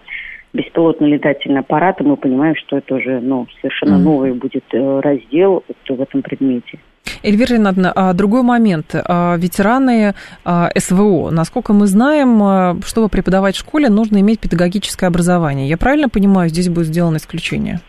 беспилотные 0.53 1.15
летательные 1.15 1.59
аппараты, 1.59 2.05
мы 2.05 2.15
понимаем, 2.15 2.55
что 2.55 2.77
это 2.77 2.95
уже 2.95 3.19
ну, 3.19 3.47
совершенно 3.59 3.95
mm-hmm. 3.95 4.03
новый 4.03 4.31
будет 4.31 4.63
э, 4.71 4.99
раздел 5.01 5.65
вот 5.67 5.97
в 5.97 6.01
этом 6.01 6.21
предмете. 6.21 6.79
Эльвира 7.23 7.55
Ринатовна, 7.55 7.91
а 7.95 8.13
другой 8.13 8.43
момент. 8.43 8.95
А 8.95 9.35
ветераны 9.37 10.13
а, 10.45 10.69
СВО, 10.77 11.31
насколько 11.31 11.73
мы 11.73 11.87
знаем, 11.87 12.81
чтобы 12.83 13.09
преподавать 13.09 13.55
в 13.55 13.59
школе, 13.59 13.89
нужно 13.89 14.19
иметь 14.19 14.39
педагогическое 14.39 15.07
образование. 15.09 15.67
Я 15.67 15.77
правильно 15.77 16.09
понимаю, 16.09 16.49
здесь 16.49 16.69
будет 16.69 16.87
сделано 16.87 17.17
исключение? 17.17 17.79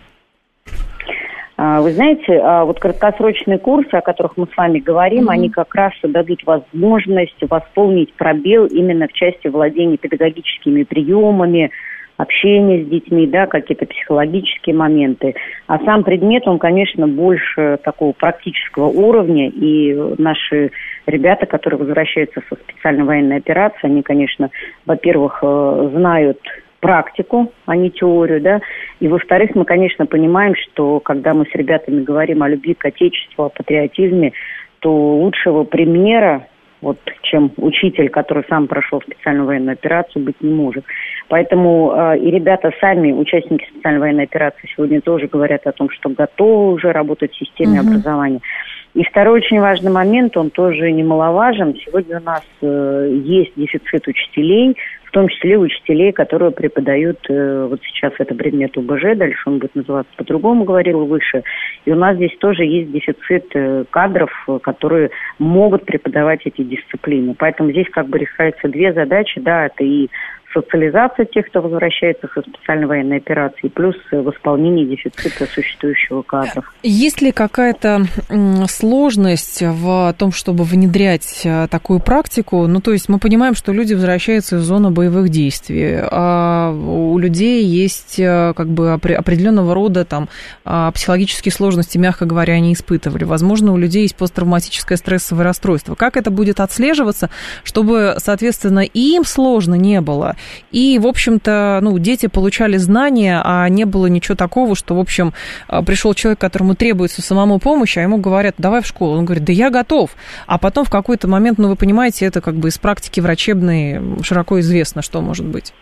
Вы 1.56 1.92
знаете, 1.92 2.40
вот 2.64 2.80
краткосрочные 2.80 3.58
курсы, 3.58 3.94
о 3.94 4.00
которых 4.00 4.38
мы 4.38 4.46
с 4.46 4.56
вами 4.56 4.78
говорим, 4.78 5.28
mm-hmm. 5.28 5.32
они 5.32 5.50
как 5.50 5.74
раз 5.74 5.92
дадут 6.02 6.42
возможность 6.46 7.36
восполнить 7.42 8.14
пробел 8.14 8.64
именно 8.64 9.06
в 9.06 9.12
части 9.12 9.48
владения 9.48 9.98
педагогическими 9.98 10.84
приемами, 10.84 11.70
общение 12.20 12.84
с 12.84 12.88
детьми, 12.88 13.26
да, 13.26 13.46
какие-то 13.46 13.86
психологические 13.86 14.74
моменты. 14.74 15.34
А 15.66 15.78
сам 15.84 16.04
предмет, 16.04 16.46
он, 16.46 16.58
конечно, 16.58 17.06
больше 17.08 17.78
такого 17.82 18.12
практического 18.12 18.86
уровня, 18.86 19.48
и 19.48 19.94
наши 20.18 20.70
ребята, 21.06 21.46
которые 21.46 21.78
возвращаются 21.78 22.42
со 22.48 22.56
специальной 22.56 23.04
военной 23.04 23.36
операции, 23.36 23.86
они, 23.86 24.02
конечно, 24.02 24.50
во-первых, 24.86 25.40
э, 25.42 25.90
знают 25.94 26.40
практику, 26.80 27.52
а 27.66 27.76
не 27.76 27.90
теорию, 27.90 28.40
да. 28.40 28.60
И, 29.00 29.08
во-вторых, 29.08 29.50
мы, 29.54 29.64
конечно, 29.64 30.06
понимаем, 30.06 30.54
что 30.56 30.98
когда 31.00 31.34
мы 31.34 31.44
с 31.46 31.54
ребятами 31.54 32.02
говорим 32.02 32.42
о 32.42 32.48
любви 32.48 32.74
к 32.74 32.84
Отечеству, 32.84 33.44
о 33.44 33.48
патриотизме, 33.50 34.32
то 34.80 34.90
лучшего 34.90 35.64
примера 35.64 36.46
вот, 36.80 36.98
чем 37.22 37.52
учитель, 37.56 38.08
который 38.08 38.44
сам 38.48 38.66
прошел 38.66 39.00
специальную 39.02 39.46
военную 39.46 39.74
операцию, 39.74 40.24
быть 40.24 40.40
не 40.40 40.52
может. 40.52 40.84
Поэтому 41.28 41.92
э, 41.94 42.18
и 42.18 42.30
ребята 42.30 42.72
сами, 42.80 43.12
участники 43.12 43.68
специальной 43.70 44.00
военной 44.00 44.24
операции, 44.24 44.68
сегодня 44.74 45.00
тоже 45.00 45.26
говорят 45.26 45.66
о 45.66 45.72
том, 45.72 45.90
что 45.90 46.08
готовы 46.08 46.72
уже 46.72 46.92
работать 46.92 47.32
в 47.32 47.38
системе 47.38 47.80
угу. 47.80 47.88
образования. 47.88 48.40
И 48.94 49.04
второй 49.04 49.38
очень 49.38 49.60
важный 49.60 49.92
момент, 49.92 50.36
он 50.36 50.50
тоже 50.50 50.90
немаловажен. 50.90 51.76
Сегодня 51.86 52.18
у 52.18 52.22
нас 52.22 52.42
э, 52.60 53.20
есть 53.24 53.52
дефицит 53.54 54.08
учителей, 54.08 54.76
в 55.04 55.12
том 55.12 55.28
числе 55.28 55.58
учителей, 55.58 56.12
которые 56.12 56.52
преподают, 56.52 57.18
э, 57.28 57.66
вот 57.68 57.80
сейчас 57.82 58.12
это 58.18 58.34
предмет 58.34 58.76
УБЖ, 58.76 59.16
дальше 59.16 59.42
он 59.46 59.58
будет 59.58 59.74
называться 59.74 60.12
по-другому, 60.16 60.64
говорил 60.64 61.04
выше. 61.04 61.42
И 61.84 61.92
у 61.92 61.96
нас 61.96 62.16
здесь 62.16 62.36
тоже 62.38 62.64
есть 62.64 62.92
дефицит 62.92 63.46
э, 63.54 63.84
кадров, 63.90 64.30
которые 64.62 65.10
могут 65.38 65.84
преподавать 65.84 66.40
эти 66.44 66.62
дисциплины. 66.62 67.34
Поэтому 67.38 67.70
здесь 67.70 67.88
как 67.90 68.08
бы 68.08 68.18
решаются 68.18 68.68
две 68.68 68.92
задачи, 68.92 69.40
да, 69.40 69.66
это 69.66 69.84
и 69.84 70.08
социализация 70.52 71.26
тех, 71.26 71.46
кто 71.46 71.60
возвращается 71.60 72.28
со 72.34 72.42
специальной 72.42 72.86
военной 72.86 73.18
операции, 73.18 73.68
плюс 73.68 73.96
восполнение 74.10 74.86
дефицита 74.86 75.46
существующего 75.46 76.22
кадров. 76.22 76.72
Есть 76.82 77.22
ли 77.22 77.32
какая-то 77.32 78.02
сложность 78.68 79.62
в 79.62 80.14
том, 80.18 80.32
чтобы 80.32 80.64
внедрять 80.64 81.42
э, 81.44 81.66
такую 81.70 82.00
практику? 82.00 82.66
Ну, 82.66 82.80
то 82.80 82.92
есть 82.92 83.08
мы 83.08 83.18
понимаем, 83.18 83.54
что 83.54 83.72
люди 83.72 83.94
возвращаются 83.94 84.56
из 84.56 84.62
зоны 84.62 84.90
боевых 84.90 85.28
действий, 85.28 85.98
а 86.00 86.72
у 86.72 87.18
людей 87.18 87.64
есть 87.64 88.18
э, 88.18 88.52
как 88.56 88.68
бы 88.68 88.92
определенного 88.92 89.74
рода 89.74 90.04
там 90.04 90.28
а, 90.64 90.90
психологические 90.92 91.52
сложности, 91.52 91.98
мягко 91.98 92.26
говоря, 92.26 92.54
они 92.54 92.72
испытывали. 92.72 93.24
Возможно, 93.24 93.72
у 93.72 93.76
людей 93.76 94.02
есть 94.02 94.16
посттравматическое 94.16 94.98
стрессовое 94.98 95.44
расстройство. 95.44 95.94
Как 95.94 96.16
это 96.16 96.30
будет 96.30 96.60
отслеживаться, 96.60 97.30
чтобы, 97.64 98.14
соответственно, 98.18 98.80
им 98.80 99.24
сложно 99.24 99.74
не 99.74 100.00
было, 100.00 100.36
и, 100.70 100.98
в 100.98 101.06
общем-то, 101.06 101.80
ну, 101.82 101.98
дети 101.98 102.26
получали 102.26 102.76
знания, 102.76 103.40
а 103.44 103.68
не 103.68 103.84
было 103.84 104.06
ничего 104.06 104.34
такого, 104.34 104.74
что, 104.74 104.94
в 104.94 105.00
общем, 105.00 105.32
а, 105.68 105.82
пришел 105.82 106.14
человек, 106.14 106.40
которому 106.40 106.74
требуется 106.74 107.22
самому 107.22 107.58
помощь, 107.58 107.96
а 107.96 108.02
ему 108.02 108.18
говорят, 108.18 108.54
давай 108.58 108.82
в 108.82 108.86
школу. 108.86 109.18
Он 109.18 109.24
говорит, 109.24 109.44
да 109.44 109.52
я 109.52 109.70
готов. 109.70 110.10
А 110.46 110.58
потом 110.58 110.84
в 110.84 110.90
какой-то 110.90 111.28
момент, 111.28 111.58
ну, 111.58 111.68
вы 111.68 111.76
понимаете, 111.76 112.26
это 112.26 112.40
как 112.40 112.54
бы 112.54 112.68
из 112.68 112.78
практики 112.78 113.20
врачебной 113.20 114.22
широко 114.22 114.60
известно, 114.60 115.02
что 115.02 115.20
может 115.20 115.46
быть. 115.46 115.72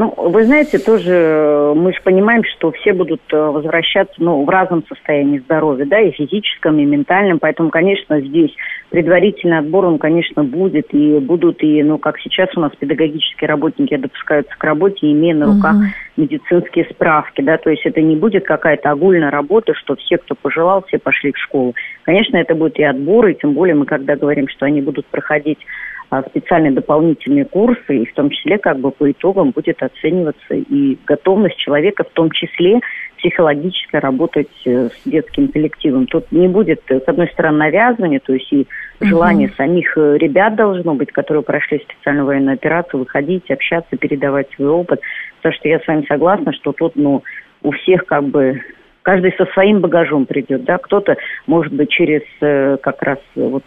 Ну, 0.00 0.14
вы 0.16 0.46
знаете, 0.46 0.78
тоже 0.78 1.12
э, 1.12 1.74
мы 1.76 1.92
же 1.92 2.00
понимаем, 2.02 2.42
что 2.42 2.72
все 2.72 2.94
будут 2.94 3.20
э, 3.34 3.36
возвращаться 3.36 4.14
ну, 4.16 4.46
в 4.46 4.48
разном 4.48 4.82
состоянии 4.88 5.40
здоровья, 5.40 5.84
да, 5.84 6.00
и 6.00 6.10
физическом, 6.10 6.78
и 6.78 6.86
ментальном. 6.86 7.38
Поэтому, 7.38 7.68
конечно, 7.68 8.18
здесь 8.18 8.50
предварительный 8.88 9.58
отбор, 9.58 9.84
он, 9.84 9.98
конечно, 9.98 10.42
будет. 10.42 10.86
И 10.94 11.18
будут 11.18 11.62
и, 11.62 11.82
ну, 11.82 11.98
как 11.98 12.18
сейчас 12.20 12.48
у 12.56 12.60
нас 12.60 12.72
педагогические 12.78 13.48
работники 13.48 13.94
допускаются 13.94 14.56
к 14.56 14.64
работе, 14.64 15.12
имея 15.12 15.34
на 15.34 15.54
руках 15.54 15.76
угу. 15.76 15.84
медицинские 16.16 16.86
справки, 16.86 17.42
да. 17.42 17.58
То 17.58 17.68
есть 17.68 17.84
это 17.84 18.00
не 18.00 18.16
будет 18.16 18.46
какая-то 18.46 18.90
огульная 18.92 19.30
работа, 19.30 19.74
что 19.74 19.96
все, 19.96 20.16
кто 20.16 20.34
пожелал, 20.34 20.82
все 20.88 20.98
пошли 20.98 21.32
в 21.32 21.36
школу. 21.36 21.74
Конечно, 22.04 22.38
это 22.38 22.54
будет 22.54 22.78
и 22.78 22.84
отбор, 22.84 23.26
и 23.26 23.34
тем 23.34 23.52
более 23.52 23.74
мы 23.74 23.84
когда 23.84 24.16
говорим, 24.16 24.48
что 24.48 24.64
они 24.64 24.80
будут 24.80 25.04
проходить 25.08 25.58
специальные 26.28 26.72
дополнительные 26.72 27.44
курсы, 27.44 27.98
и 27.98 28.06
в 28.06 28.14
том 28.14 28.30
числе 28.30 28.58
как 28.58 28.78
бы 28.78 28.90
по 28.90 29.10
итогам 29.10 29.50
будет 29.50 29.82
оцениваться 29.82 30.54
и 30.54 30.98
готовность 31.06 31.56
человека, 31.56 32.04
в 32.04 32.10
том 32.10 32.30
числе 32.32 32.80
психологически 33.18 33.96
работать 33.96 34.48
э, 34.64 34.88
с 34.88 35.08
детским 35.08 35.48
коллективом. 35.48 36.06
Тут 36.06 36.32
не 36.32 36.48
будет, 36.48 36.80
э, 36.88 37.00
с 37.00 37.06
одной 37.06 37.28
стороны, 37.28 37.58
навязывания, 37.58 38.18
то 38.18 38.32
есть 38.32 38.52
и 38.52 38.66
желание 39.00 39.48
угу. 39.48 39.56
самих 39.56 39.96
э, 39.96 40.16
ребят 40.18 40.56
должно 40.56 40.94
быть, 40.94 41.12
которые 41.12 41.42
прошли 41.42 41.78
специальную 41.78 42.26
военную 42.26 42.54
операцию, 42.54 43.00
выходить, 43.00 43.50
общаться, 43.50 43.96
передавать 43.96 44.48
свой 44.56 44.68
опыт. 44.68 45.00
Потому 45.36 45.54
что 45.54 45.68
я 45.68 45.78
с 45.78 45.86
вами 45.86 46.04
согласна, 46.08 46.52
что 46.52 46.72
тут, 46.72 46.96
ну, 46.96 47.22
у 47.62 47.70
всех 47.72 48.06
как 48.06 48.24
бы 48.24 48.60
каждый 49.02 49.32
со 49.36 49.46
своим 49.52 49.80
багажом 49.80 50.26
придет, 50.26 50.64
да, 50.64 50.78
кто-то, 50.78 51.16
может 51.46 51.72
быть, 51.72 51.90
через 51.90 52.22
как 52.80 53.02
раз 53.02 53.18
вот 53.34 53.64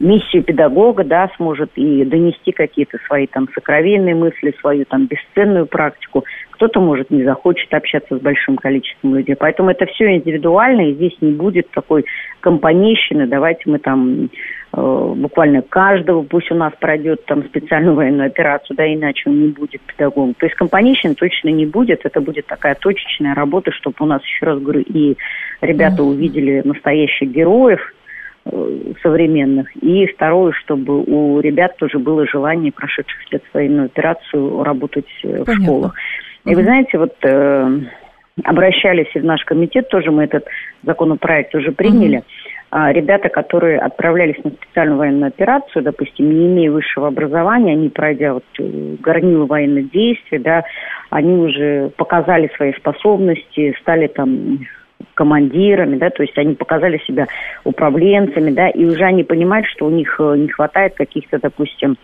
миссию 0.00 0.42
педагога, 0.42 1.04
да, 1.04 1.30
сможет 1.36 1.70
и 1.76 2.04
донести 2.04 2.52
какие-то 2.52 2.98
свои 3.06 3.26
там 3.26 3.48
сокровенные 3.54 4.14
мысли, 4.14 4.54
свою 4.60 4.84
там 4.84 5.06
бесценную 5.06 5.66
практику. 5.66 6.24
Кто-то, 6.50 6.80
может, 6.80 7.10
не 7.10 7.24
захочет 7.24 7.72
общаться 7.72 8.16
с 8.16 8.20
большим 8.20 8.56
количеством 8.56 9.14
людей. 9.14 9.36
Поэтому 9.36 9.70
это 9.70 9.86
все 9.86 10.14
индивидуально, 10.14 10.90
и 10.90 10.94
здесь 10.94 11.16
не 11.20 11.32
будет 11.32 11.70
такой 11.70 12.04
компанейщины. 12.40 13.26
Давайте 13.26 13.62
мы 13.66 13.78
там 13.78 14.30
э, 14.72 15.14
буквально 15.16 15.62
каждого, 15.62 16.22
пусть 16.22 16.50
у 16.50 16.54
нас 16.54 16.72
пройдет 16.78 17.24
там 17.26 17.44
специальную 17.44 17.94
военную 17.94 18.26
операцию, 18.26 18.76
да, 18.76 18.92
иначе 18.92 19.30
он 19.30 19.40
не 19.40 19.48
будет 19.48 19.80
педагогом. 19.82 20.34
То 20.34 20.46
есть 20.46 20.56
компанейщины 20.56 21.14
точно 21.14 21.48
не 21.48 21.66
будет, 21.66 22.04
это 22.04 22.20
будет 22.20 22.46
такая 22.46 22.74
точечная 22.74 23.34
работа, 23.34 23.70
чтобы 23.72 23.96
у 24.00 24.06
нас, 24.06 24.22
еще 24.24 24.46
раз 24.46 24.60
говорю, 24.60 24.80
и 24.80 25.16
ребята 25.60 26.02
увидели 26.02 26.62
настоящих 26.64 27.30
героев, 27.30 27.80
современных. 29.02 29.74
И 29.82 30.06
второе, 30.06 30.52
чтобы 30.52 31.02
у 31.02 31.40
ребят 31.40 31.76
тоже 31.78 31.98
было 31.98 32.26
желание, 32.26 32.72
прошедших 32.72 33.20
спецвоенную 33.26 33.86
операцию, 33.86 34.62
работать 34.62 35.06
э, 35.22 35.44
Понятно. 35.44 35.54
в 35.54 35.62
школах. 35.62 35.94
И 36.44 36.54
вы 36.54 36.62
знаете, 36.62 36.98
вот 36.98 37.14
э, 37.22 37.80
обращались 38.44 39.08
и 39.14 39.20
в 39.20 39.24
наш 39.24 39.42
комитет, 39.44 39.88
тоже 39.88 40.10
мы 40.10 40.24
этот 40.24 40.44
законопроект 40.82 41.54
уже 41.54 41.72
приняли. 41.72 42.18
Угу. 42.18 42.24
А, 42.76 42.92
ребята, 42.92 43.28
которые 43.28 43.78
отправлялись 43.78 44.42
на 44.42 44.50
специальную 44.50 44.98
военную 44.98 45.28
операцию, 45.28 45.84
допустим, 45.84 46.28
не 46.28 46.46
имея 46.48 46.72
высшего 46.72 47.06
образования, 47.06 47.72
они, 47.72 47.88
пройдя 47.88 48.34
вот 48.34 48.44
э, 48.58 48.96
горнило 49.00 49.46
военных 49.46 49.90
действий, 49.92 50.38
да, 50.38 50.64
они 51.10 51.34
уже 51.34 51.92
показали 51.96 52.50
свои 52.56 52.72
способности, 52.72 53.76
стали 53.80 54.08
там 54.08 54.58
командирами, 55.14 55.96
да, 55.96 56.10
то 56.10 56.22
есть 56.22 56.36
они 56.38 56.54
показали 56.54 56.98
себя 57.06 57.26
управленцами, 57.64 58.50
да, 58.50 58.68
и 58.68 58.84
уже 58.84 59.04
они 59.04 59.24
понимают, 59.24 59.66
что 59.66 59.86
у 59.86 59.90
них 59.90 60.16
э, 60.18 60.36
не 60.36 60.48
хватает 60.48 60.94
каких-то, 60.94 61.38
допустим, 61.38 61.96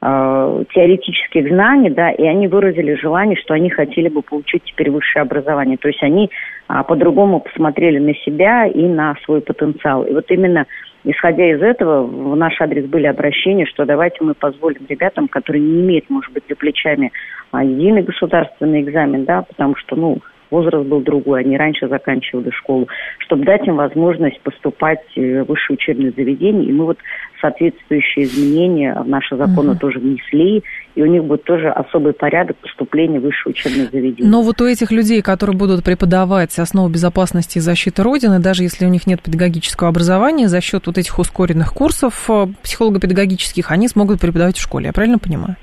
э, 0.00 0.64
теоретических 0.74 1.48
знаний, 1.48 1.90
да, 1.90 2.10
и 2.10 2.24
они 2.24 2.48
выразили 2.48 2.94
желание, 2.94 3.36
что 3.36 3.54
они 3.54 3.70
хотели 3.70 4.08
бы 4.08 4.22
получить 4.22 4.64
теперь 4.64 4.90
высшее 4.90 5.22
образование. 5.22 5.76
То 5.76 5.88
есть 5.88 6.02
они 6.02 6.30
э, 6.68 6.82
по-другому 6.86 7.40
посмотрели 7.40 7.98
на 7.98 8.14
себя 8.14 8.66
и 8.66 8.82
на 8.82 9.14
свой 9.24 9.40
потенциал. 9.40 10.04
И 10.04 10.12
вот 10.12 10.30
именно 10.30 10.66
исходя 11.04 11.50
из 11.50 11.62
этого 11.62 12.02
в 12.02 12.36
наш 12.36 12.60
адрес 12.60 12.86
были 12.86 13.06
обращения, 13.06 13.66
что 13.66 13.84
давайте 13.84 14.18
мы 14.20 14.34
позволим 14.34 14.82
ребятам, 14.88 15.28
которые 15.28 15.62
не 15.62 15.80
имеют, 15.80 16.10
может 16.10 16.32
быть, 16.32 16.44
за 16.48 16.56
плечами 16.56 17.12
а, 17.50 17.64
единый 17.64 18.02
государственный 18.02 18.82
экзамен, 18.82 19.24
да, 19.24 19.42
потому 19.42 19.76
что, 19.76 19.96
ну, 19.96 20.18
возраст 20.50 20.86
был 20.86 21.00
другой, 21.00 21.40
они 21.40 21.56
раньше 21.56 21.88
заканчивали 21.88 22.50
школу, 22.50 22.88
чтобы 23.18 23.44
дать 23.44 23.66
им 23.66 23.76
возможность 23.76 24.40
поступать 24.40 25.00
в 25.14 25.44
высшее 25.44 25.76
учебное 25.76 26.12
заведение. 26.16 26.68
И 26.68 26.72
мы 26.72 26.86
вот 26.86 26.98
соответствующие 27.40 28.24
изменения 28.24 28.94
в 28.94 29.08
наши 29.08 29.36
законы 29.36 29.72
угу. 29.72 29.78
тоже 29.78 29.98
внесли, 30.00 30.62
и 30.94 31.02
у 31.02 31.06
них 31.06 31.24
будет 31.24 31.44
тоже 31.44 31.68
особый 31.68 32.12
порядок 32.12 32.56
поступления 32.56 33.20
в 33.20 33.22
высшее 33.22 33.52
учебное 33.52 33.86
заведение. 33.86 34.30
Но 34.30 34.42
вот 34.42 34.60
у 34.60 34.66
этих 34.66 34.90
людей, 34.90 35.22
которые 35.22 35.56
будут 35.56 35.84
преподавать 35.84 36.58
основу 36.58 36.88
безопасности 36.88 37.58
и 37.58 37.60
защиты 37.60 38.02
Родины, 38.02 38.40
даже 38.40 38.62
если 38.62 38.84
у 38.84 38.88
них 38.88 39.06
нет 39.06 39.22
педагогического 39.22 39.88
образования, 39.88 40.48
за 40.48 40.60
счет 40.60 40.86
вот 40.86 40.98
этих 40.98 41.18
ускоренных 41.18 41.72
курсов 41.72 42.28
э, 42.28 42.46
психолого-педагогических, 42.62 43.70
они 43.70 43.88
смогут 43.88 44.20
преподавать 44.20 44.56
в 44.56 44.62
школе, 44.62 44.86
я 44.86 44.92
правильно 44.92 45.18
понимаю? 45.18 45.56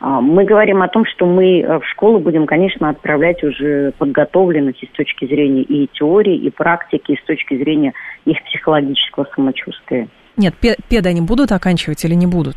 А, 0.00 0.20
мы 0.20 0.44
говорим 0.44 0.82
о 0.82 0.88
том, 0.88 1.04
что 1.06 1.26
мы 1.26 1.60
э, 1.60 1.78
в 1.78 1.84
школу 1.86 2.20
будем, 2.20 2.46
конечно, 2.46 2.88
отправлять 2.88 3.42
уже 3.42 3.92
подготовленных 3.98 4.80
и 4.82 4.86
с 4.86 4.90
точки 4.90 5.26
зрения 5.26 5.62
и 5.62 5.88
теории, 5.92 6.36
и 6.36 6.50
практики, 6.50 7.12
и 7.12 7.16
с 7.16 7.24
точки 7.24 7.56
зрения 7.56 7.92
их 8.24 8.42
психологического 8.44 9.26
самочувствия. 9.34 10.08
Нет, 10.36 10.54
педы 10.56 11.08
они 11.08 11.20
будут 11.20 11.50
оканчивать 11.50 12.04
или 12.04 12.14
не 12.14 12.26
будут? 12.26 12.56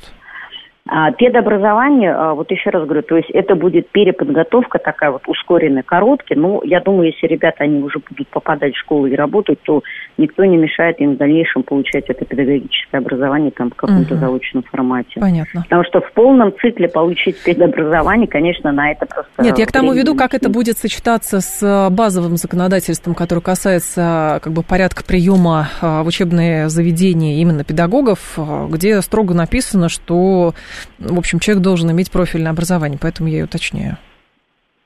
А, 0.90 1.12
педобразование, 1.12 2.12
а, 2.12 2.34
вот 2.34 2.50
еще 2.50 2.72
раз 2.72 2.86
говорю, 2.86 3.04
то 3.04 3.16
есть 3.16 3.30
это 3.30 3.54
будет 3.54 3.90
переподготовка 3.90 4.80
такая 4.80 5.12
вот 5.12 5.22
ускоренная, 5.28 5.84
короткая. 5.84 6.38
Ну, 6.40 6.62
я 6.64 6.80
думаю, 6.80 7.12
если 7.12 7.28
ребята, 7.28 7.64
они 7.66 7.84
уже 7.84 8.00
будут 8.00 8.28
попадать 8.30 8.74
в 8.74 8.80
школу 8.80 9.06
и 9.06 9.16
работать, 9.16 9.60
то 9.62 9.84
никто 10.18 10.44
не 10.44 10.58
мешает 10.58 11.00
им 11.00 11.14
в 11.14 11.18
дальнейшем 11.18 11.62
получать 11.62 12.06
это 12.08 12.26
педагогическое 12.26 13.00
образование 13.00 13.52
там 13.52 13.70
в 13.70 13.76
каком-то 13.76 14.16
угу. 14.16 14.22
заочном 14.22 14.64
формате. 14.64 15.20
Понятно. 15.20 15.62
Потому 15.62 15.84
что 15.84 16.02
в 16.02 16.12
полном 16.14 16.52
цикле 16.60 16.88
получить 16.90 17.42
педобразование, 17.44 18.28
конечно, 18.28 18.72
на 18.72 18.92
это 18.92 19.06
просто... 19.06 19.44
Нет, 19.44 19.60
я 19.60 19.68
к 19.68 19.72
тому 19.72 19.94
веду, 19.94 20.16
как 20.16 20.34
это 20.34 20.50
будет 20.50 20.80
сочетаться 20.80 21.42
с 21.42 21.62
а, 21.62 21.92
базовым 21.92 22.38
законодательством, 22.38 23.14
которое 23.14 23.42
касается 23.42 24.40
как 24.42 24.52
бы 24.52 24.64
порядка 24.64 25.04
приема 25.04 25.70
в 25.80 26.08
учебные 26.08 26.70
заведения 26.70 27.40
именно 27.40 27.64
педагогов, 27.64 28.38
где 28.70 29.00
строго 29.02 29.36
написано, 29.36 29.88
что 29.88 30.54
в 31.00 31.18
общем, 31.18 31.40
человек 31.40 31.64
должен 31.64 31.92
иметь 31.92 32.12
профильное 32.12 32.52
образование, 32.52 33.00
поэтому 33.02 33.30
я 33.30 33.40
и 33.40 33.44
уточняю. 33.44 33.98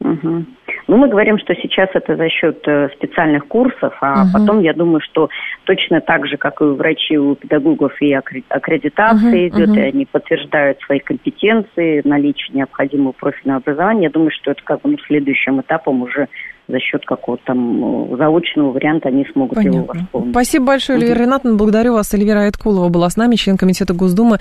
Угу. 0.01 0.45
Ну, 0.87 0.97
мы 0.97 1.09
говорим, 1.09 1.39
что 1.39 1.55
сейчас 1.55 1.89
это 1.93 2.15
за 2.15 2.29
счет 2.29 2.61
э, 2.67 2.89
специальных 2.95 3.47
курсов, 3.47 3.93
а 4.01 4.23
угу. 4.23 4.29
потом, 4.33 4.59
я 4.61 4.73
думаю, 4.73 4.99
что 5.01 5.29
точно 5.63 5.99
так 5.99 6.27
же, 6.27 6.37
как 6.37 6.61
и 6.61 6.63
у 6.63 6.75
врачей, 6.75 7.17
у 7.17 7.33
педагогов 7.35 7.99
и 8.01 8.13
аккредитация 8.13 9.29
угу, 9.29 9.47
идет, 9.47 9.69
угу. 9.69 9.79
и 9.79 9.81
они 9.81 10.05
подтверждают 10.05 10.79
свои 10.81 10.99
компетенции, 10.99 12.01
наличие 12.03 12.55
необходимого 12.55 13.13
профильного 13.13 13.57
образования. 13.57 14.03
Я 14.03 14.09
думаю, 14.11 14.31
что 14.31 14.51
это 14.51 14.61
как 14.63 14.81
бы 14.81 14.91
ну, 14.91 14.97
следующим 15.07 15.59
этапом 15.61 16.03
уже 16.03 16.27
за 16.67 16.79
счет 16.79 17.05
какого-то 17.05 17.43
там 17.45 18.13
э, 18.13 18.17
заочного 18.17 18.71
варианта 18.71 19.09
они 19.09 19.25
смогут 19.31 19.55
Понятно. 19.55 19.77
его 19.77 19.85
восполнить. 19.87 20.31
Спасибо 20.31 20.65
большое, 20.65 20.99
Эльвира 20.99 21.19
Ренатовна. 21.19 21.57
Благодарю 21.57 21.93
вас. 21.93 22.13
Эльвира 22.13 22.41
Айткулова 22.41 22.89
была 22.89 23.09
с 23.09 23.17
нами, 23.17 23.35
член 23.35 23.57
Комитета 23.57 23.93
Госдумы 23.93 24.39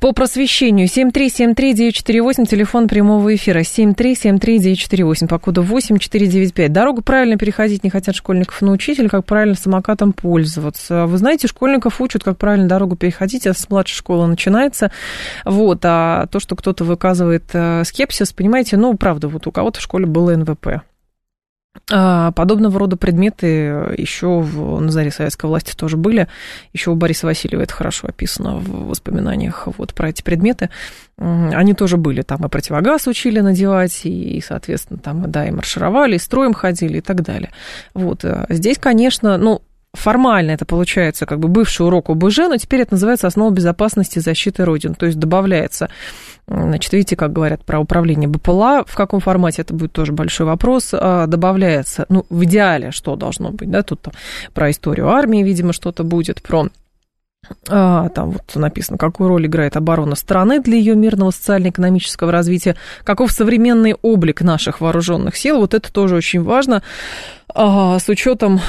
по 0.00 0.12
просвещению. 0.12 0.86
7373948, 0.86 2.46
телефон 2.46 2.88
прямого 2.88 3.34
эфира. 3.34 3.60
7373948, 3.60 5.28
по 5.28 5.38
коду 5.38 5.62
8495. 5.62 6.72
Дорогу 6.72 7.02
правильно 7.02 7.38
переходить 7.38 7.82
не 7.82 7.90
хотят 7.90 8.14
школьников 8.14 8.60
научить 8.60 8.98
или 8.98 9.08
как 9.08 9.24
правильно 9.24 9.54
самокатом 9.54 10.12
пользоваться. 10.12 11.06
Вы 11.06 11.16
знаете, 11.16 11.48
школьников 11.48 12.00
учат, 12.00 12.22
как 12.22 12.36
правильно 12.36 12.68
дорогу 12.68 12.96
переходить, 12.96 13.46
а 13.46 13.54
с 13.54 13.68
младшей 13.70 13.96
школы 13.96 14.26
начинается. 14.26 14.90
Вот, 15.44 15.80
а 15.84 16.26
то, 16.26 16.40
что 16.40 16.56
кто-то 16.56 16.84
выказывает 16.84 17.44
э, 17.54 17.84
скепсис, 17.84 18.32
понимаете, 18.32 18.76
ну, 18.76 18.94
правда, 18.96 19.28
вот 19.28 19.46
у 19.46 19.52
кого-то 19.52 19.80
в 19.80 19.82
школе 19.82 20.06
было 20.06 20.36
НВП. 20.36 20.82
А, 21.90 22.32
подобного 22.32 22.78
рода 22.78 22.96
предметы 22.96 23.46
еще 23.96 24.40
в, 24.40 24.80
на 24.80 24.90
заре 24.90 25.10
советской 25.10 25.46
власти 25.46 25.74
тоже 25.74 25.96
были. 25.96 26.28
Еще 26.72 26.90
у 26.90 26.94
Бориса 26.94 27.26
Васильева 27.26 27.62
это 27.62 27.74
хорошо 27.74 28.08
описано 28.08 28.56
в 28.56 28.88
воспоминаниях 28.88 29.68
вот, 29.76 29.94
про 29.94 30.10
эти 30.10 30.22
предметы. 30.22 30.70
Они 31.18 31.74
тоже 31.74 31.96
были. 31.96 32.22
Там 32.22 32.44
и 32.44 32.48
противогаз 32.48 33.06
учили 33.06 33.40
надевать, 33.40 34.00
и, 34.04 34.42
соответственно, 34.46 35.00
там, 35.00 35.30
да, 35.30 35.46
и 35.46 35.50
маршировали, 35.50 36.14
и 36.16 36.18
строем 36.18 36.54
ходили, 36.54 36.98
и 36.98 37.00
так 37.00 37.22
далее. 37.22 37.50
Вот. 37.94 38.24
А 38.24 38.46
здесь, 38.50 38.78
конечно, 38.78 39.36
ну, 39.36 39.62
формально 39.98 40.52
это 40.52 40.64
получается 40.64 41.26
как 41.26 41.38
бы 41.38 41.48
бывший 41.48 41.86
урок 41.86 42.10
ОБЖ, 42.10 42.38
но 42.48 42.56
теперь 42.56 42.80
это 42.80 42.94
называется 42.94 43.26
основа 43.26 43.50
безопасности 43.50 44.18
и 44.18 44.22
защиты 44.22 44.64
Родин. 44.64 44.94
То 44.94 45.06
есть 45.06 45.18
добавляется, 45.18 45.88
значит, 46.46 46.92
видите, 46.92 47.16
как 47.16 47.32
говорят 47.32 47.64
про 47.64 47.80
управление 47.80 48.28
БПЛА, 48.28 48.84
в 48.86 48.94
каком 48.94 49.20
формате 49.20 49.62
это 49.62 49.74
будет 49.74 49.92
тоже 49.92 50.12
большой 50.12 50.46
вопрос, 50.46 50.90
а, 50.92 51.26
добавляется, 51.26 52.06
ну, 52.08 52.24
в 52.30 52.44
идеале, 52.44 52.90
что 52.90 53.16
должно 53.16 53.50
быть, 53.50 53.70
да, 53.70 53.82
тут 53.82 54.08
про 54.54 54.70
историю 54.70 55.08
армии, 55.08 55.42
видимо, 55.42 55.72
что-то 55.72 56.04
будет, 56.04 56.42
про 56.42 56.68
а, 57.68 58.08
там 58.10 58.30
вот 58.32 58.54
написано, 58.56 58.98
какую 58.98 59.28
роль 59.28 59.46
играет 59.46 59.76
оборона 59.76 60.16
страны 60.16 60.60
для 60.60 60.76
ее 60.76 60.94
мирного 60.94 61.30
социально-экономического 61.30 62.32
развития, 62.32 62.76
каков 63.04 63.32
современный 63.32 63.94
облик 64.02 64.42
наших 64.42 64.80
вооруженных 64.80 65.36
сил, 65.36 65.58
вот 65.58 65.74
это 65.74 65.92
тоже 65.92 66.16
очень 66.16 66.42
важно, 66.42 66.82
с 67.54 68.08
учетом 68.08 68.60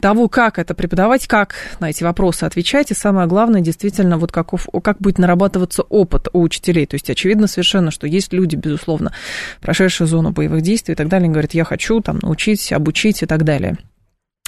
того, 0.00 0.28
как 0.28 0.58
это 0.58 0.74
преподавать, 0.74 1.26
как 1.26 1.54
на 1.80 1.90
эти 1.90 2.04
вопросы 2.04 2.44
отвечать, 2.44 2.90
и 2.90 2.94
самое 2.94 3.26
главное, 3.26 3.60
действительно, 3.60 4.16
вот 4.16 4.32
каков, 4.32 4.68
как 4.82 4.98
будет 4.98 5.18
нарабатываться 5.18 5.82
опыт 5.82 6.28
у 6.32 6.40
учителей, 6.40 6.86
то 6.86 6.94
есть 6.94 7.10
очевидно 7.10 7.46
совершенно, 7.46 7.90
что 7.90 8.06
есть 8.06 8.32
люди, 8.32 8.56
безусловно, 8.56 9.12
прошедшие 9.60 10.06
зону 10.06 10.30
боевых 10.30 10.62
действий 10.62 10.92
и 10.92 10.96
так 10.96 11.08
далее, 11.08 11.28
говорят, 11.28 11.52
я 11.52 11.64
хочу 11.64 12.00
там 12.00 12.18
научить, 12.22 12.72
обучить 12.72 13.22
и 13.22 13.26
так 13.26 13.44
далее 13.44 13.76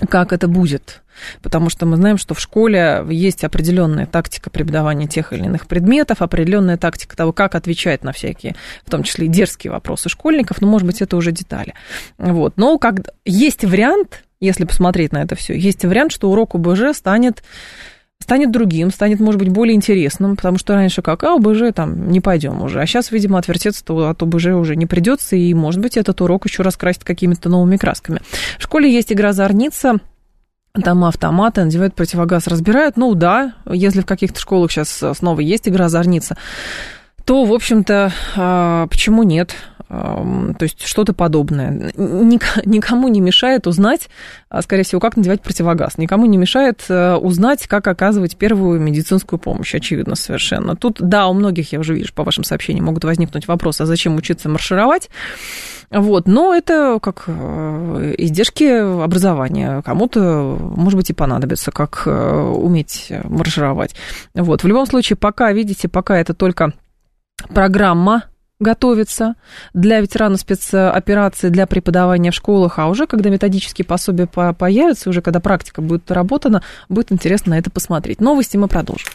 как 0.08 0.32
это 0.32 0.48
будет. 0.48 1.02
Потому 1.42 1.70
что 1.70 1.86
мы 1.86 1.96
знаем, 1.96 2.18
что 2.18 2.34
в 2.34 2.40
школе 2.40 3.04
есть 3.08 3.44
определенная 3.44 4.06
тактика 4.06 4.50
преподавания 4.50 5.06
тех 5.06 5.32
или 5.32 5.44
иных 5.44 5.68
предметов, 5.68 6.22
определенная 6.22 6.76
тактика 6.76 7.16
того, 7.16 7.32
как 7.32 7.54
отвечать 7.54 8.02
на 8.02 8.12
всякие, 8.12 8.56
в 8.84 8.90
том 8.90 9.04
числе 9.04 9.26
и 9.26 9.28
дерзкие 9.28 9.70
вопросы 9.70 10.08
школьников, 10.08 10.60
но, 10.60 10.66
может 10.66 10.86
быть, 10.86 11.00
это 11.00 11.16
уже 11.16 11.30
детали. 11.30 11.74
Вот. 12.18 12.54
Но 12.56 12.78
как 12.78 12.96
есть 13.24 13.64
вариант, 13.64 14.24
если 14.40 14.64
посмотреть 14.64 15.12
на 15.12 15.22
это 15.22 15.36
все, 15.36 15.56
есть 15.56 15.84
вариант, 15.84 16.12
что 16.12 16.30
урок 16.30 16.56
ОБЖ 16.56 16.94
станет 16.94 17.44
станет 18.22 18.50
другим, 18.50 18.90
станет, 18.90 19.20
может 19.20 19.38
быть, 19.38 19.50
более 19.50 19.74
интересным, 19.74 20.36
потому 20.36 20.58
что 20.58 20.74
раньше 20.74 21.02
как, 21.02 21.22
а, 21.24 21.34
ОБЖ 21.34 21.74
там 21.74 22.10
не 22.10 22.20
пойдем 22.20 22.62
уже, 22.62 22.80
а 22.80 22.86
сейчас, 22.86 23.10
видимо, 23.10 23.38
отвертеться 23.38 23.84
от 23.86 24.22
ОБЖ 24.22 24.46
уже 24.46 24.76
не 24.76 24.86
придется, 24.86 25.36
и, 25.36 25.52
может 25.52 25.80
быть, 25.80 25.96
этот 25.96 26.20
урок 26.20 26.46
еще 26.46 26.62
раскрасит 26.62 27.04
какими-то 27.04 27.48
новыми 27.48 27.76
красками. 27.76 28.20
В 28.58 28.62
школе 28.62 28.92
есть 28.92 29.12
игра 29.12 29.32
«Зорница», 29.32 30.00
там 30.82 31.04
автоматы, 31.04 31.62
надевают 31.62 31.94
противогаз, 31.94 32.48
разбирают. 32.48 32.96
Ну 32.96 33.14
да, 33.14 33.54
если 33.70 34.00
в 34.00 34.06
каких-то 34.06 34.40
школах 34.40 34.72
сейчас 34.72 35.04
снова 35.16 35.38
есть 35.38 35.68
игра 35.68 35.88
«Зорница», 35.88 36.36
то, 37.24 37.44
в 37.44 37.52
общем-то, 37.52 38.12
а, 38.36 38.86
почему 38.88 39.22
нет? 39.22 39.54
То 39.88 40.56
есть 40.60 40.82
что-то 40.82 41.12
подобное. 41.12 41.92
Никому 41.96 43.08
не 43.08 43.20
мешает 43.20 43.66
узнать, 43.66 44.08
а, 44.48 44.62
скорее 44.62 44.82
всего, 44.82 45.00
как 45.00 45.16
надевать 45.16 45.42
противогаз. 45.42 45.98
Никому 45.98 46.26
не 46.26 46.38
мешает 46.38 46.84
э, 46.88 47.14
узнать, 47.14 47.66
как 47.66 47.86
оказывать 47.86 48.36
первую 48.36 48.80
медицинскую 48.80 49.38
помощь, 49.38 49.74
очевидно, 49.74 50.14
совершенно. 50.14 50.74
Тут, 50.74 50.98
да, 51.00 51.26
у 51.26 51.34
многих, 51.34 51.72
я 51.72 51.80
уже 51.80 51.94
вижу 51.94 52.14
по 52.14 52.24
вашим 52.24 52.44
сообщениям, 52.44 52.86
могут 52.86 53.04
возникнуть 53.04 53.46
вопросы, 53.46 53.82
а 53.82 53.86
зачем 53.86 54.16
учиться 54.16 54.48
маршировать? 54.48 55.10
Вот, 55.90 56.26
но 56.26 56.54
это 56.54 56.98
как 57.00 57.24
э, 57.26 58.14
издержки 58.18 58.64
образования. 59.02 59.82
Кому-то, 59.82 60.58
может 60.76 60.96
быть, 60.96 61.10
и 61.10 61.14
понадобится, 61.14 61.70
как 61.70 62.02
э, 62.06 62.10
уметь 62.10 63.12
маршировать. 63.24 63.94
Вот, 64.34 64.62
в 64.62 64.66
любом 64.66 64.86
случае, 64.86 65.16
пока, 65.16 65.52
видите, 65.52 65.88
пока 65.88 66.18
это 66.18 66.34
только 66.34 66.72
программа 67.52 68.24
готовится 68.60 69.34
для 69.72 70.00
ветеранов 70.00 70.40
спецоперации, 70.40 71.48
для 71.48 71.66
преподавания 71.66 72.30
в 72.30 72.34
школах, 72.34 72.78
а 72.78 72.88
уже 72.88 73.06
когда 73.06 73.30
методические 73.30 73.84
пособия 73.84 74.26
появятся, 74.26 75.10
уже 75.10 75.22
когда 75.22 75.40
практика 75.40 75.82
будет 75.82 76.10
работана, 76.10 76.62
будет 76.88 77.12
интересно 77.12 77.50
на 77.50 77.58
это 77.58 77.70
посмотреть. 77.70 78.20
Новости 78.20 78.56
мы 78.56 78.68
продолжим. 78.68 79.08